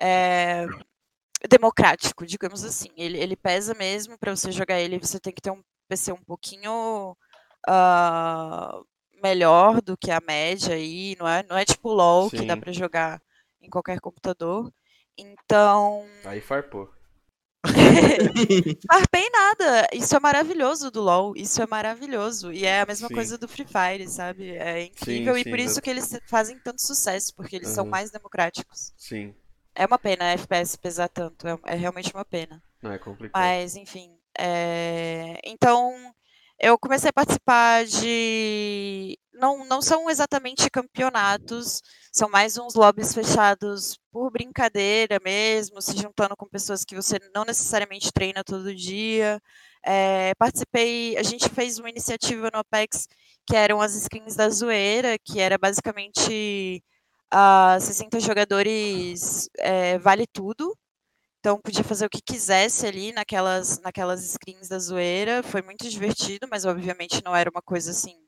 eh, 0.02 0.66
democrático, 1.48 2.26
digamos 2.26 2.64
assim. 2.64 2.88
Ele, 2.96 3.18
ele 3.18 3.36
pesa 3.36 3.72
mesmo, 3.74 4.18
para 4.18 4.34
você 4.34 4.50
jogar 4.50 4.80
ele, 4.80 4.98
você 4.98 5.20
tem 5.20 5.32
que 5.32 5.40
ter 5.40 5.52
um 5.52 5.62
PC 5.88 6.10
um 6.10 6.24
pouquinho 6.24 7.16
ah, 7.68 8.80
melhor 9.22 9.80
do 9.80 9.96
que 9.96 10.10
a 10.10 10.20
média 10.26 10.74
aí, 10.74 11.14
não 11.20 11.28
é, 11.28 11.44
não 11.44 11.56
é 11.56 11.64
tipo 11.64 11.92
LoL, 11.92 12.28
que 12.28 12.44
dá 12.44 12.54
Sim. 12.54 12.60
para 12.60 12.72
jogar 12.72 13.22
em 13.62 13.70
qualquer 13.70 14.00
computador. 14.00 14.72
Então, 15.16 16.04
Aí 16.24 16.40
farpou. 16.40 16.92
Farpei 18.90 19.28
nada. 19.30 19.88
Isso 19.92 20.14
é 20.16 20.20
maravilhoso 20.20 20.90
do 20.90 21.00
LoL. 21.02 21.34
Isso 21.36 21.60
é 21.62 21.66
maravilhoso. 21.66 22.52
E 22.52 22.64
é 22.64 22.80
a 22.80 22.86
mesma 22.86 23.08
Sim. 23.08 23.14
coisa 23.14 23.38
do 23.38 23.48
Free 23.48 23.66
Fire, 23.66 24.08
sabe? 24.08 24.50
É 24.56 24.84
incrível. 24.84 25.34
Sim, 25.34 25.40
e 25.40 25.44
sim, 25.44 25.50
por 25.50 25.58
isso 25.58 25.80
que 25.82 25.90
eles 25.90 26.18
fazem 26.28 26.58
tanto 26.60 26.80
sucesso, 26.82 27.34
porque 27.34 27.56
eles 27.56 27.68
são 27.70 27.84
Uhum. 27.84 27.90
mais 27.90 28.10
democráticos. 28.10 28.92
Sim. 28.96 29.34
É 29.74 29.86
uma 29.86 29.98
pena 29.98 30.24
a 30.26 30.32
FPS 30.32 30.76
pesar 30.78 31.08
tanto. 31.08 31.46
É, 31.46 31.58
é 31.66 31.74
realmente 31.74 32.12
uma 32.12 32.24
pena. 32.24 32.62
Não 32.82 32.92
é 32.92 32.98
complicado. 32.98 33.40
Mas, 33.40 33.76
enfim. 33.76 34.10
é, 34.38 35.40
Então, 35.44 35.92
eu 36.58 36.78
comecei 36.78 37.10
a 37.10 37.12
participar 37.12 37.84
de. 37.86 39.18
Não, 39.38 39.64
não 39.64 39.80
são 39.80 40.10
exatamente 40.10 40.68
campeonatos, 40.68 41.80
são 42.12 42.28
mais 42.28 42.58
uns 42.58 42.74
lobbies 42.74 43.14
fechados 43.14 43.96
por 44.10 44.32
brincadeira 44.32 45.20
mesmo, 45.24 45.80
se 45.80 45.96
juntando 45.96 46.36
com 46.36 46.48
pessoas 46.48 46.84
que 46.84 46.96
você 46.96 47.18
não 47.32 47.44
necessariamente 47.44 48.10
treina 48.12 48.42
todo 48.42 48.74
dia. 48.74 49.40
É, 49.84 50.34
participei, 50.34 51.16
a 51.16 51.22
gente 51.22 51.48
fez 51.50 51.78
uma 51.78 51.88
iniciativa 51.88 52.50
no 52.52 52.58
Apex 52.58 53.06
que 53.46 53.54
eram 53.56 53.80
as 53.80 53.94
skins 53.94 54.34
da 54.34 54.48
zoeira, 54.50 55.16
que 55.18 55.38
era 55.40 55.56
basicamente 55.56 56.82
ah, 57.30 57.78
60 57.80 58.20
jogadores 58.20 59.48
é, 59.58 59.98
vale 59.98 60.26
tudo. 60.26 60.76
Então 61.40 61.60
podia 61.60 61.84
fazer 61.84 62.06
o 62.06 62.10
que 62.10 62.22
quisesse 62.22 62.86
ali 62.86 63.12
naquelas, 63.12 63.80
naquelas 63.80 64.20
screens 64.22 64.68
da 64.68 64.78
zoeira. 64.78 65.42
Foi 65.44 65.62
muito 65.62 65.88
divertido, 65.88 66.48
mas 66.50 66.64
obviamente 66.64 67.22
não 67.24 67.36
era 67.36 67.50
uma 67.50 67.62
coisa 67.62 67.92
assim 67.92 68.27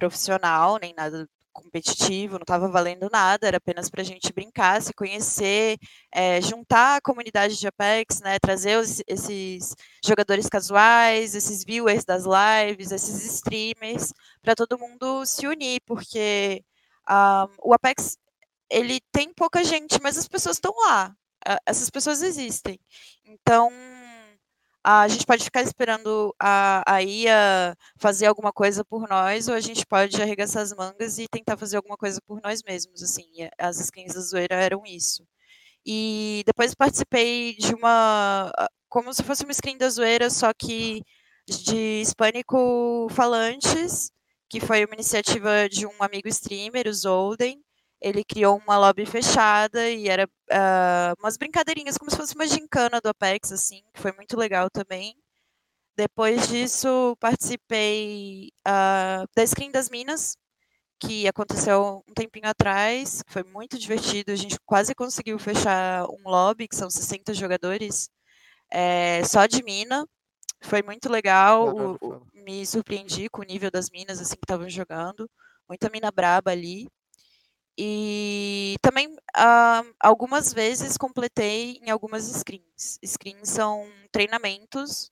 profissional, 0.00 0.78
nem 0.80 0.94
nada 0.96 1.28
competitivo, 1.52 2.34
não 2.34 2.42
estava 2.42 2.68
valendo 2.68 3.08
nada, 3.12 3.46
era 3.46 3.56
apenas 3.58 3.90
para 3.90 4.02
a 4.02 4.04
gente 4.04 4.32
brincar, 4.32 4.80
se 4.80 4.94
conhecer, 4.94 5.76
eh, 6.12 6.40
juntar 6.40 6.96
a 6.96 7.00
comunidade 7.00 7.58
de 7.58 7.66
Apex, 7.66 8.20
né, 8.20 8.38
trazer 8.38 8.78
os- 8.78 9.02
esses 9.06 9.74
jogadores 10.04 10.48
casuais, 10.48 11.34
esses 11.34 11.64
viewers 11.64 12.04
das 12.04 12.24
lives, 12.24 12.92
esses 12.92 13.24
streamers, 13.34 14.12
para 14.42 14.54
todo 14.54 14.78
mundo 14.78 15.26
se 15.26 15.46
unir, 15.46 15.80
porque 15.86 16.64
ah, 17.06 17.48
o 17.62 17.74
Apex 17.74 18.16
ele 18.70 19.00
tem 19.12 19.32
pouca 19.34 19.64
gente, 19.64 20.00
mas 20.02 20.16
as 20.18 20.28
pessoas 20.28 20.56
estão 20.56 20.72
lá. 20.86 21.14
essas 21.66 21.90
pessoas 21.90 22.22
existem. 22.22 22.78
Então, 23.24 23.70
a 24.84 25.06
gente 25.08 25.26
pode 25.26 25.44
ficar 25.44 25.62
esperando 25.62 26.34
a, 26.40 26.82
a 26.86 27.02
IA 27.02 27.76
fazer 27.98 28.26
alguma 28.26 28.52
coisa 28.52 28.84
por 28.84 29.08
nós, 29.08 29.48
ou 29.48 29.54
a 29.54 29.60
gente 29.60 29.86
pode 29.86 30.20
arregaçar 30.22 30.62
as 30.62 30.72
mangas 30.74 31.18
e 31.18 31.26
tentar 31.28 31.56
fazer 31.56 31.76
alguma 31.76 31.96
coisa 31.96 32.20
por 32.26 32.40
nós 32.42 32.62
mesmos, 32.62 33.02
assim, 33.02 33.26
as 33.58 33.78
skins 33.80 34.14
da 34.14 34.20
zoeira 34.20 34.54
eram 34.56 34.82
isso. 34.86 35.26
E 35.86 36.42
depois 36.46 36.74
participei 36.74 37.56
de 37.56 37.74
uma, 37.74 38.52
como 38.88 39.12
se 39.14 39.22
fosse 39.22 39.44
uma 39.44 39.54
screen 39.54 39.78
da 39.78 39.88
zoeira, 39.88 40.30
só 40.30 40.52
que 40.52 41.02
de 41.48 42.00
hispânico 42.02 43.08
falantes, 43.10 44.10
que 44.48 44.60
foi 44.60 44.84
uma 44.84 44.94
iniciativa 44.94 45.68
de 45.68 45.86
um 45.86 46.02
amigo 46.02 46.28
streamer, 46.28 46.86
o 46.88 46.92
Zolden, 46.94 47.62
ele 48.00 48.24
criou 48.24 48.58
uma 48.58 48.78
lobby 48.78 49.04
fechada 49.04 49.90
e 49.90 50.08
era 50.08 50.26
uh, 50.26 51.14
umas 51.18 51.36
brincadeirinhas, 51.36 51.98
como 51.98 52.10
se 52.10 52.16
fosse 52.16 52.34
uma 52.34 52.46
gincana 52.46 53.00
do 53.00 53.08
Apex, 53.10 53.52
assim, 53.52 53.82
que 53.92 54.00
foi 54.00 54.12
muito 54.12 54.36
legal 54.36 54.70
também. 54.70 55.14
Depois 55.96 56.48
disso, 56.48 57.16
participei 57.20 58.50
uh, 58.66 59.28
da 59.36 59.46
Screen 59.46 59.70
das 59.70 59.90
Minas, 59.90 60.36
que 60.98 61.26
aconteceu 61.28 62.04
um 62.08 62.14
tempinho 62.14 62.48
atrás, 62.48 63.22
foi 63.26 63.42
muito 63.42 63.78
divertido, 63.78 64.32
a 64.32 64.36
gente 64.36 64.58
quase 64.66 64.94
conseguiu 64.94 65.38
fechar 65.38 66.04
um 66.08 66.22
lobby, 66.28 66.68
que 66.68 66.76
são 66.76 66.90
60 66.90 67.34
jogadores, 67.34 68.10
é, 68.70 69.24
só 69.24 69.46
de 69.46 69.62
mina, 69.62 70.06
foi 70.62 70.82
muito 70.82 71.10
legal, 71.10 71.74
o, 71.74 71.96
o, 72.00 72.26
me 72.34 72.64
surpreendi 72.66 73.28
com 73.30 73.42
o 73.42 73.44
nível 73.44 73.70
das 73.70 73.90
minas, 73.90 74.20
assim, 74.20 74.34
que 74.36 74.44
estavam 74.44 74.68
jogando, 74.68 75.28
muita 75.68 75.88
mina 75.90 76.10
braba 76.10 76.50
ali, 76.50 76.86
e 77.78 78.76
também 78.82 79.08
uh, 79.08 79.94
algumas 80.00 80.52
vezes 80.52 80.96
completei 80.96 81.80
em 81.82 81.90
algumas 81.90 82.24
screens. 82.24 82.98
Screens 83.04 83.48
são 83.48 83.86
treinamentos 84.12 85.10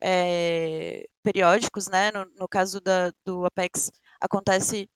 é, 0.00 1.06
periódicos, 1.22 1.88
né? 1.88 2.10
No, 2.12 2.24
no 2.36 2.48
caso 2.48 2.80
da, 2.80 3.12
do 3.24 3.44
Apex, 3.46 3.90
acontece 4.20 4.88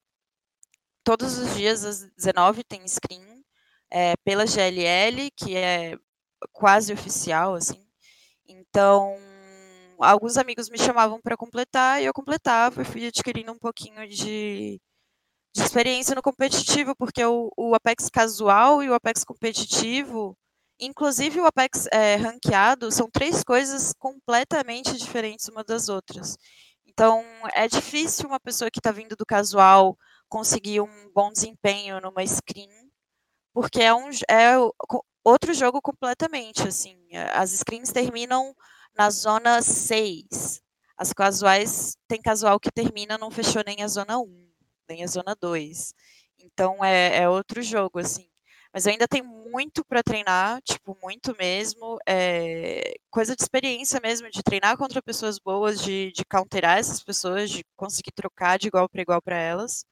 todos 1.04 1.38
os 1.38 1.54
dias 1.56 1.84
às 1.84 2.10
19 2.16 2.64
tem 2.64 2.86
screen 2.86 3.44
é, 3.90 4.14
pela 4.24 4.46
GLL, 4.46 5.30
que 5.36 5.56
é 5.56 5.96
quase 6.52 6.92
oficial, 6.92 7.54
assim. 7.54 7.84
Então, 8.48 9.16
alguns 9.98 10.36
amigos 10.36 10.68
me 10.70 10.78
chamavam 10.78 11.20
para 11.20 11.36
completar 11.36 12.02
e 12.02 12.06
eu 12.06 12.12
completava 12.12 12.82
e 12.82 12.84
fui 12.84 13.06
adquirindo 13.06 13.52
um 13.52 13.58
pouquinho 13.58 14.08
de 14.08 14.80
de 15.54 15.62
experiência 15.62 16.14
no 16.14 16.22
competitivo, 16.22 16.94
porque 16.96 17.24
o, 17.24 17.52
o 17.56 17.74
Apex 17.74 18.08
casual 18.08 18.82
e 18.82 18.88
o 18.88 18.94
Apex 18.94 19.22
competitivo, 19.22 20.36
inclusive 20.80 21.40
o 21.40 21.46
Apex 21.46 21.86
é, 21.92 22.16
ranqueado, 22.16 22.90
são 22.90 23.10
três 23.10 23.44
coisas 23.44 23.92
completamente 23.98 24.96
diferentes 24.96 25.48
uma 25.48 25.62
das 25.62 25.88
outras. 25.88 26.36
Então, 26.86 27.24
é 27.54 27.68
difícil 27.68 28.26
uma 28.28 28.40
pessoa 28.40 28.70
que 28.70 28.78
está 28.78 28.90
vindo 28.90 29.14
do 29.14 29.26
casual 29.26 29.96
conseguir 30.28 30.80
um 30.80 31.12
bom 31.14 31.30
desempenho 31.30 32.00
numa 32.00 32.26
screen, 32.26 32.70
porque 33.52 33.82
é, 33.82 33.94
um, 33.94 34.08
é 34.30 34.56
outro 35.22 35.52
jogo 35.52 35.82
completamente, 35.82 36.66
assim. 36.66 36.96
As 37.34 37.50
screens 37.50 37.92
terminam 37.92 38.54
na 38.96 39.10
zona 39.10 39.60
6. 39.60 40.62
As 40.96 41.12
casuais, 41.12 41.96
tem 42.08 42.20
casual 42.22 42.58
que 42.58 42.70
termina, 42.70 43.18
não 43.18 43.30
fechou 43.30 43.62
nem 43.66 43.82
a 43.82 43.88
zona 43.88 44.18
1 44.18 44.51
tem 44.86 45.04
a 45.04 45.06
Zona 45.06 45.34
2. 45.40 45.94
Então 46.38 46.84
é, 46.84 47.18
é 47.22 47.28
outro 47.28 47.62
jogo, 47.62 47.98
assim. 48.00 48.28
Mas 48.72 48.86
ainda 48.86 49.06
tem 49.06 49.22
muito 49.22 49.84
para 49.84 50.02
treinar, 50.02 50.60
tipo, 50.62 50.96
muito 51.02 51.36
mesmo. 51.38 51.98
É, 52.08 52.94
coisa 53.10 53.36
de 53.36 53.42
experiência 53.42 54.00
mesmo, 54.02 54.30
de 54.30 54.42
treinar 54.42 54.76
contra 54.78 55.02
pessoas 55.02 55.38
boas, 55.38 55.80
de, 55.82 56.10
de 56.12 56.24
counterar 56.24 56.78
essas 56.78 57.02
pessoas, 57.04 57.50
de 57.50 57.64
conseguir 57.76 58.12
trocar 58.12 58.58
de 58.58 58.68
igual 58.68 58.88
para 58.88 59.02
igual 59.02 59.20
para 59.22 59.36
elas. 59.36 59.84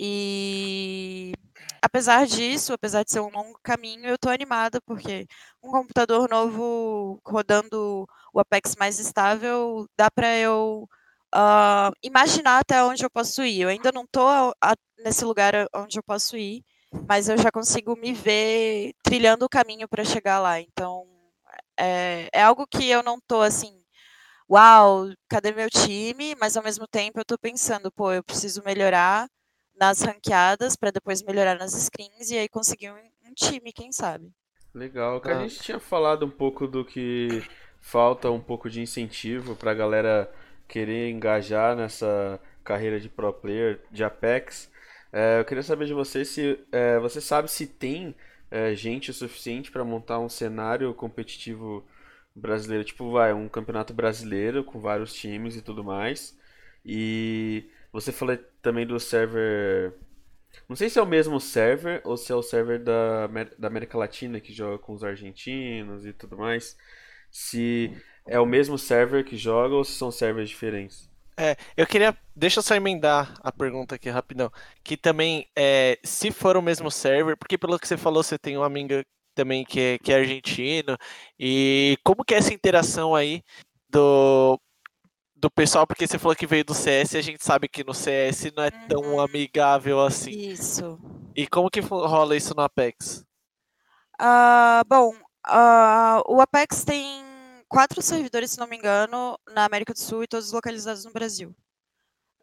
E 0.00 1.32
apesar 1.80 2.26
disso, 2.26 2.72
apesar 2.72 3.04
de 3.04 3.12
ser 3.12 3.20
um 3.20 3.30
longo 3.30 3.58
caminho, 3.62 4.06
eu 4.06 4.16
estou 4.16 4.32
animada 4.32 4.80
porque 4.82 5.26
um 5.62 5.70
computador 5.70 6.28
novo 6.28 7.20
rodando 7.24 8.06
o 8.32 8.40
Apex 8.40 8.74
mais 8.76 8.98
estável 8.98 9.86
dá 9.96 10.10
para 10.10 10.36
eu 10.38 10.88
uh, 11.34 11.92
imaginar 12.02 12.58
até 12.58 12.82
onde 12.84 13.04
eu 13.04 13.10
posso 13.10 13.42
ir. 13.42 13.62
Eu 13.62 13.68
ainda 13.68 13.90
não 13.92 14.04
estou 14.04 14.54
nesse 14.98 15.24
lugar 15.24 15.54
onde 15.74 15.98
eu 15.98 16.02
posso 16.02 16.36
ir, 16.36 16.64
mas 17.08 17.28
eu 17.28 17.36
já 17.38 17.50
consigo 17.50 17.96
me 17.96 18.12
ver 18.12 18.92
trilhando 19.02 19.44
o 19.44 19.48
caminho 19.48 19.88
para 19.88 20.04
chegar 20.04 20.38
lá. 20.38 20.60
Então, 20.60 21.06
é, 21.76 22.28
é 22.32 22.42
algo 22.42 22.66
que 22.66 22.88
eu 22.88 23.02
não 23.02 23.16
estou 23.16 23.42
assim, 23.42 23.82
uau, 24.48 25.08
cadê 25.28 25.52
meu 25.52 25.68
time? 25.70 26.34
Mas 26.36 26.56
ao 26.56 26.62
mesmo 26.62 26.86
tempo 26.86 27.18
eu 27.18 27.22
estou 27.22 27.38
pensando, 27.38 27.90
pô, 27.90 28.12
eu 28.12 28.22
preciso 28.22 28.62
melhorar 28.64 29.28
nas 29.74 30.02
ranqueadas 30.02 30.76
para 30.76 30.90
depois 30.90 31.22
melhorar 31.22 31.58
nas 31.58 31.72
screens 31.72 32.30
e 32.30 32.38
aí 32.38 32.48
conseguir 32.48 32.90
um, 32.90 32.96
um 33.28 33.34
time, 33.34 33.72
quem 33.72 33.90
sabe. 33.90 34.30
Legal, 34.74 35.20
que 35.20 35.30
a 35.30 35.40
gente 35.40 35.60
tinha 35.60 35.78
falado 35.78 36.24
um 36.24 36.30
pouco 36.30 36.66
do 36.66 36.84
que 36.84 37.42
falta 37.80 38.30
um 38.30 38.40
pouco 38.40 38.70
de 38.70 38.80
incentivo 38.80 39.56
para 39.56 39.72
a 39.72 39.74
galera 39.74 40.32
querer 40.72 41.10
engajar 41.10 41.76
nessa 41.76 42.40
carreira 42.64 42.98
de 42.98 43.06
pro 43.06 43.30
player 43.30 43.80
de 43.90 44.02
Apex. 44.02 44.70
É, 45.12 45.38
eu 45.40 45.44
queria 45.44 45.62
saber 45.62 45.84
de 45.86 45.92
você 45.92 46.24
se 46.24 46.58
é, 46.72 46.98
você 46.98 47.20
sabe 47.20 47.50
se 47.50 47.66
tem 47.66 48.14
é, 48.50 48.74
gente 48.74 49.10
o 49.10 49.14
suficiente 49.14 49.70
para 49.70 49.84
montar 49.84 50.18
um 50.18 50.30
cenário 50.30 50.94
competitivo 50.94 51.86
brasileiro, 52.34 52.84
tipo 52.84 53.12
vai 53.12 53.34
um 53.34 53.48
campeonato 53.50 53.92
brasileiro 53.92 54.64
com 54.64 54.80
vários 54.80 55.12
times 55.12 55.56
e 55.56 55.62
tudo 55.62 55.84
mais. 55.84 56.38
E 56.84 57.70
você 57.92 58.10
falou 58.10 58.38
também 58.62 58.86
do 58.86 58.98
server, 58.98 59.92
não 60.68 60.76
sei 60.76 60.88
se 60.88 60.98
é 60.98 61.02
o 61.02 61.06
mesmo 61.06 61.38
server 61.40 62.00
ou 62.04 62.16
se 62.16 62.32
é 62.32 62.34
o 62.34 62.42
server 62.42 62.82
da, 62.82 63.26
da 63.58 63.68
América 63.68 63.98
Latina 63.98 64.40
que 64.40 64.52
joga 64.54 64.78
com 64.78 64.94
os 64.94 65.04
argentinos 65.04 66.06
e 66.06 66.14
tudo 66.14 66.36
mais. 66.38 66.76
Se 67.30 67.92
é 68.26 68.38
o 68.38 68.46
mesmo 68.46 68.78
server 68.78 69.24
que 69.24 69.36
joga 69.36 69.74
ou 69.74 69.84
se 69.84 69.92
são 69.92 70.10
servers 70.10 70.48
diferentes? 70.48 71.10
É, 71.36 71.56
eu 71.76 71.86
queria. 71.86 72.16
Deixa 72.36 72.58
eu 72.58 72.62
só 72.62 72.74
emendar 72.74 73.34
a 73.42 73.50
pergunta 73.50 73.94
aqui 73.94 74.08
rapidão. 74.10 74.50
Que 74.84 74.96
também, 74.96 75.48
é, 75.56 75.98
se 76.04 76.30
for 76.30 76.56
o 76.56 76.62
mesmo 76.62 76.90
server, 76.90 77.36
porque 77.36 77.58
pelo 77.58 77.78
que 77.78 77.88
você 77.88 77.96
falou, 77.96 78.22
você 78.22 78.38
tem 78.38 78.56
um 78.56 78.62
amigo 78.62 79.02
também 79.34 79.64
que 79.64 79.80
é, 79.80 79.98
que 79.98 80.12
é 80.12 80.16
argentino. 80.16 80.96
E 81.38 81.98
como 82.04 82.24
que 82.24 82.34
é 82.34 82.38
essa 82.38 82.54
interação 82.54 83.14
aí 83.14 83.42
do, 83.88 84.58
do 85.34 85.50
pessoal? 85.50 85.86
Porque 85.86 86.06
você 86.06 86.18
falou 86.18 86.36
que 86.36 86.46
veio 86.46 86.64
do 86.64 86.74
CS 86.74 87.14
e 87.14 87.18
a 87.18 87.22
gente 87.22 87.44
sabe 87.44 87.68
que 87.68 87.84
no 87.84 87.94
CS 87.94 88.52
não 88.54 88.64
é 88.64 88.70
tão 88.70 89.00
uhum. 89.02 89.20
amigável 89.20 90.00
assim. 90.00 90.30
Isso. 90.30 90.98
E 91.34 91.46
como 91.46 91.70
que 91.70 91.80
rola 91.80 92.36
isso 92.36 92.54
no 92.54 92.62
Apex? 92.62 93.24
Uh, 94.20 94.84
bom, 94.86 95.14
uh, 95.48 96.22
o 96.28 96.40
Apex 96.40 96.84
tem 96.84 97.31
quatro 97.72 98.02
servidores, 98.02 98.50
se 98.50 98.58
não 98.58 98.66
me 98.66 98.76
engano, 98.76 99.38
na 99.48 99.64
América 99.64 99.94
do 99.94 99.98
Sul 99.98 100.22
e 100.22 100.28
todos 100.28 100.52
localizados 100.52 101.06
no 101.06 101.12
Brasil. 101.12 101.56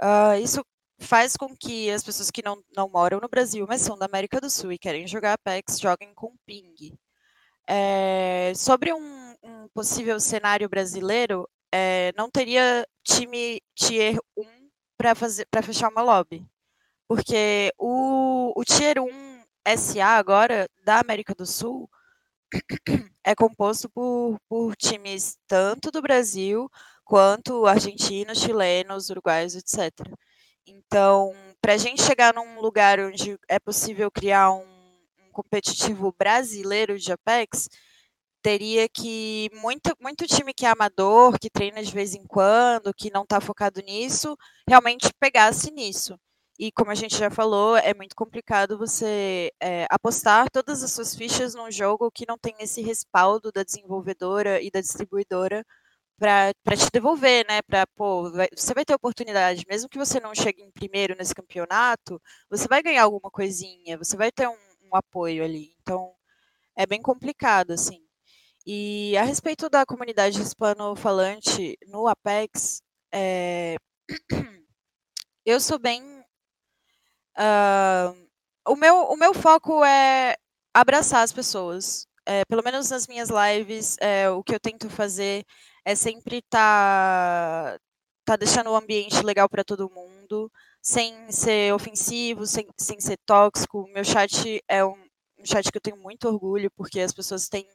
Uh, 0.02 0.42
isso 0.44 0.66
faz 1.00 1.38
com 1.38 1.56
que 1.56 1.92
as 1.92 2.04
pessoas 2.04 2.32
que 2.32 2.42
não, 2.42 2.64
não 2.76 2.90
moram 2.90 3.20
no 3.20 3.30
Brasil, 3.30 3.64
mas 3.70 3.82
são 3.82 3.96
da 3.96 4.08
América 4.08 4.42
do 4.42 4.50
Sul 4.50 4.72
e 4.72 4.80
querem 4.80 5.06
jogar 5.06 5.34
Apex, 5.34 5.80
joguem 5.80 6.16
com 6.16 6.36
ping. 6.48 6.98
É, 7.68 8.54
sobre 8.56 8.92
um, 8.92 9.36
um, 9.44 9.68
possível 9.72 10.20
cenário 10.20 10.68
brasileiro, 10.68 11.48
é, 11.72 12.12
não 12.18 12.32
teria 12.32 12.84
time 13.04 13.62
Tier 13.76 14.18
1 14.36 14.44
para 14.98 15.62
fechar 15.62 15.92
uma 15.92 16.02
lobby. 16.02 16.44
Porque 17.08 17.72
o, 17.78 18.60
o 18.60 18.64
Tier 18.66 19.00
1 19.00 19.08
SA 19.78 20.08
agora, 20.18 20.68
da 20.84 21.00
América 21.00 21.36
do 21.36 21.46
Sul, 21.46 21.88
é 23.24 23.36
composto 23.36 23.90
por, 23.90 24.40
por 24.48 24.76
times 24.76 25.38
tanto 25.48 25.92
do 25.92 26.02
Brasil 26.02 26.70
quanto 27.04 27.66
argentinos, 27.66 28.40
chilenos, 28.40 29.10
uruguaios, 29.10 29.56
etc. 29.56 29.92
Então, 30.68 31.34
para 31.62 31.74
a 31.74 31.78
gente 31.78 32.02
chegar 32.04 32.34
num 32.34 32.62
lugar 32.62 33.00
onde 33.00 33.38
é 33.48 33.60
possível 33.60 34.12
criar 34.12 34.52
um, 34.52 34.64
um, 34.64 35.32
competitivo 35.32 36.14
brasileiro 36.18 37.00
de 37.00 37.12
Apex, 37.12 37.68
teria 38.42 38.88
que 38.88 39.50
muito, 39.54 39.96
muito 40.00 40.28
time 40.28 40.54
que 40.54 40.66
é 40.66 40.70
amador, 40.70 41.38
que 41.40 41.50
treina 41.50 41.84
de 41.84 41.92
vez 41.92 42.14
em 42.14 42.24
quando, 42.26 42.94
que 42.94 43.12
não 43.12 43.24
está 43.24 43.42
focado 43.42 43.82
nisso, 43.82 44.38
realmente 44.68 45.12
pegasse 45.20 45.72
nisso. 45.72 46.16
E 46.60 46.72
como 46.74 46.92
a 46.92 46.96
gente 46.96 47.18
já 47.18 47.30
falou, 47.32 47.78
é 47.78 47.94
muito 47.94 48.16
complicado 48.16 48.78
você 48.78 49.52
é, 49.62 49.88
apostar 49.90 50.50
todas 50.52 50.84
as 50.84 50.92
suas 50.92 51.16
fichas 51.16 51.56
num 51.56 51.72
jogo 51.72 52.12
que 52.12 52.26
não 52.28 52.38
tem 52.38 52.54
esse 52.60 52.82
respaldo 52.82 53.52
da 53.52 53.64
desenvolvedora 53.64 54.62
e 54.62 54.70
da 54.70 54.82
distribuidora 54.82 55.66
para 56.20 56.54
te 56.78 56.90
devolver, 56.94 57.46
né? 57.48 57.62
Para, 57.64 57.88
pô, 57.96 58.32
vai, 58.32 58.48
você 58.56 58.74
vai 58.74 58.86
ter 58.86 58.94
oportunidade, 58.96 59.66
mesmo 59.70 59.90
que 59.90 59.98
você 59.98 60.20
não 60.20 60.36
chegue 60.36 60.62
em 60.64 60.72
primeiro 60.72 61.16
nesse 61.18 61.34
campeonato, 61.36 62.22
você 62.50 62.68
vai 62.68 62.84
ganhar 62.84 63.04
alguma 63.04 63.32
coisinha, 63.32 63.98
você 63.98 64.18
vai 64.18 64.32
ter 64.32 64.48
um, 64.50 64.58
um 64.92 64.96
apoio 64.96 65.44
ali. 65.44 65.76
Então, 65.82 66.14
é 66.76 66.86
bem 66.86 67.02
complicado, 67.02 67.72
assim. 67.72 68.02
E 68.66 69.18
a 69.18 69.24
respeito 69.24 69.70
da 69.70 69.86
comunidade 69.86 70.42
hispano-falante 70.42 71.78
no 71.88 72.08
Apex, 72.08 72.82
é... 73.14 73.78
eu 75.46 75.60
sou 75.60 75.80
bem. 75.80 76.19
O, 78.68 78.76
meu, 78.76 78.96
o 79.04 79.18
meu 79.18 79.34
foco 79.34 79.84
é 79.84 80.36
abraçar 80.74 81.24
as 81.24 81.34
pessoas. 81.34 82.08
É, 82.26 82.46
pelo 82.46 82.64
menos 82.64 82.90
nas 82.90 83.08
minhas 83.08 83.30
lives, 83.30 83.98
é, 84.00 84.30
o 84.30 84.44
que 84.44 84.54
eu 84.54 84.60
tento 84.60 84.90
fazer 84.90 85.44
é 85.84 85.96
sempre 85.96 86.38
estar 86.38 87.74
tá, 87.74 87.80
tá 88.26 88.36
deixando 88.36 88.70
o 88.70 88.76
ambiente 88.76 89.24
legal 89.24 89.50
para 89.50 89.64
todo 89.64 89.90
mundo, 89.90 90.52
sem 90.82 91.32
ser 91.32 91.74
ofensivo, 91.74 92.46
sem, 92.46 92.68
sem 92.78 93.00
ser 93.00 93.18
tóxico. 93.26 93.88
Meu 93.94 94.04
chat 94.04 94.62
é 94.68 94.86
um, 94.86 94.94
um 95.40 95.46
chat 95.46 95.72
que 95.72 95.78
eu 95.78 95.82
tenho 95.82 95.98
muito 95.98 96.28
orgulho, 96.28 96.70
porque 96.76 97.00
as 97.00 97.14
pessoas 97.14 97.48
têm 97.50 97.68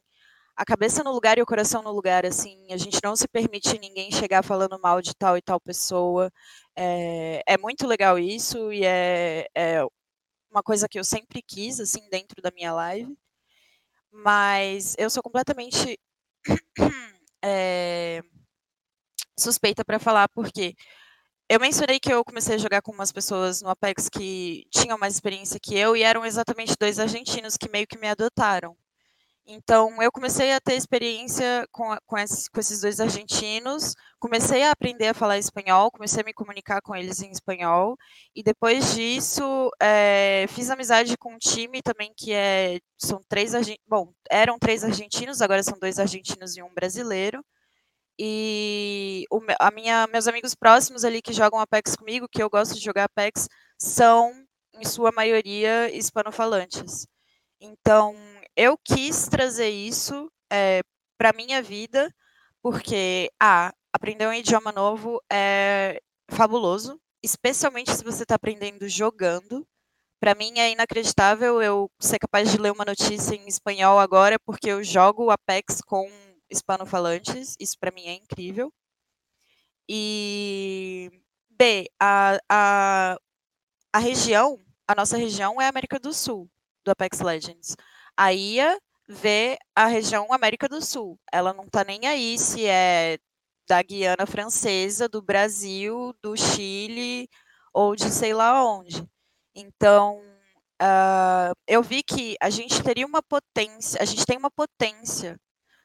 a 0.56 0.64
cabeça 0.64 1.02
no 1.02 1.12
lugar 1.12 1.38
e 1.38 1.42
o 1.42 1.46
coração 1.46 1.82
no 1.82 1.92
lugar, 1.92 2.24
assim, 2.24 2.72
a 2.72 2.76
gente 2.76 3.00
não 3.02 3.16
se 3.16 3.26
permite 3.28 3.78
ninguém 3.78 4.10
chegar 4.12 4.42
falando 4.44 4.78
mal 4.80 5.02
de 5.02 5.14
tal 5.14 5.36
e 5.36 5.42
tal 5.42 5.60
pessoa. 5.60 6.30
É, 6.76 7.42
é 7.46 7.58
muito 7.58 7.86
legal 7.86 8.18
isso 8.18 8.72
e 8.72 8.84
é, 8.84 9.48
é, 9.54 9.84
uma 10.50 10.62
coisa 10.62 10.88
que 10.88 10.98
eu 10.98 11.04
sempre 11.04 11.42
quis, 11.42 11.80
assim, 11.80 12.08
dentro 12.10 12.40
da 12.42 12.50
minha 12.52 12.72
live. 12.72 13.16
Mas 14.12 14.94
eu 14.98 15.10
sou 15.10 15.22
completamente 15.22 15.98
é, 17.42 18.22
suspeita 19.38 19.84
para 19.84 19.98
falar, 19.98 20.28
porque 20.28 20.74
eu 21.48 21.60
mencionei 21.60 22.00
que 22.00 22.12
eu 22.12 22.24
comecei 22.24 22.54
a 22.56 22.58
jogar 22.58 22.82
com 22.82 22.92
umas 22.92 23.12
pessoas 23.12 23.60
no 23.62 23.68
Apex 23.70 24.08
que 24.08 24.64
tinham 24.70 24.98
mais 24.98 25.14
experiência 25.14 25.60
que 25.60 25.76
eu 25.76 25.96
e 25.96 26.02
eram 26.02 26.24
exatamente 26.24 26.76
dois 26.78 26.98
argentinos 26.98 27.56
que 27.56 27.68
meio 27.70 27.86
que 27.86 27.98
me 27.98 28.08
adotaram. 28.08 28.76
Então, 29.46 30.02
eu 30.02 30.10
comecei 30.10 30.52
a 30.52 30.60
ter 30.60 30.74
experiência 30.74 31.66
com, 31.70 31.94
com, 32.06 32.16
esses, 32.16 32.48
com, 32.48 32.58
esses, 32.60 32.80
dois 32.80 32.98
argentinos, 32.98 33.94
comecei 34.18 34.62
a 34.62 34.70
aprender 34.70 35.08
a 35.08 35.14
falar 35.14 35.36
espanhol, 35.36 35.90
comecei 35.90 36.22
a 36.22 36.24
me 36.24 36.32
comunicar 36.32 36.80
com 36.80 36.96
eles 36.96 37.20
em 37.20 37.30
espanhol, 37.30 37.94
e 38.34 38.42
depois 38.42 38.94
disso, 38.94 39.70
é, 39.80 40.46
fiz 40.48 40.70
amizade 40.70 41.14
com 41.18 41.34
um 41.34 41.38
time 41.38 41.82
também 41.82 42.10
que 42.16 42.32
é, 42.32 42.80
são 42.96 43.20
três, 43.28 43.52
bom, 43.86 44.12
eram 44.30 44.58
três 44.58 44.82
argentinos, 44.82 45.42
agora 45.42 45.62
são 45.62 45.78
dois 45.78 45.98
argentinos 45.98 46.56
e 46.56 46.62
um 46.62 46.72
brasileiro, 46.72 47.44
e 48.18 49.24
o, 49.30 49.40
a 49.60 49.70
minha, 49.70 50.06
meus 50.06 50.26
amigos 50.26 50.54
próximos 50.54 51.04
ali 51.04 51.20
que 51.20 51.32
jogam 51.34 51.60
Apex 51.60 51.96
comigo, 51.96 52.28
que 52.30 52.42
eu 52.42 52.48
gosto 52.48 52.74
de 52.74 52.80
jogar 52.80 53.04
Apex, 53.04 53.48
são, 53.78 54.32
em 54.74 54.84
sua 54.86 55.12
maioria, 55.12 55.94
hispanofalantes. 55.94 57.06
Então, 57.60 58.14
eu 58.56 58.78
quis 58.78 59.28
trazer 59.28 59.70
isso 59.70 60.30
é, 60.50 60.78
eh, 60.78 60.82
para 61.18 61.32
minha 61.32 61.62
vida, 61.62 62.12
porque, 62.62 63.30
ah, 63.40 63.72
aprender 63.92 64.26
um 64.26 64.32
idioma 64.32 64.72
novo 64.72 65.20
é 65.30 66.00
fabuloso, 66.30 67.00
especialmente 67.22 67.90
se 67.92 68.04
você 68.04 68.22
está 68.24 68.34
aprendendo 68.36 68.88
jogando. 68.88 69.66
Para 70.20 70.34
mim 70.34 70.58
é 70.58 70.70
inacreditável 70.70 71.62
eu 71.62 71.90
ser 72.00 72.18
capaz 72.18 72.50
de 72.50 72.58
ler 72.58 72.72
uma 72.72 72.84
notícia 72.84 73.34
em 73.34 73.46
espanhol 73.46 73.98
agora, 73.98 74.38
porque 74.40 74.70
eu 74.70 74.82
jogo 74.82 75.30
Apex 75.30 75.80
com 75.82 76.08
hispanofalantes, 76.50 77.56
isso 77.60 77.76
para 77.78 77.90
mim 77.92 78.06
é 78.06 78.14
incrível. 78.14 78.72
E 79.88 81.10
B, 81.50 81.88
a, 82.00 82.38
a, 82.50 83.16
a 83.92 83.98
região, 83.98 84.58
a 84.88 84.94
nossa 84.94 85.16
região 85.16 85.60
é 85.60 85.66
a 85.66 85.68
América 85.68 85.98
do 85.98 86.12
Sul, 86.12 86.48
do 86.84 86.90
Apex 86.90 87.20
Legends. 87.20 87.76
A 88.16 88.32
IA 88.32 88.78
vê 89.08 89.58
a 89.74 89.86
região 89.86 90.32
América 90.32 90.68
do 90.68 90.80
Sul. 90.82 91.18
Ela 91.32 91.52
não 91.52 91.64
está 91.64 91.84
nem 91.84 92.06
aí 92.06 92.38
se 92.38 92.66
é 92.66 93.18
da 93.68 93.82
Guiana 93.82 94.26
Francesa, 94.26 95.08
do 95.08 95.22
Brasil, 95.22 96.14
do 96.22 96.36
Chile 96.36 97.28
ou 97.72 97.96
de 97.96 98.10
sei 98.10 98.34
lá 98.34 98.64
onde. 98.64 99.04
Então, 99.54 100.20
uh, 100.82 101.54
eu 101.66 101.82
vi 101.82 102.02
que 102.02 102.36
a 102.40 102.50
gente 102.50 102.82
teria 102.82 103.06
uma 103.06 103.22
potência, 103.22 104.00
a 104.02 104.04
gente 104.04 104.26
tem 104.26 104.38
uma 104.38 104.50
potência 104.50 105.38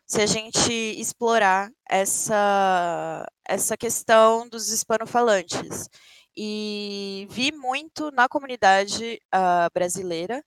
se 0.06 0.22
a 0.22 0.26
gente 0.26 0.72
explorar 0.74 1.70
essa, 1.90 3.26
essa 3.48 3.78
questão 3.78 4.50
dos 4.50 4.70
hispanofalantes. 4.70 5.88
E 6.36 7.28
vi 7.30 7.52
muito 7.52 8.12
na 8.12 8.28
comunidade 8.28 9.20
uh, 9.34 9.70
brasileira 9.74 10.44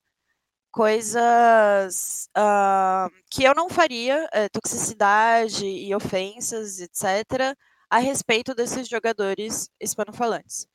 coisas 0.72 2.28
uh, 2.36 3.10
que 3.30 3.44
eu 3.44 3.54
não 3.54 3.68
faria, 3.68 4.24
uh, 4.24 4.50
toxicidade 4.50 5.66
e 5.66 5.94
ofensas, 5.94 6.80
etc., 6.80 7.56
a 7.90 7.98
respeito 7.98 8.54
desses 8.54 8.88
jogadores 8.88 9.68
hispanofalantes. 9.78 10.66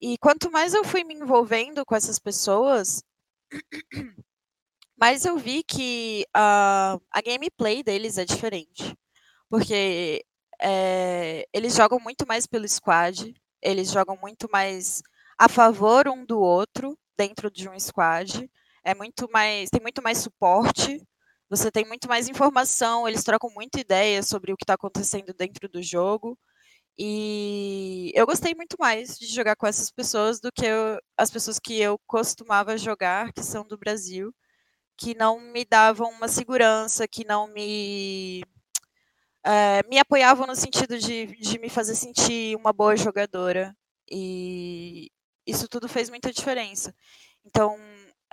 E 0.00 0.18
quanto 0.18 0.50
mais 0.50 0.74
eu 0.74 0.84
fui 0.84 1.02
me 1.02 1.14
envolvendo 1.14 1.84
com 1.86 1.96
essas 1.96 2.18
pessoas, 2.18 3.02
mais 4.94 5.24
eu 5.24 5.38
vi 5.38 5.62
que 5.62 6.26
uh, 6.36 7.00
a 7.10 7.22
gameplay 7.24 7.82
deles 7.82 8.18
é 8.18 8.24
diferente. 8.26 8.94
Porque 9.48 10.24
é, 10.60 11.46
eles 11.52 11.74
jogam 11.74 11.98
muito 11.98 12.26
mais 12.26 12.46
pelo 12.46 12.68
squad, 12.68 13.34
eles 13.62 13.90
jogam 13.90 14.18
muito 14.20 14.48
mais 14.52 15.02
a 15.38 15.48
favor 15.48 16.08
um 16.08 16.24
do 16.26 16.40
outro 16.40 16.98
dentro 17.16 17.50
de 17.50 17.68
um 17.68 17.78
squad 17.78 18.50
é 18.86 18.94
muito 18.94 19.28
mais, 19.32 19.68
tem 19.68 19.80
muito 19.82 20.00
mais 20.02 20.18
suporte, 20.18 21.02
você 21.50 21.70
tem 21.72 21.84
muito 21.84 22.08
mais 22.08 22.28
informação, 22.28 23.08
eles 23.08 23.24
trocam 23.24 23.50
muita 23.50 23.80
ideia 23.80 24.22
sobre 24.22 24.52
o 24.52 24.56
que 24.56 24.64
está 24.64 24.74
acontecendo 24.74 25.34
dentro 25.34 25.68
do 25.68 25.82
jogo. 25.82 26.38
E 26.98 28.12
eu 28.14 28.26
gostei 28.26 28.54
muito 28.54 28.76
mais 28.78 29.18
de 29.18 29.26
jogar 29.26 29.56
com 29.56 29.66
essas 29.66 29.90
pessoas 29.90 30.40
do 30.40 30.52
que 30.52 30.64
eu, 30.66 30.98
as 31.16 31.30
pessoas 31.30 31.58
que 31.58 31.80
eu 31.80 31.98
costumava 32.06 32.78
jogar, 32.78 33.32
que 33.32 33.42
são 33.42 33.66
do 33.66 33.76
Brasil, 33.76 34.32
que 34.96 35.14
não 35.14 35.40
me 35.40 35.64
davam 35.64 36.10
uma 36.10 36.28
segurança, 36.28 37.08
que 37.08 37.24
não 37.26 37.48
me. 37.48 38.42
É, 39.44 39.82
me 39.88 39.98
apoiavam 39.98 40.46
no 40.46 40.56
sentido 40.56 40.98
de, 40.98 41.26
de 41.38 41.58
me 41.58 41.68
fazer 41.68 41.94
sentir 41.94 42.56
uma 42.56 42.72
boa 42.72 42.96
jogadora. 42.96 43.76
E 44.10 45.10
isso 45.46 45.68
tudo 45.68 45.88
fez 45.88 46.10
muita 46.10 46.32
diferença. 46.32 46.94
Então, 47.44 47.78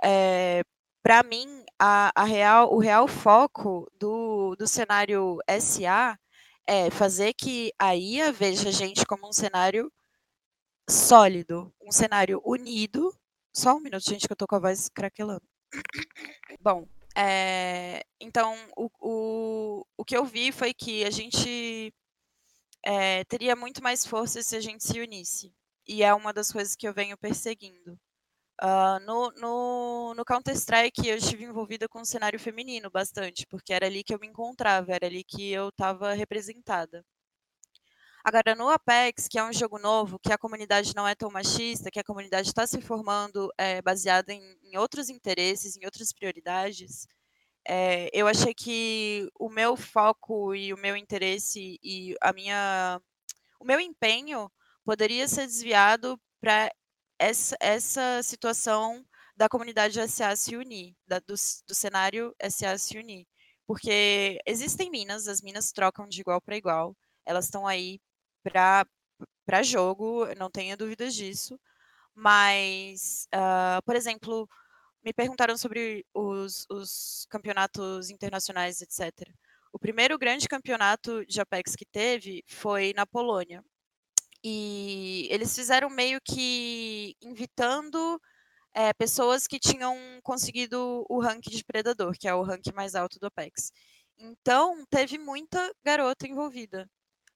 é, 0.02 0.62
para 1.02 1.22
mim, 1.22 1.64
a, 1.78 2.10
a, 2.14 2.24
real, 2.24 2.72
o 2.72 2.78
real 2.78 3.06
foco 3.06 3.90
do, 3.98 4.56
do 4.56 4.66
cenário 4.66 5.38
SA 5.60 6.18
é 6.66 6.90
fazer 6.90 7.34
que 7.34 7.72
a 7.78 7.94
IA 7.94 8.32
veja 8.32 8.70
a 8.70 8.72
gente 8.72 9.04
como 9.06 9.28
um 9.28 9.32
cenário 9.32 9.92
sólido, 10.88 11.72
um 11.82 11.92
cenário 11.92 12.40
unido. 12.44 13.14
Só 13.54 13.76
um 13.76 13.80
minuto, 13.80 14.08
gente, 14.08 14.26
que 14.26 14.32
eu 14.32 14.36
tô 14.36 14.46
com 14.46 14.56
a 14.56 14.60
voz 14.60 14.88
craquelando. 14.88 15.42
Bom, 16.60 16.88
é, 17.16 18.02
então 18.18 18.56
o, 18.76 18.90
o, 19.00 19.86
o 19.96 20.04
que 20.04 20.16
eu 20.16 20.24
vi 20.24 20.50
foi 20.50 20.74
que 20.74 21.04
a 21.04 21.10
gente 21.10 21.94
é, 22.84 23.24
teria 23.24 23.54
muito 23.54 23.82
mais 23.82 24.04
força 24.04 24.42
se 24.42 24.56
a 24.56 24.60
gente 24.60 24.84
se 24.84 25.00
unisse. 25.00 25.54
E 25.86 26.02
é 26.02 26.14
uma 26.14 26.32
das 26.32 26.50
coisas 26.50 26.74
que 26.74 26.88
eu 26.88 26.94
venho 26.94 27.16
perseguindo. 27.16 27.98
Uh, 28.62 29.00
no, 29.04 29.30
no, 29.32 30.14
no 30.14 30.24
Counter-Strike, 30.24 31.08
eu 31.08 31.16
estive 31.16 31.44
envolvida 31.44 31.88
com 31.88 32.00
o 32.00 32.04
cenário 32.04 32.38
feminino 32.38 32.88
bastante, 32.90 33.46
porque 33.46 33.72
era 33.72 33.86
ali 33.86 34.04
que 34.04 34.14
eu 34.14 34.18
me 34.20 34.28
encontrava, 34.28 34.92
era 34.92 35.06
ali 35.06 35.24
que 35.24 35.50
eu 35.50 35.68
estava 35.70 36.12
representada. 36.12 37.04
Agora, 38.24 38.54
no 38.54 38.70
Apex, 38.70 39.28
que 39.28 39.38
é 39.38 39.44
um 39.44 39.52
jogo 39.52 39.78
novo, 39.78 40.18
que 40.18 40.32
a 40.32 40.38
comunidade 40.38 40.94
não 40.96 41.06
é 41.06 41.14
tão 41.14 41.30
machista, 41.30 41.90
que 41.90 42.00
a 42.00 42.04
comunidade 42.04 42.48
está 42.48 42.66
se 42.66 42.80
formando 42.80 43.52
é, 43.58 43.82
baseada 43.82 44.32
em, 44.32 44.40
em, 44.62 44.78
outros 44.78 45.10
interesses, 45.10 45.76
em 45.76 45.84
outras 45.84 46.10
prioridades, 46.10 47.06
é, 47.68 48.08
eu 48.12 48.26
achei 48.26 48.54
que 48.54 49.28
o 49.38 49.50
meu 49.50 49.76
foco 49.76 50.54
e 50.54 50.72
o 50.72 50.78
meu 50.78 50.96
interesse 50.96 51.78
e 51.82 52.14
a 52.20 52.32
minha, 52.32 53.00
o 53.60 53.64
meu 53.64 53.80
empenho 53.80 54.50
poderia 54.84 55.28
ser 55.28 55.46
desviado 55.46 56.20
para 56.40 56.70
essa, 57.18 57.56
essa 57.60 58.22
situação 58.22 59.04
da 59.36 59.48
comunidade 59.48 60.00
SA 60.08 60.34
se 60.36 60.56
unir, 60.56 60.96
da, 61.06 61.18
do, 61.18 61.34
do 61.66 61.74
cenário 61.74 62.34
SA 62.50 62.78
se 62.78 62.98
unir. 62.98 63.26
Porque 63.66 64.38
existem 64.46 64.90
minas, 64.90 65.26
as 65.28 65.40
minas 65.42 65.72
trocam 65.72 66.06
de 66.06 66.20
igual 66.20 66.40
para 66.40 66.56
igual, 66.56 66.96
elas 67.24 67.46
estão 67.46 67.66
aí 67.66 68.00
para 68.42 69.62
jogo, 69.62 70.26
não 70.36 70.50
tenha 70.50 70.76
dúvidas 70.76 71.14
disso. 71.14 71.58
Mas, 72.14 73.26
uh, 73.34 73.82
por 73.84 73.96
exemplo, 73.96 74.48
me 75.04 75.12
perguntaram 75.12 75.56
sobre 75.58 76.06
os, 76.14 76.66
os 76.70 77.26
campeonatos 77.28 78.10
internacionais, 78.10 78.80
etc. 78.80 79.28
O 79.72 79.78
primeiro 79.78 80.16
grande 80.16 80.48
campeonato 80.48 81.26
de 81.26 81.40
Apex 81.40 81.74
que 81.74 81.84
teve 81.84 82.44
foi 82.46 82.92
na 82.94 83.04
Polônia. 83.04 83.64
E 84.44 85.26
eles 85.30 85.54
fizeram 85.54 85.88
meio 85.90 86.20
que 86.22 87.16
invitando 87.22 88.20
é, 88.74 88.92
pessoas 88.92 89.46
que 89.46 89.58
tinham 89.58 89.96
conseguido 90.22 91.06
o 91.08 91.20
rank 91.20 91.44
de 91.48 91.64
predador, 91.64 92.14
que 92.18 92.28
é 92.28 92.34
o 92.34 92.42
rank 92.42 92.66
mais 92.74 92.94
alto 92.94 93.18
do 93.18 93.26
Apex. 93.26 93.72
Então, 94.18 94.84
teve 94.90 95.18
muita 95.18 95.72
garota 95.84 96.26
envolvida. 96.28 96.88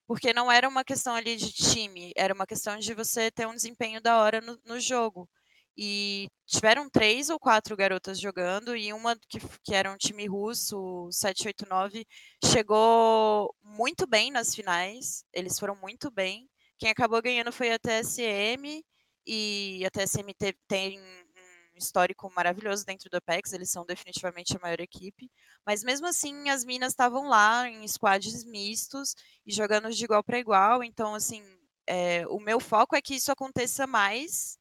Porque 0.07 0.33
não 0.33 0.51
era 0.53 0.69
uma 0.69 0.85
questão 0.85 1.15
ali 1.15 1.37
de 1.37 1.53
time, 1.53 2.13
era 2.17 2.35
uma 2.35 2.47
questão 2.47 2.79
de 2.79 2.95
você 2.95 3.31
ter 3.31 3.47
um 3.47 3.55
desempenho 3.55 4.01
da 4.01 4.19
hora 4.23 4.41
no, 4.41 4.59
no 4.65 4.81
jogo. 4.81 5.29
E 5.77 6.29
tiveram 6.47 6.91
três 6.91 7.31
ou 7.31 7.39
quatro 7.39 7.77
garotas 7.77 8.19
jogando, 8.21 8.77
e 8.77 8.93
uma 8.93 9.17
que, 9.29 9.39
que 9.65 9.75
era 9.75 9.93
um 9.93 9.97
time 9.97 10.27
russo, 10.27 10.79
o 11.07 11.13
789, 11.13 12.07
chegou 12.45 13.55
muito 13.63 14.07
bem 14.07 14.31
nas 14.33 14.55
finais. 14.55 15.25
Eles 15.33 15.59
foram 15.59 15.77
muito 15.77 16.11
bem. 16.11 16.49
Quem 16.79 16.91
acabou 16.91 17.21
ganhando 17.21 17.53
foi 17.53 17.73
a 17.73 17.79
TSM, 17.79 18.83
e 19.27 19.85
a 19.85 19.91
TSM 19.91 20.33
te, 20.33 20.57
tem 20.67 20.99
um 21.01 21.79
histórico 21.79 22.33
maravilhoso 22.35 22.85
dentro 22.85 23.11
do 23.11 23.17
Apex, 23.19 23.53
eles 23.53 23.71
são 23.71 23.85
definitivamente 23.85 24.57
a 24.57 24.61
maior 24.61 24.81
equipe. 24.81 25.31
Mas 25.67 25.85
mesmo 25.85 26.07
assim, 26.07 26.49
as 26.49 26.65
minas 26.65 26.93
estavam 26.93 27.29
lá 27.29 27.69
em 27.69 27.87
squads 27.87 28.45
mistos 28.45 29.15
e 29.47 29.53
jogando 29.53 29.91
de 29.91 30.05
igual 30.05 30.25
para 30.25 30.39
igual. 30.39 30.83
Então, 30.83 31.15
assim, 31.15 31.43
é, 31.87 32.27
o 32.29 32.41
meu 32.41 32.59
foco 32.59 32.97
é 32.97 33.03
que 33.03 33.15
isso 33.15 33.31
aconteça 33.31 33.87
mais 33.87 34.59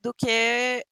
do 0.00 0.14
que 0.14 0.84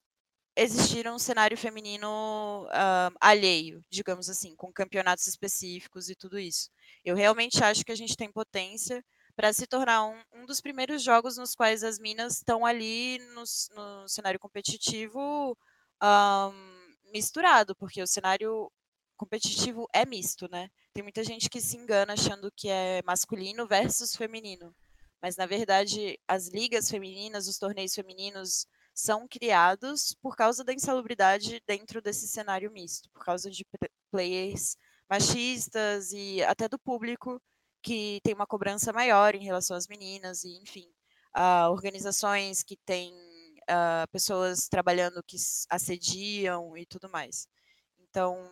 existir 0.57 1.07
um 1.09 1.19
cenário 1.19 1.57
feminino 1.57 2.67
uh, 2.67 3.15
alheio, 3.21 3.85
digamos 3.91 4.31
assim, 4.31 4.57
com 4.57 4.73
campeonatos 4.73 5.27
específicos 5.27 6.09
e 6.09 6.17
tudo 6.17 6.39
isso. 6.39 6.71
Eu 7.05 7.15
realmente 7.15 7.63
acho 7.63 7.85
que 7.85 7.93
a 7.93 7.97
gente 7.97 8.17
tem 8.17 8.33
potência 8.33 9.05
para 9.37 9.53
se 9.53 9.67
tornar 9.67 10.07
um, 10.07 10.19
um, 10.33 10.47
dos 10.47 10.63
primeiros 10.63 11.03
jogos 11.03 11.37
nos 11.37 11.55
quais 11.55 11.85
as 11.85 11.99
minas 11.99 12.39
estão 12.39 12.65
ali 12.65 13.19
no, 13.35 13.45
no, 13.75 14.09
cenário 14.09 14.41
competitivo 14.41 15.57
um, 16.03 17.13
misturado, 17.13 17.77
porque 17.77 18.03
o 18.03 18.07
cenário 18.07 18.73
competitivo 19.17 19.87
é 19.93 20.07
misto, 20.07 20.49
né? 20.51 20.71
Tem 20.95 21.03
muita 21.03 21.23
gente 21.23 21.51
que 21.51 21.61
se 21.61 21.77
engana 21.77 22.15
achando 22.15 22.51
que 22.51 22.69
é 22.69 23.03
masculino 23.05 23.67
versus 23.67 24.17
feminino. 24.17 24.75
Mas, 25.21 25.37
na 25.37 25.47
verdade, 25.47 26.19
as 26.27 26.49
ligas 26.49 26.91
femininas, 26.91 27.49
os 27.49 27.59
torneios 27.59 27.95
femininos, 27.95 28.67
são 28.95 29.29
criados 29.29 30.15
por 30.23 30.37
causa 30.37 30.65
da 30.65 30.73
insalubridade 30.73 31.63
dentro 31.67 32.01
desse 32.01 32.27
cenário 32.27 32.71
misto, 32.71 33.11
por 33.11 33.25
causa 33.25 33.51
de 33.51 33.65
players 34.11 34.77
machistas 35.09 36.13
e 36.13 36.43
até 36.43 36.69
do 36.69 36.79
público 36.79 37.41
que 37.87 38.21
tem 38.25 38.35
uma 38.35 38.49
cobrança 38.49 38.93
maior 38.93 39.37
em 39.37 39.45
relação 39.45 39.77
às 39.77 39.87
meninas 39.87 40.43
e, 40.43 40.61
enfim, 40.61 40.93
uh, 41.37 41.71
organizações 41.71 42.65
que 42.65 42.77
têm 42.79 43.15
uh, 43.63 44.11
pessoas 44.11 44.67
trabalhando 44.69 45.23
que 45.23 45.37
assediam 45.71 46.77
e 46.77 46.85
tudo 46.85 47.09
mais. 47.09 47.47
Então, 48.01 48.51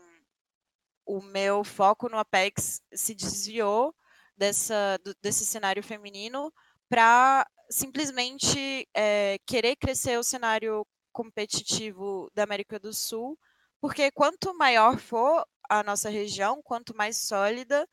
o 1.04 1.20
meu 1.20 1.64
foco 1.64 2.08
no 2.08 2.16
Apex 2.16 2.80
se 2.94 3.12
desviou 3.12 3.92
dessa, 4.36 5.00
desse 5.20 5.44
cenário 5.44 5.82
feminino 5.82 6.52
para 6.88 7.44
simplesmente 7.68 8.88
é, 8.94 9.36
querer 9.44 9.74
crescer 9.74 10.16
o 10.16 10.22
cenário 10.22 10.86
competitivo 11.12 12.30
da 12.32 12.44
América 12.44 12.78
do 12.78 12.92
Sul, 12.92 13.36
porque 13.80 14.12
quanto 14.12 14.56
maior 14.56 14.96
for 14.96 15.44
a 15.68 15.82
nossa 15.82 16.08
região, 16.08 16.62
quanto 16.62 16.96
mais 16.96 17.16
sólida, 17.16 17.84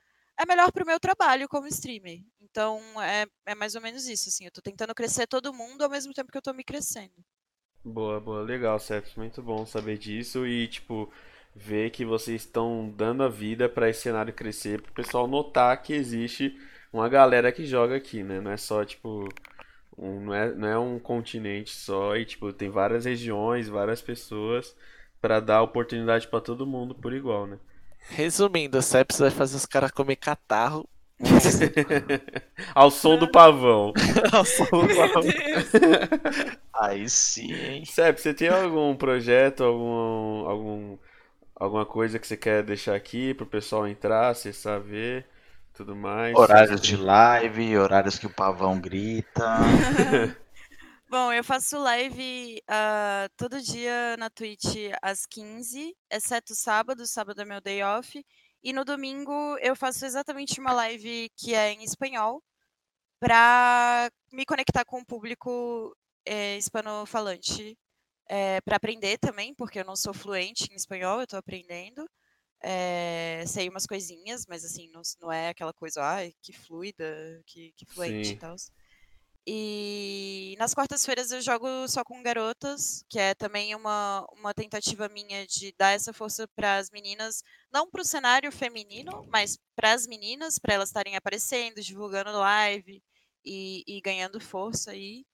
é 0.42 0.46
melhor 0.46 0.72
para 0.72 0.84
o 0.84 0.88
meu 0.88 1.00
trabalho 1.00 1.48
como 1.48 1.68
streamer. 1.68 2.20
Então, 2.39 2.82
é, 3.02 3.26
é 3.46 3.56
mais 3.56 3.76
ou 3.76 3.82
menos 3.82 4.08
isso, 4.08 4.30
assim, 4.30 4.46
eu 4.46 4.50
estou 4.50 4.62
tentando 4.62 4.96
crescer 4.96 5.28
todo 5.28 5.54
mundo 5.54 5.84
ao 5.84 5.89
mesmo 5.89 6.14
tempo 6.14 6.32
que 6.32 6.38
eu 6.38 6.39
estou 6.39 6.54
me 6.54 6.64
crescendo. 6.64 7.14
Boa, 7.84 8.20
boa, 8.20 8.42
legal, 8.42 8.80
Ceps, 8.80 9.16
muito 9.16 9.42
bom 9.42 9.66
saber 9.66 9.98
disso 9.98 10.46
e, 10.46 10.68
tipo, 10.68 11.12
ver 11.56 11.92
que 11.92 12.06
vocês 12.06 12.42
estão 12.42 12.89
dando 12.96 13.24
a 13.24 13.30
vida 13.30 13.68
para 13.68 13.89
esse 13.89 14.02
cenário 14.02 14.34
crescer, 14.34 14.82
para 14.82 14.92
o 14.92 14.96
pessoal 14.96 15.28
notar 15.28 15.82
que 15.82 15.94
existe 15.94 16.56
uma 16.94 17.10
galera 17.10 17.52
que 17.52 17.66
joga 17.66 17.96
aqui, 17.96 18.24
né? 18.24 18.39
Não 18.42 18.52
é 18.52 18.58
só, 18.58 18.86
tipo, 18.86 19.28
um, 19.98 20.20
não, 20.26 20.34
é, 20.34 20.54
não 20.54 20.68
é 20.68 20.80
um 20.80 21.00
continente 21.00 21.72
só 21.72 22.16
e 22.16 22.26
tipo 22.26 22.52
tem 22.54 22.70
várias 22.70 23.06
regiões, 23.06 23.68
várias 23.68 24.02
pessoas 24.02 24.76
para 25.22 25.39
dar 25.39 25.62
oportunidade 25.62 26.28
para 26.28 26.42
todo 26.42 26.66
mundo 26.68 26.96
por 26.96 27.14
igual, 27.14 27.48
né? 27.48 27.60
Resumindo, 28.10 28.78
a 28.78 28.82
Ceps 28.82 29.20
vai 29.20 29.30
fazer 29.32 29.56
os 29.56 29.66
caras 29.66 29.91
comer 29.91 30.18
catarro. 30.18 30.88
Ao 32.74 32.89
som 32.89 33.18
do 33.18 33.30
pavão. 33.32 33.93
Ao 34.34 34.43
som 34.43 34.66
do 34.66 34.95
pavão. 34.95 35.24
Aí 36.74 37.08
sim, 37.10 37.54
hein? 37.54 37.86
Ceps, 37.86 38.24
você 38.24 38.34
tem 38.34 38.49
algum 38.49 38.95
projeto, 38.95 39.64
algum, 39.64 40.47
algum, 40.47 40.97
alguma 41.56 41.86
coisa 41.86 42.18
que 42.18 42.28
você 42.28 42.36
quer 42.36 42.64
deixar 42.64 42.95
aqui 42.95 43.34
pro 43.34 43.45
pessoal 43.45 43.88
entrar, 43.88 44.30
acessar, 44.30 44.80
ver? 44.80 45.28
tudo 45.74 45.95
mais. 45.95 46.36
Horários 46.36 46.82
de 46.82 46.95
live, 46.95 47.78
horários 47.78 48.20
que 48.20 48.28
o 48.28 48.30
pavão 48.30 48.80
grita. 48.80 49.58
Bom, 51.12 51.34
eu 51.34 51.43
faço 51.43 51.78
live 51.78 52.64
uh, 52.70 53.30
todo 53.36 53.62
dia 53.62 54.16
na 54.16 54.30
Twitch 54.30 54.93
às 55.01 55.26
15, 55.26 55.93
exceto 56.09 56.55
sábado, 56.55 57.05
sábado 57.05 57.41
é 57.41 57.43
meu 57.43 57.59
day 57.59 57.84
off. 57.84 58.26
E 58.64 58.72
no 58.72 58.86
domingo 58.86 59.57
eu 59.57 59.76
faço 59.76 60.05
exatamente 60.05 60.62
uma 60.62 60.72
live 60.72 61.30
que 61.36 61.53
é 61.53 61.74
em 61.74 61.84
espanhol, 61.84 62.41
para 63.20 64.09
me 64.32 64.45
conectar 64.45 64.86
com 64.86 65.01
o 65.01 65.05
público 65.05 65.93
é, 66.26 66.55
hispanofalante, 66.57 67.78
é, 68.30 68.62
para 68.62 68.78
aprender 68.78 69.18
também, 69.18 69.53
porque 69.53 69.82
eu 69.82 69.86
não 69.86 69.97
sou 69.97 70.14
fluente 70.14 70.72
em 70.72 70.76
espanhol, 70.78 71.18
eu 71.20 71.26
estou 71.26 71.39
aprendendo. 71.39 72.09
É, 72.64 73.43
sei 73.47 73.68
umas 73.68 73.86
coisinhas, 73.86 74.45
mas 74.47 74.64
assim, 74.64 74.88
não, 74.93 75.01
não 75.20 75.30
é 75.30 75.49
aquela 75.49 75.74
coisa, 75.74 76.01
ai, 76.01 76.34
que 76.41 76.53
fluida, 76.53 77.03
que, 77.45 77.74
que 77.74 77.86
fluente 77.86 78.30
Sim. 78.30 78.34
e 78.36 78.38
tal. 78.38 78.55
E 79.46 80.56
nas 80.60 80.74
quartas-feiras 80.74 81.32
eu 81.32 81.42
jogo 81.42 81.68
só 81.88 82.04
com 82.04 82.22
garotas, 82.22 83.04
que 83.10 83.18
é 83.20 83.34
também 83.34 83.74
uma, 83.74 84.26
uma 84.34 84.54
tentativa 84.54 85.10
minha 85.10 85.48
de 85.48 85.74
dar 85.78 85.92
essa 85.92 86.14
força 86.14 86.48
para 86.56 86.78
as 86.78 86.92
meninas, 86.92 87.44
não 87.72 87.89
para 87.89 88.02
o 88.02 88.06
cenário 88.06 88.52
feminino, 88.52 89.26
mas 89.32 89.58
para 89.76 89.94
as 89.94 90.06
meninas, 90.06 90.60
para 90.60 90.76
elas 90.76 90.89
estarem 90.89 91.16
aparecendo, 91.16 91.82
divulgando 91.82 92.32
live 92.38 93.04
e, 93.44 93.84
e 93.88 94.02
ganhando 94.02 94.39
força 94.39 94.92
aí. 94.92 95.26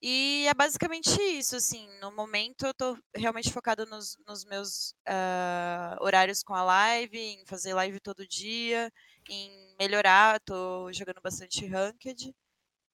E 0.00 0.46
é 0.48 0.54
basicamente 0.54 1.20
isso, 1.20 1.56
assim, 1.56 1.88
no 2.00 2.12
momento 2.12 2.64
eu 2.66 2.74
tô 2.74 2.96
realmente 3.14 3.52
focada 3.52 3.84
nos, 3.84 4.16
nos 4.26 4.44
meus 4.44 4.92
uh, 5.08 6.00
horários 6.00 6.42
com 6.44 6.54
a 6.54 6.62
live, 6.62 7.18
em 7.18 7.44
fazer 7.46 7.74
live 7.74 7.98
todo 8.00 8.26
dia, 8.26 8.92
em 9.28 9.74
melhorar, 9.78 10.38
tô 10.40 10.92
jogando 10.92 11.20
bastante 11.20 11.66
ranked. 11.66 12.32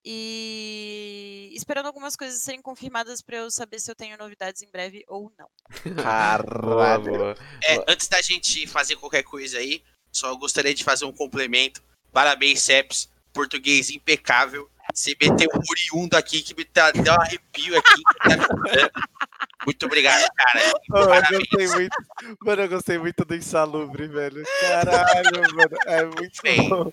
E 0.04 1.50
esperando 1.54 1.86
algumas 1.86 2.14
coisas 2.14 2.42
serem 2.42 2.60
confirmadas 2.60 3.22
para 3.22 3.38
eu 3.38 3.50
saber 3.50 3.80
se 3.80 3.90
eu 3.90 3.94
tenho 3.94 4.18
novidades 4.18 4.62
em 4.62 4.70
breve 4.70 5.02
ou 5.08 5.32
não. 5.38 5.48
Caralho. 6.02 7.34
É, 7.64 7.84
antes 7.88 8.06
da 8.08 8.20
gente 8.20 8.66
fazer 8.66 8.96
qualquer 8.96 9.22
coisa 9.22 9.58
aí, 9.58 9.82
só 10.12 10.34
gostaria 10.36 10.74
de 10.74 10.84
fazer 10.84 11.06
um 11.06 11.12
complemento. 11.12 11.82
Parabéns, 12.12 12.62
Seps, 12.62 13.08
português 13.32 13.88
impecável. 13.88 14.70
Você 14.92 15.16
meteu 15.20 15.48
um 15.54 15.62
oriundo 15.70 16.16
aqui 16.16 16.42
que 16.42 16.54
me 16.54 16.64
dá, 16.72 16.90
deu 16.90 17.12
um 17.12 17.20
arrepio 17.20 17.78
aqui. 17.78 18.02
Muito 19.64 19.86
obrigado, 19.86 20.28
cara. 20.36 20.72
Oh, 20.92 21.34
eu 21.34 21.38
gostei 21.38 21.68
muito. 21.68 21.96
Mano, 22.42 22.62
eu 22.62 22.68
gostei 22.68 22.98
muito 22.98 23.24
do 23.24 23.34
insalubre, 23.34 24.06
velho. 24.08 24.44
Caralho, 24.60 25.54
mano. 25.54 25.76
É 25.86 26.04
muito 26.04 26.42
Bem, 26.42 26.68
bom. 26.68 26.92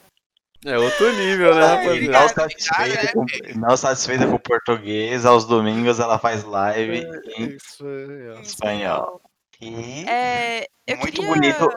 É 0.66 0.78
outro 0.78 1.12
nível, 1.14 1.56
né, 1.56 1.66
rapaziada? 1.66 2.20
Não 2.20 2.30
satisfeita, 2.30 3.14
com, 3.14 3.26
não 3.60 3.78
satisfeita 3.78 4.28
com 4.28 4.36
o 4.36 4.40
português, 4.40 5.26
aos 5.26 5.46
domingos 5.46 6.00
ela 6.00 6.20
faz 6.20 6.44
live 6.44 7.04
é, 7.04 7.42
em 7.42 7.58
espanhol. 8.42 9.22
E 9.60 10.06
é, 10.08 10.68
muito 10.96 11.22
queria... 11.22 11.30
bonito. 11.30 11.70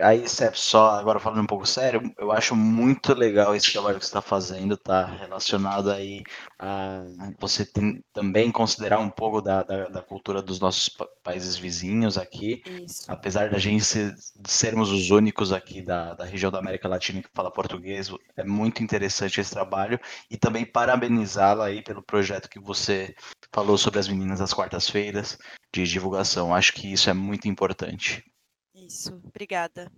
Aí, 0.00 0.24
só 0.54 0.90
agora 0.90 1.18
falando 1.18 1.42
um 1.42 1.46
pouco 1.46 1.66
sério, 1.66 2.00
eu 2.16 2.30
acho 2.30 2.54
muito 2.54 3.12
legal 3.12 3.54
esse 3.54 3.72
trabalho 3.72 3.98
que 3.98 4.04
você 4.04 4.10
está 4.10 4.22
fazendo, 4.22 4.76
tá? 4.76 5.04
Relacionado 5.04 5.90
aí 5.90 6.22
a 6.58 7.02
você 7.38 7.66
tem, 7.66 8.02
também 8.12 8.52
considerar 8.52 9.00
um 9.00 9.10
pouco 9.10 9.42
da, 9.42 9.62
da, 9.62 9.88
da 9.88 10.02
cultura 10.02 10.40
dos 10.40 10.60
nossos 10.60 10.88
países 11.22 11.56
vizinhos 11.56 12.16
aqui. 12.16 12.62
Isso. 12.84 13.04
Apesar 13.08 13.50
da 13.50 13.58
gente 13.58 13.84
ser, 13.84 14.14
sermos 14.46 14.90
os 14.90 15.10
únicos 15.10 15.52
aqui 15.52 15.82
da, 15.82 16.14
da 16.14 16.24
região 16.24 16.50
da 16.50 16.60
América 16.60 16.88
Latina 16.88 17.20
que 17.20 17.28
fala 17.34 17.50
português, 17.50 18.08
é 18.36 18.44
muito 18.44 18.82
interessante 18.82 19.40
esse 19.40 19.50
trabalho. 19.50 19.98
E 20.30 20.36
também 20.36 20.64
parabenizá-la 20.64 21.66
aí 21.66 21.82
pelo 21.82 22.02
projeto 22.02 22.48
que 22.48 22.60
você 22.60 23.14
falou 23.52 23.76
sobre 23.76 23.98
as 23.98 24.08
meninas 24.08 24.38
das 24.38 24.54
quartas-feiras 24.54 25.36
de 25.74 25.84
divulgação. 25.84 26.54
Acho 26.54 26.72
que 26.72 26.92
isso 26.92 27.10
é 27.10 27.12
muito 27.12 27.48
importante. 27.48 28.24
Isso, 28.86 29.14
obrigada. 29.24 29.90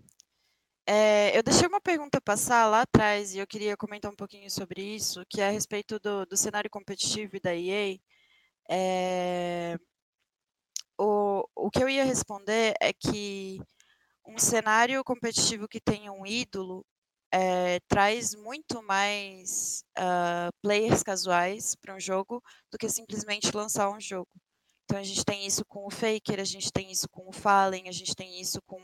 É, 0.87 1.37
eu 1.37 1.43
deixei 1.43 1.69
uma 1.69 1.81
pergunta 1.81 2.21
passar 2.21 2.67
lá 2.67 2.83
atrás 2.83 3.35
e 3.35 3.39
eu 3.39 3.47
queria 3.47 3.77
comentar 3.77 4.11
um 4.11 4.17
pouquinho 4.17 4.51
sobre 4.51 4.83
isso, 4.83 5.25
que 5.29 5.41
é 5.41 5.49
a 5.49 5.51
respeito 5.51 5.99
do, 5.99 6.25
do 6.27 6.37
cenário 6.37 6.71
competitivo 6.71 7.39
da 7.41 7.55
EA. 7.55 7.99
É, 8.71 9.79
o 11.69 11.71
que 11.71 11.83
eu 11.83 11.89
ia 11.89 12.05
responder 12.05 12.75
é 12.81 12.93
que 12.95 13.61
um 14.27 14.39
cenário 14.39 15.05
competitivo 15.05 15.69
que 15.69 15.81
tem 15.81 16.09
um 16.09 16.25
ídolo 16.27 16.85
é, 17.31 17.79
traz 17.89 18.35
muito 18.35 18.83
mais 18.83 19.85
uh, 19.99 20.51
players 20.63 21.03
casuais 21.03 21.75
para 21.77 21.95
um 21.95 22.01
jogo 22.01 22.43
do 22.73 22.79
que 22.79 22.89
simplesmente 22.89 23.55
lançar 23.55 23.91
um 23.91 24.01
jogo. 24.01 24.31
Então 24.89 24.99
a 24.99 25.03
gente 25.03 25.23
tem 25.23 25.45
isso 25.45 25.67
com 25.67 25.87
o 25.87 25.91
Faker, 25.91 26.41
a 26.41 26.45
gente 26.45 26.73
tem 26.73 26.91
isso 26.91 27.07
com 27.11 27.29
o 27.29 27.33
Fallen, 27.33 27.91
a 27.91 27.93
gente 27.93 28.17
tem 28.17 28.41
isso 28.41 28.59
com 28.67 28.81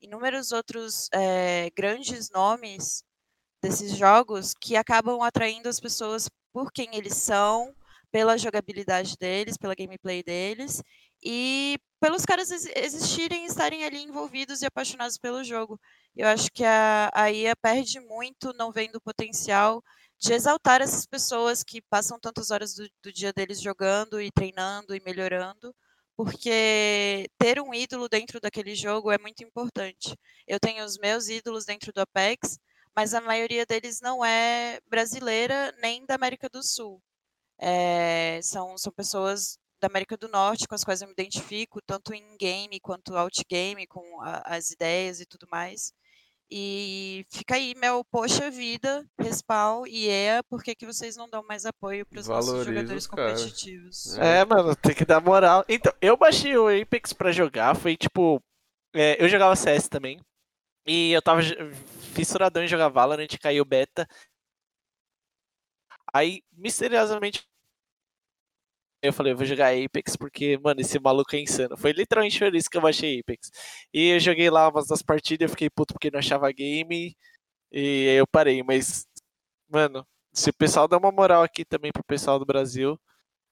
inúmeros 0.00 0.52
outros 0.52 1.08
é, 1.12 1.68
grandes 1.70 2.30
nomes 2.30 3.02
desses 3.60 3.96
jogos 3.96 4.54
que 4.54 4.76
acabam 4.76 5.20
atraindo 5.22 5.68
as 5.68 5.80
pessoas 5.80 6.30
por 6.52 6.70
quem 6.70 6.94
eles 6.94 7.16
são, 7.16 7.74
pela 8.12 8.38
jogabilidade 8.38 9.16
deles, 9.18 9.56
pela 9.56 9.74
gameplay 9.74 10.22
deles 10.22 10.84
e 11.20 11.76
pelos 12.00 12.24
caras 12.24 12.52
existirem, 12.52 13.44
estarem 13.44 13.84
ali 13.84 14.04
envolvidos 14.04 14.62
e 14.62 14.66
apaixonados 14.66 15.18
pelo 15.18 15.42
jogo. 15.42 15.80
Eu 16.14 16.28
acho 16.28 16.48
que 16.52 16.62
a, 16.64 17.10
a 17.12 17.32
IA 17.32 17.56
perde 17.56 17.98
muito 17.98 18.52
não 18.52 18.70
vendo 18.70 18.96
o 18.96 19.00
potencial 19.00 19.82
de 20.20 20.34
exaltar 20.34 20.82
essas 20.82 21.06
pessoas 21.06 21.64
que 21.64 21.80
passam 21.82 22.20
tantas 22.20 22.50
horas 22.50 22.74
do, 22.74 22.88
do 23.02 23.12
dia 23.12 23.32
deles 23.32 23.60
jogando 23.60 24.20
e 24.20 24.30
treinando 24.30 24.94
e 24.94 25.00
melhorando, 25.00 25.74
porque 26.16 27.26
ter 27.38 27.60
um 27.60 27.72
ídolo 27.74 28.08
dentro 28.08 28.38
daquele 28.40 28.74
jogo 28.74 29.10
é 29.10 29.18
muito 29.18 29.42
importante. 29.42 30.14
Eu 30.46 30.60
tenho 30.60 30.84
os 30.84 30.98
meus 30.98 31.28
ídolos 31.28 31.64
dentro 31.64 31.92
do 31.92 32.00
Apex, 32.02 32.58
mas 32.94 33.14
a 33.14 33.20
maioria 33.22 33.64
deles 33.64 34.00
não 34.02 34.24
é 34.24 34.80
brasileira 34.86 35.72
nem 35.80 36.04
da 36.04 36.16
América 36.16 36.48
do 36.50 36.62
Sul. 36.62 37.02
É, 37.58 38.40
são, 38.42 38.76
são 38.78 38.92
pessoas 38.92 39.58
da 39.80 39.88
América 39.88 40.16
do 40.16 40.28
Norte 40.28 40.68
com 40.68 40.74
as 40.74 40.84
quais 40.84 41.00
eu 41.02 41.08
me 41.08 41.14
identifico, 41.14 41.80
tanto 41.82 42.12
em 42.14 42.36
game 42.38 42.78
quanto 42.80 43.16
outgame, 43.16 43.86
com 43.86 44.20
a, 44.22 44.56
as 44.56 44.70
ideias 44.70 45.20
e 45.20 45.26
tudo 45.26 45.46
mais. 45.50 45.94
E 46.52 47.24
fica 47.30 47.54
aí, 47.54 47.74
meu, 47.76 48.04
poxa 48.04 48.50
vida, 48.50 49.06
Respawn 49.20 49.86
e 49.86 50.08
EA, 50.08 50.42
por 50.42 50.64
que, 50.64 50.74
vocês 50.84 51.16
não 51.16 51.28
dão 51.28 51.44
mais 51.44 51.64
apoio 51.64 52.04
para 52.04 52.18
os 52.18 52.26
nossos 52.26 52.66
jogadores 52.66 53.06
competitivos? 53.06 54.18
É. 54.18 54.38
é. 54.38 54.44
mano, 54.44 54.74
tem 54.74 54.92
que 54.92 55.04
dar 55.04 55.20
moral. 55.20 55.64
Então, 55.68 55.92
eu 56.00 56.16
baixei 56.16 56.56
o 56.56 56.66
Apex 56.66 57.12
para 57.12 57.30
jogar, 57.30 57.76
foi 57.76 57.96
tipo. 57.96 58.42
É, 58.92 59.22
eu 59.22 59.28
jogava 59.28 59.54
CS 59.54 59.88
também. 59.88 60.18
E 60.84 61.12
eu 61.12 61.22
tava 61.22 61.40
fissuradão 62.14 62.64
em 62.64 62.68
jogar 62.68 62.88
Valorant, 62.88 63.28
caiu 63.40 63.64
beta. 63.64 64.08
Aí, 66.12 66.42
misteriosamente, 66.52 67.46
eu 69.02 69.12
falei, 69.12 69.32
eu 69.32 69.36
vou 69.36 69.46
jogar 69.46 69.72
Apex 69.72 70.16
porque, 70.16 70.58
mano, 70.58 70.80
esse 70.80 70.98
maluco 70.98 71.34
é 71.34 71.40
insano. 71.40 71.76
Foi 71.76 71.92
literalmente 71.92 72.38
por 72.38 72.54
isso 72.54 72.68
que 72.68 72.76
eu 72.76 72.82
baixei 72.82 73.20
Apex. 73.20 73.50
E 73.92 74.08
eu 74.10 74.20
joguei 74.20 74.50
lá 74.50 74.68
umas 74.68 74.86
das 74.86 75.02
partidas, 75.02 75.46
eu 75.46 75.50
fiquei 75.50 75.70
puto 75.70 75.94
porque 75.94 76.10
não 76.10 76.18
achava 76.18 76.50
game. 76.52 77.16
E 77.72 78.08
aí 78.08 78.16
eu 78.16 78.26
parei, 78.26 78.62
mas, 78.62 79.06
mano, 79.68 80.06
se 80.32 80.50
o 80.50 80.54
pessoal 80.54 80.86
dá 80.86 80.98
uma 80.98 81.10
moral 81.12 81.42
aqui 81.42 81.64
também 81.64 81.92
pro 81.92 82.04
pessoal 82.04 82.38
do 82.38 82.44
Brasil, 82.44 83.00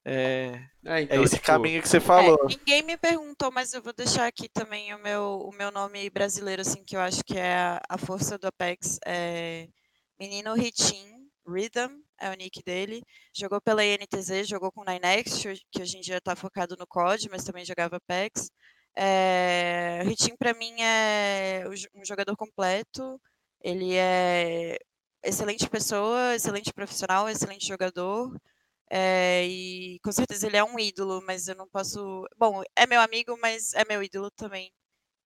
é, 0.05 0.61
é, 0.85 1.01
então, 1.01 1.19
é 1.19 1.23
esse 1.23 1.35
tipo... 1.35 1.47
caminho 1.47 1.81
que 1.81 1.89
você 1.89 1.99
falou. 1.99 2.37
É, 2.43 2.55
ninguém 2.55 2.83
me 2.83 2.97
perguntou, 2.97 3.51
mas 3.51 3.73
eu 3.73 3.81
vou 3.81 3.93
deixar 3.93 4.27
aqui 4.27 4.47
também 4.49 4.93
o 4.93 4.99
meu, 4.99 5.41
o 5.45 5.51
meu 5.55 5.71
nome 5.71 6.09
brasileiro, 6.09 6.61
assim, 6.61 6.83
que 6.83 6.95
eu 6.95 7.01
acho 7.01 7.23
que 7.23 7.37
é 7.37 7.53
a, 7.53 7.81
a 7.89 7.97
força 7.97 8.37
do 8.37 8.47
Apex. 8.47 8.99
É 9.05 9.67
Menino 10.19 10.53
Ritim, 10.53 11.27
Rhythm 11.47 12.08
é 12.19 12.29
o 12.29 12.33
nick 12.33 12.61
dele. 12.63 13.03
Jogou 13.35 13.61
pela 13.61 13.83
INTZ, 13.85 14.47
jogou 14.47 14.71
com 14.71 14.83
Ninex, 14.83 15.41
que 15.71 15.81
hoje 15.81 15.97
em 15.97 16.01
dia 16.01 16.17
está 16.17 16.35
focado 16.35 16.75
no 16.77 16.87
COD, 16.87 17.29
mas 17.29 17.43
também 17.43 17.65
jogava 17.65 17.97
Apex. 17.97 18.49
É, 18.95 20.01
Ritim 20.03 20.35
para 20.37 20.53
mim 20.53 20.73
é 20.81 21.63
um 21.95 22.05
jogador 22.05 22.35
completo. 22.35 23.19
Ele 23.61 23.95
é 23.95 24.77
excelente 25.23 25.69
pessoa, 25.69 26.35
excelente 26.35 26.73
profissional, 26.73 27.29
excelente 27.29 27.67
jogador. 27.67 28.35
É, 28.91 29.45
e 29.47 29.99
com 30.03 30.11
certeza 30.11 30.47
ele 30.47 30.57
é 30.57 30.63
um 30.63 30.79
ídolo, 30.79 31.21
mas 31.25 31.47
eu 31.47 31.55
não 31.55 31.67
posso. 31.69 32.25
Bom, 32.37 32.63
é 32.75 32.87
meu 32.87 33.01
amigo, 33.01 33.37
mas 33.41 33.73
é 33.73 33.85
meu 33.85 34.01
ídolo 34.03 34.31
também. 34.31 34.71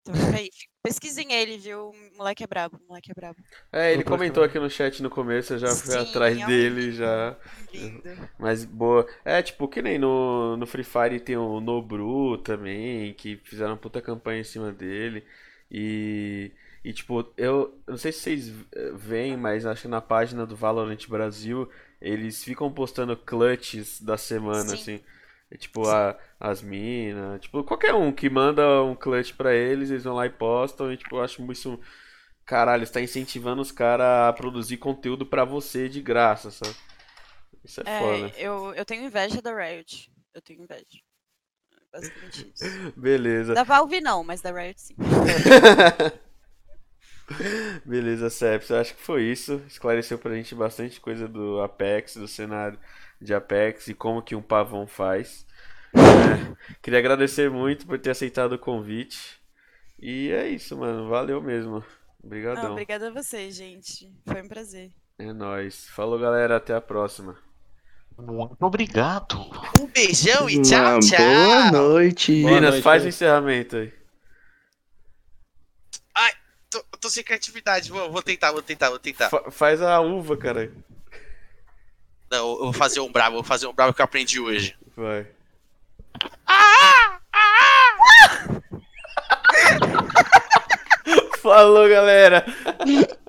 Então. 0.02 0.14
Pesquisem 0.82 1.30
ele, 1.32 1.58
viu? 1.58 1.90
O 1.90 2.16
moleque 2.16 2.42
é 2.42 2.46
brabo, 2.46 2.80
o 2.82 2.88
moleque 2.88 3.10
é 3.10 3.14
brabo. 3.14 3.36
É, 3.70 3.92
ele 3.92 4.02
comentou 4.02 4.42
aqui 4.42 4.58
no 4.58 4.70
chat 4.70 5.02
no 5.02 5.10
começo, 5.10 5.52
eu 5.52 5.58
já 5.58 5.68
fui 5.68 5.92
Sim, 5.92 5.98
atrás 5.98 6.38
é 6.38 6.44
um 6.44 6.46
dele, 6.46 6.80
lindo, 6.80 6.92
já. 6.96 7.36
Lindo. 7.72 8.02
Mas 8.38 8.64
boa. 8.64 9.06
É, 9.24 9.42
tipo, 9.42 9.68
que 9.68 9.82
nem 9.82 9.98
no, 9.98 10.56
no 10.56 10.66
Free 10.66 10.84
Fire 10.84 11.20
tem 11.20 11.36
o 11.36 11.60
Nobru 11.60 12.38
também, 12.38 13.12
que 13.12 13.36
fizeram 13.44 13.72
uma 13.72 13.76
puta 13.76 14.00
campanha 14.00 14.40
em 14.40 14.44
cima 14.44 14.72
dele. 14.72 15.24
E. 15.70 16.50
E 16.82 16.94
tipo, 16.94 17.20
eu, 17.36 17.78
eu 17.86 17.92
não 17.92 17.98
sei 17.98 18.10
se 18.10 18.20
vocês 18.20 18.52
veem, 18.94 19.36
mas 19.36 19.66
acho 19.66 19.82
que 19.82 19.88
na 19.88 20.00
página 20.00 20.46
do 20.46 20.56
Valorant 20.56 21.06
Brasil 21.06 21.68
eles 22.00 22.42
ficam 22.42 22.72
postando 22.72 23.14
clutches 23.14 24.00
da 24.00 24.16
semana, 24.16 24.70
Sim. 24.70 24.74
assim. 24.74 25.00
É 25.50 25.56
tipo, 25.56 25.88
a, 25.88 26.16
as 26.38 26.62
minas, 26.62 27.40
tipo, 27.40 27.64
qualquer 27.64 27.92
um 27.92 28.12
que 28.12 28.30
manda 28.30 28.84
um 28.84 28.94
clutch 28.94 29.32
pra 29.32 29.52
eles, 29.52 29.90
eles 29.90 30.04
vão 30.04 30.14
lá 30.14 30.26
e 30.26 30.30
postam, 30.30 30.92
e 30.92 30.96
tipo, 30.96 31.16
eu 31.16 31.22
acho 31.22 31.50
isso. 31.50 31.80
Caralho, 32.46 32.84
está 32.84 33.00
incentivando 33.00 33.60
os 33.60 33.72
caras 33.72 34.28
a 34.28 34.32
produzir 34.32 34.76
conteúdo 34.76 35.26
pra 35.26 35.44
você 35.44 35.88
de 35.88 36.00
graça, 36.00 36.50
sabe? 36.50 36.74
Isso 37.64 37.80
é, 37.80 37.84
é 37.86 37.98
foda. 37.98 38.32
Eu, 38.38 38.74
eu 38.74 38.84
tenho 38.84 39.04
inveja 39.04 39.42
da 39.42 39.54
Riot. 39.54 40.10
Eu 40.34 40.40
tenho 40.40 40.62
inveja. 40.62 40.84
Basicamente 41.92 42.52
isso. 42.54 42.64
Beleza. 42.96 43.54
Da 43.54 43.62
Valve 43.62 44.00
não, 44.00 44.24
mas 44.24 44.40
da 44.40 44.52
Riot 44.52 44.80
sim. 44.80 44.96
Beleza, 47.84 48.30
Seps. 48.30 48.70
Eu 48.70 48.78
acho 48.78 48.94
que 48.94 49.02
foi 49.02 49.24
isso. 49.24 49.62
Esclareceu 49.66 50.18
pra 50.18 50.34
gente 50.34 50.54
bastante 50.54 50.98
coisa 51.00 51.28
do 51.28 51.60
Apex, 51.60 52.16
do 52.16 52.26
cenário 52.26 52.78
de 53.20 53.34
Apex 53.34 53.88
e 53.88 53.94
como 53.94 54.22
que 54.22 54.34
um 54.34 54.42
pavão 54.42 54.86
faz. 54.86 55.46
É, 55.94 56.56
queria 56.80 56.98
agradecer 56.98 57.50
muito 57.50 57.86
por 57.86 57.98
ter 57.98 58.10
aceitado 58.10 58.52
o 58.52 58.58
convite. 58.58 59.40
E 59.98 60.30
é 60.30 60.48
isso, 60.48 60.76
mano. 60.76 61.08
Valeu 61.08 61.42
mesmo. 61.42 61.84
Obrigadão. 62.22 62.72
obrigada 62.72 63.08
a 63.08 63.10
você, 63.10 63.50
gente. 63.50 64.10
Foi 64.26 64.42
um 64.42 64.48
prazer. 64.48 64.90
É 65.18 65.32
nóis. 65.32 65.88
Falou, 65.88 66.18
galera. 66.18 66.56
Até 66.56 66.74
a 66.74 66.80
próxima. 66.80 67.36
Muito 68.18 68.62
obrigado. 68.62 69.38
Um 69.80 69.86
beijão 69.86 70.48
e 70.48 70.60
tchau, 70.60 71.00
tchau. 71.00 71.18
Boa 71.18 71.72
noite. 71.72 72.32
Minas, 72.32 72.80
faz 72.80 73.04
o 73.04 73.08
encerramento 73.08 73.76
aí. 73.76 73.92
Ai, 76.14 76.32
tô, 76.68 76.82
tô 77.00 77.08
sem 77.08 77.24
criatividade. 77.24 77.90
Vou, 77.90 78.10
vou 78.10 78.22
tentar, 78.22 78.52
vou 78.52 78.62
tentar, 78.62 78.90
vou 78.90 78.98
tentar. 78.98 79.30
Fa 79.30 79.50
faz 79.50 79.80
a 79.80 80.00
uva, 80.00 80.36
cara. 80.36 80.70
Não, 82.30 82.50
eu 82.50 82.58
vou 82.58 82.72
fazer 82.72 83.00
um 83.00 83.10
bravo, 83.10 83.34
vou 83.34 83.42
fazer 83.42 83.66
um 83.66 83.72
bravo 83.72 83.92
que 83.92 84.00
eu 84.00 84.04
aprendi 84.04 84.38
hoje. 84.38 84.76
Vai. 84.96 85.26
Falou, 91.42 91.88
galera! 91.88 92.44